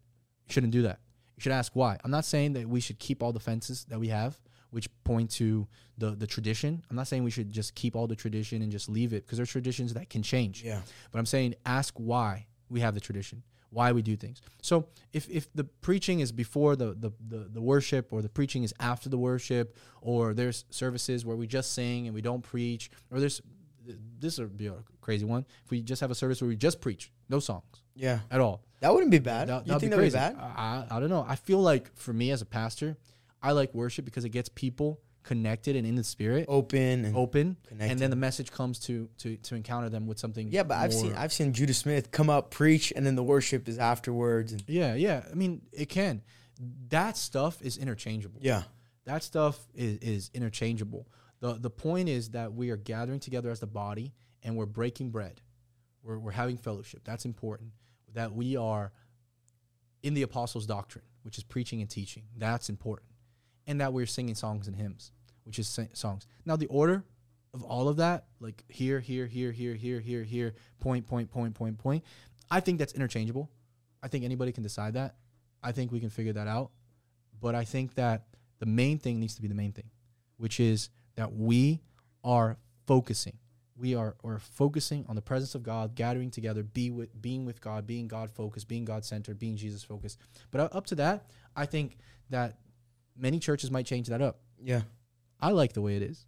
You 0.48 0.54
shouldn't 0.54 0.74
do 0.74 0.82
that. 0.82 1.00
You 1.38 1.42
should 1.42 1.52
ask 1.52 1.76
why. 1.76 1.98
I'm 2.04 2.12
not 2.12 2.26
saying 2.26 2.54
that 2.54 2.68
we 2.68 2.80
should 2.80 3.00
keep 3.00 3.22
all 3.22 3.32
the 3.32 3.40
fences 3.40 3.86
that 3.90 4.00
we 4.00 4.08
have, 4.10 4.40
which 4.74 4.88
point 5.04 5.30
to 5.32 5.68
the 5.98 6.12
the 6.12 6.28
tradition. 6.28 6.84
I'm 6.90 6.96
not 6.96 7.08
saying 7.08 7.24
we 7.24 7.32
should 7.32 7.52
just 7.52 7.76
keep 7.76 7.96
all 7.96 8.08
the 8.08 8.16
tradition 8.16 8.62
and 8.62 8.72
just 8.72 8.90
leave 8.90 9.14
it 9.14 9.26
because 9.26 9.38
there's 9.38 9.50
traditions 9.52 9.94
that 9.94 10.10
can 10.10 10.24
change. 10.24 10.64
Yeah. 10.64 10.82
But 11.12 11.20
I'm 11.20 11.26
saying 11.26 11.56
ask 11.66 11.94
why 11.98 12.48
we 12.70 12.80
have 12.80 12.94
the 12.96 13.00
tradition, 13.00 13.44
why 13.70 13.92
we 13.92 14.02
do 14.02 14.16
things. 14.16 14.42
So 14.62 14.88
if 15.14 15.30
if 15.30 15.52
the 15.54 15.64
preaching 15.66 16.20
is 16.20 16.32
before 16.32 16.76
the 16.76 16.94
the 16.94 17.12
the, 17.34 17.50
the 17.54 17.62
worship 17.62 18.12
or 18.12 18.22
the 18.22 18.30
preaching 18.30 18.64
is 18.64 18.74
after 18.80 19.08
the 19.10 19.18
worship 19.18 19.78
or 20.02 20.34
there's 20.34 20.66
services 20.70 21.24
where 21.26 21.38
we 21.38 21.46
just 21.48 21.74
sing 21.74 22.08
and 22.08 22.16
we 22.16 22.22
don't 22.22 22.42
preach 22.42 22.90
or 23.12 23.20
there's 23.20 23.42
this 24.20 24.40
would 24.40 24.58
be 24.58 24.68
a 24.68 24.76
crazy 25.02 25.26
one 25.26 25.46
if 25.66 25.70
we 25.72 25.82
just 25.82 26.00
have 26.02 26.10
a 26.10 26.16
service 26.16 26.42
where 26.42 26.48
we 26.48 26.56
just 26.56 26.80
preach 26.80 27.12
no 27.30 27.40
songs 27.40 27.84
Yeah. 27.96 28.20
at 28.32 28.40
all 28.40 28.64
That 28.80 28.94
wouldn't 28.94 29.12
be 29.12 29.20
bad. 29.20 29.50
that, 29.50 29.68
you 29.68 29.78
think 29.78 29.92
that'd 29.92 30.06
be 30.06 30.18
bad? 30.18 30.38
I, 30.40 30.86
I, 30.90 30.98
I 30.98 31.00
don't 31.02 31.10
know. 31.10 31.26
I 31.28 31.36
feel 31.36 31.60
like 31.60 31.94
for 31.96 32.14
me 32.14 32.32
as 32.32 32.42
a 32.42 32.46
pastor, 32.46 32.96
I 33.44 33.52
like 33.52 33.74
worship 33.74 34.06
because 34.06 34.26
it 34.26 34.30
gets 34.30 34.50
people 34.50 35.02
connected 35.24 35.76
and 35.76 35.86
in 35.88 35.96
the 35.96 36.04
spirit, 36.04 36.46
Open 36.50 37.06
and 37.06 37.16
open, 37.16 37.56
connected. 37.68 37.92
and 37.92 38.00
then 38.00 38.10
the 38.10 38.16
message 38.16 38.52
comes 38.52 38.80
to 38.80 39.08
to 39.20 39.38
to 39.38 39.56
encounter 39.56 39.90
them 39.90 40.08
with 40.08 40.18
something. 40.20 40.48
yeah, 40.52 40.64
but 40.64 40.78
I've 40.78 40.94
seen 40.94 41.14
I've 41.14 41.32
seen 41.34 41.54
Judah 41.54 41.74
Smith 41.74 42.12
come 42.12 42.30
up 42.30 42.50
preach 42.52 42.92
and 42.96 43.06
then 43.06 43.16
the 43.16 43.24
worship 43.24 43.68
is 43.70 43.78
afterwards. 43.78 44.52
And 44.54 44.64
yeah, 44.68 44.96
yeah. 44.96 45.24
I 45.30 45.36
mean, 45.36 45.62
it 45.72 45.88
can. 45.90 46.22
That 46.90 47.18
stuff 47.18 47.62
is 47.62 47.78
interchangeable. 47.78 48.40
yeah. 48.42 48.64
That 49.06 49.22
stuff 49.24 49.60
is, 49.76 49.98
is 49.98 50.32
interchangeable. 50.34 51.08
the 51.42 51.54
The 51.56 51.70
point 51.70 52.08
is 52.10 52.30
that 52.30 52.54
we 52.54 52.70
are 52.70 52.78
gathering 52.78 53.20
together 53.20 53.50
as 53.52 53.60
the 53.60 53.68
body 53.68 54.14
and 54.42 54.56
we're 54.56 54.66
breaking 54.66 55.10
bread. 55.12 55.42
We're 56.04 56.20
we're 56.20 56.32
having 56.32 56.58
fellowship. 56.58 57.02
That's 57.04 57.26
important. 57.26 57.72
That 58.14 58.34
we 58.34 58.56
are 58.58 58.92
in 60.04 60.14
the 60.14 60.22
apostles' 60.22 60.66
doctrine, 60.66 61.06
which 61.24 61.38
is 61.38 61.44
preaching 61.44 61.82
and 61.82 61.90
teaching. 61.90 62.24
That's 62.38 62.70
important. 62.70 63.10
And 63.68 63.80
that 63.82 63.94
we're 63.94 64.06
singing 64.06 64.36
songs 64.36 64.68
and 64.68 64.76
hymns, 64.76 65.12
which 65.44 65.60
is 65.60 65.80
songs. 65.94 66.28
Now, 66.46 66.56
the 66.56 66.68
order 66.68 67.04
of 67.54 67.64
all 67.64 67.88
of 67.88 67.98
that, 67.98 68.26
like 68.40 68.64
here, 68.68 69.00
here, 69.00 69.28
here, 69.28 69.52
here, 69.52 69.74
here, 69.74 70.00
here, 70.00 70.24
here, 70.24 70.54
point, 70.80 71.08
point, 71.08 71.32
point, 71.32 71.54
point, 71.54 71.78
point, 71.78 72.04
I 72.50 72.60
think 72.60 72.80
that's 72.80 72.94
interchangeable. 72.94 73.50
I 74.02 74.08
think 74.08 74.26
anybody 74.26 74.52
can 74.52 74.64
decide 74.64 74.96
that. 74.96 75.16
I 75.62 75.72
think 75.72 75.92
we 75.92 76.00
can 76.00 76.10
figure 76.10 76.34
that 76.34 76.48
out. 76.48 76.72
But 77.40 77.56
I 77.56 77.64
think 77.64 77.96
that 77.96 78.24
the 78.60 78.66
main 78.66 78.98
thing 78.98 79.20
needs 79.20 79.36
to 79.36 79.42
be 79.42 79.48
the 79.48 79.56
main 79.56 79.72
thing, 79.72 79.90
which 80.38 80.60
is 80.60 80.90
that 81.16 81.34
we 81.34 81.82
are 82.24 82.58
focusing. 82.86 83.38
We 83.76 83.96
are, 83.96 84.16
are 84.24 84.40
focusing 84.40 85.06
on 85.08 85.16
the 85.16 85.22
presence 85.22 85.56
of 85.56 85.64
God, 85.64 85.96
gathering 85.96 86.32
together, 86.32 86.64
be 86.64 86.90
with, 86.90 87.20
being 87.22 87.46
with 87.46 87.60
God, 87.60 87.88
being 87.88 88.08
God 88.08 88.30
focused, 88.30 88.68
being 88.68 88.86
God 88.86 89.04
centered, 89.04 89.40
being 89.40 89.58
Jesus 89.58 89.84
focused. 89.84 90.20
But 90.52 90.74
up 90.76 90.86
to 90.88 90.96
that, 90.96 91.26
I 91.56 91.66
think 91.66 91.98
that 92.30 92.58
many 93.16 93.40
churches 93.40 93.72
might 93.72 93.86
change 93.86 94.08
that 94.08 94.22
up. 94.22 94.40
Yeah. 94.62 94.82
I 95.40 95.52
like 95.52 95.74
the 95.74 95.82
way 95.82 95.96
it 95.96 96.02
is. 96.02 96.26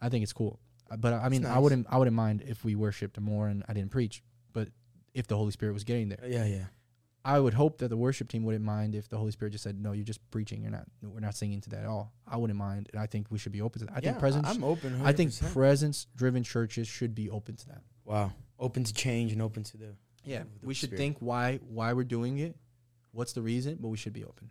I 0.00 0.08
think 0.08 0.22
it's 0.24 0.32
cool. 0.32 0.58
Uh, 0.90 0.96
But 0.96 1.12
I 1.14 1.28
mean, 1.28 1.46
I 1.46 1.58
wouldn't 1.58 1.86
I 1.88 1.96
wouldn't 1.98 2.16
mind 2.16 2.42
if 2.46 2.64
we 2.64 2.74
worshipped 2.74 3.18
more 3.20 3.48
and 3.48 3.62
I 3.68 3.72
didn't 3.72 3.90
preach. 3.92 4.22
But 4.52 4.68
if 5.14 5.26
the 5.26 5.36
Holy 5.36 5.52
Spirit 5.52 5.72
was 5.72 5.84
getting 5.84 6.08
there, 6.08 6.18
Yeah, 6.26 6.44
yeah. 6.46 6.64
I 7.24 7.38
would 7.38 7.54
hope 7.54 7.78
that 7.78 7.86
the 7.88 7.96
worship 7.96 8.28
team 8.28 8.42
wouldn't 8.42 8.64
mind 8.64 8.96
if 8.96 9.08
the 9.08 9.16
Holy 9.16 9.30
Spirit 9.30 9.52
just 9.52 9.62
said, 9.62 9.80
"No, 9.80 9.92
you're 9.92 10.04
just 10.04 10.28
preaching. 10.32 10.60
You're 10.60 10.72
not. 10.72 10.88
We're 11.02 11.20
not 11.20 11.36
singing 11.36 11.60
to 11.60 11.70
that 11.70 11.80
at 11.84 11.86
all." 11.86 12.12
I 12.26 12.36
wouldn't 12.36 12.58
mind, 12.58 12.88
and 12.92 13.00
I 13.00 13.06
think 13.06 13.28
we 13.30 13.38
should 13.38 13.52
be 13.52 13.60
open 13.62 13.78
to 13.78 13.84
that. 13.86 13.92
I 13.92 13.96
yeah, 14.02 14.10
think 14.10 14.18
presence. 14.18 14.48
I'm 14.48 14.64
open. 14.64 14.98
100%. 14.98 15.06
I 15.06 15.12
think 15.12 15.32
presence-driven 15.52 16.42
churches 16.42 16.88
should 16.88 17.14
be 17.14 17.30
open 17.30 17.54
to 17.56 17.66
that. 17.68 17.82
wow, 18.04 18.32
open 18.58 18.82
to 18.82 18.92
change 18.92 19.30
and 19.32 19.40
open 19.40 19.62
to 19.62 19.76
the 19.76 19.94
Yeah, 20.24 20.40
with 20.42 20.62
we 20.64 20.68
the 20.68 20.74
should 20.74 20.88
Spirit. 20.88 20.98
think 20.98 21.16
why 21.20 21.58
why 21.58 21.92
we're 21.92 22.02
doing 22.02 22.38
it, 22.38 22.56
what's 23.12 23.32
the 23.34 23.42
reason, 23.42 23.78
but 23.80 23.88
we 23.88 23.96
should 23.96 24.12
be 24.12 24.24
open. 24.24 24.50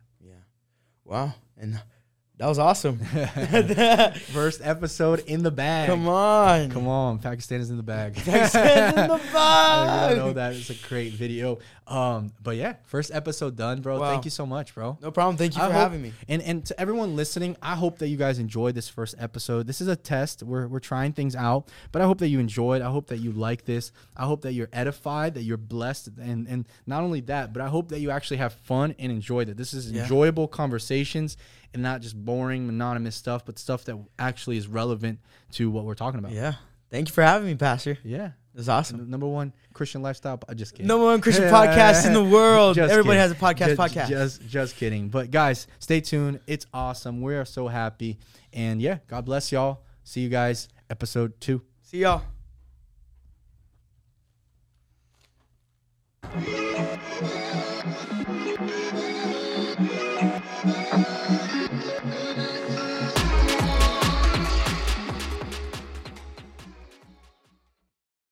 Wow, 1.06 1.34
and 1.58 1.82
that 2.42 2.48
was 2.48 2.58
awesome. 2.58 2.98
First 4.34 4.62
episode 4.64 5.20
in 5.28 5.44
the 5.44 5.52
bag. 5.52 5.88
Come 5.88 6.08
on, 6.08 6.72
Come 6.72 6.88
on, 6.88 7.20
Pakistan 7.20 7.62
is 7.62 7.70
in 7.70 7.78
the 7.78 7.84
bag. 7.84 8.16
Pakistan's 8.16 8.98
in 8.98 9.08
the 9.10 9.22
bag. 9.32 10.12
I 10.14 10.14
know 10.16 10.34
that 10.34 10.54
is 10.54 10.72
a 10.72 10.88
great 10.88 11.14
video. 11.14 11.60
Um, 11.86 12.32
but 12.42 12.56
yeah, 12.56 12.76
first 12.86 13.12
episode 13.14 13.58
done, 13.58 13.82
bro. 13.82 14.00
Wow. 14.00 14.10
Thank 14.12 14.24
you 14.26 14.32
so 14.32 14.46
much, 14.46 14.74
bro. 14.74 14.98
No 15.02 15.12
problem. 15.12 15.36
Thank 15.38 15.56
you 15.56 15.62
I 15.62 15.68
for 15.68 15.74
hope- 15.74 15.82
having 15.82 16.02
me. 16.02 16.14
And 16.28 16.42
and 16.42 16.66
to 16.66 16.80
everyone 16.80 17.16
listening, 17.16 17.58
I 17.62 17.76
hope 17.76 18.00
that 18.00 18.08
you 18.08 18.18
guys 18.18 18.40
enjoyed 18.40 18.74
this 18.74 18.90
first 18.90 19.14
episode. 19.20 19.68
This 19.68 19.80
is 19.82 19.88
a 19.88 19.96
test. 19.96 20.42
We're 20.42 20.68
we're 20.68 20.80
trying 20.80 21.14
things 21.14 21.36
out, 21.36 21.68
but 21.92 22.02
I 22.02 22.06
hope 22.06 22.18
that 22.20 22.30
you 22.30 22.40
enjoyed. 22.40 22.82
I 22.82 22.90
hope 22.90 23.08
that 23.08 23.18
you 23.20 23.34
like 23.34 23.66
this. 23.66 23.92
I 24.18 24.26
hope 24.26 24.42
that 24.44 24.54
you're 24.54 24.70
edified, 24.74 25.36
that 25.36 25.44
you're 25.44 25.58
blessed, 25.58 26.10
and 26.20 26.48
and 26.48 26.68
not 26.88 27.04
only 27.04 27.22
that, 27.22 27.54
but 27.54 27.62
I 27.62 27.68
hope 27.68 27.90
that 27.90 28.00
you 28.00 28.10
actually 28.10 28.38
have 28.38 28.54
fun 28.54 28.96
and 28.98 29.12
enjoyed 29.12 29.48
it. 29.50 29.58
This 29.58 29.74
is 29.74 29.92
Yeah. 29.92 30.02
enjoyable 30.04 30.48
conversations 30.48 31.38
and 31.74 31.82
not 31.84 32.02
just 32.02 32.16
boring, 32.16 32.66
monotonous 32.66 33.16
stuff, 33.16 33.46
but 33.46 33.58
stuff 33.58 33.86
that 33.86 33.98
actually 34.20 34.58
is 34.58 34.68
relevant 34.68 35.20
to 35.54 35.70
what 35.70 35.86
we're 35.86 35.96
talking 35.96 36.20
about. 36.20 36.32
Yeah. 36.32 36.54
Thank 36.90 37.08
you 37.08 37.14
for 37.14 37.24
having 37.24 37.48
me, 37.48 37.56
Pastor. 37.56 37.98
Yeah. 38.04 38.32
It 38.54 38.58
was 38.58 38.68
awesome. 38.68 39.10
Number 39.10 39.28
one 39.28 39.54
Christian 39.74 40.02
lifestyle. 40.02 40.42
I 40.50 40.54
just 40.56 40.74
kidding. 40.74 40.88
Number 40.88 41.06
one 41.06 41.22
Christian 41.22 41.46
podcast 41.46 42.06
in 42.06 42.12
the 42.14 42.24
world. 42.24 42.76
Just 42.76 42.92
Everybody 42.92 43.18
kidding. 43.18 43.22
has 43.22 43.32
a 43.32 43.36
podcast. 43.36 43.68
Ju- 43.68 44.00
podcast. 44.00 44.08
Just, 44.10 44.48
just 44.48 44.76
kidding. 44.76 45.08
But 45.08 45.32
guys, 45.32 45.68
stay 45.80 46.02
tuned. 46.02 46.42
It's 46.48 46.66
awesome. 46.74 47.22
We 47.22 47.36
are 47.36 47.46
so 47.46 47.70
happy. 47.70 48.20
And 48.52 48.82
yeah, 48.82 48.98
God 49.08 49.24
bless 49.24 49.54
y'all. 49.54 49.84
See 50.04 50.20
you 50.22 50.30
guys 50.30 50.68
episode 50.90 51.40
two. 51.40 51.62
See 51.82 52.00
y'all. 52.00 52.24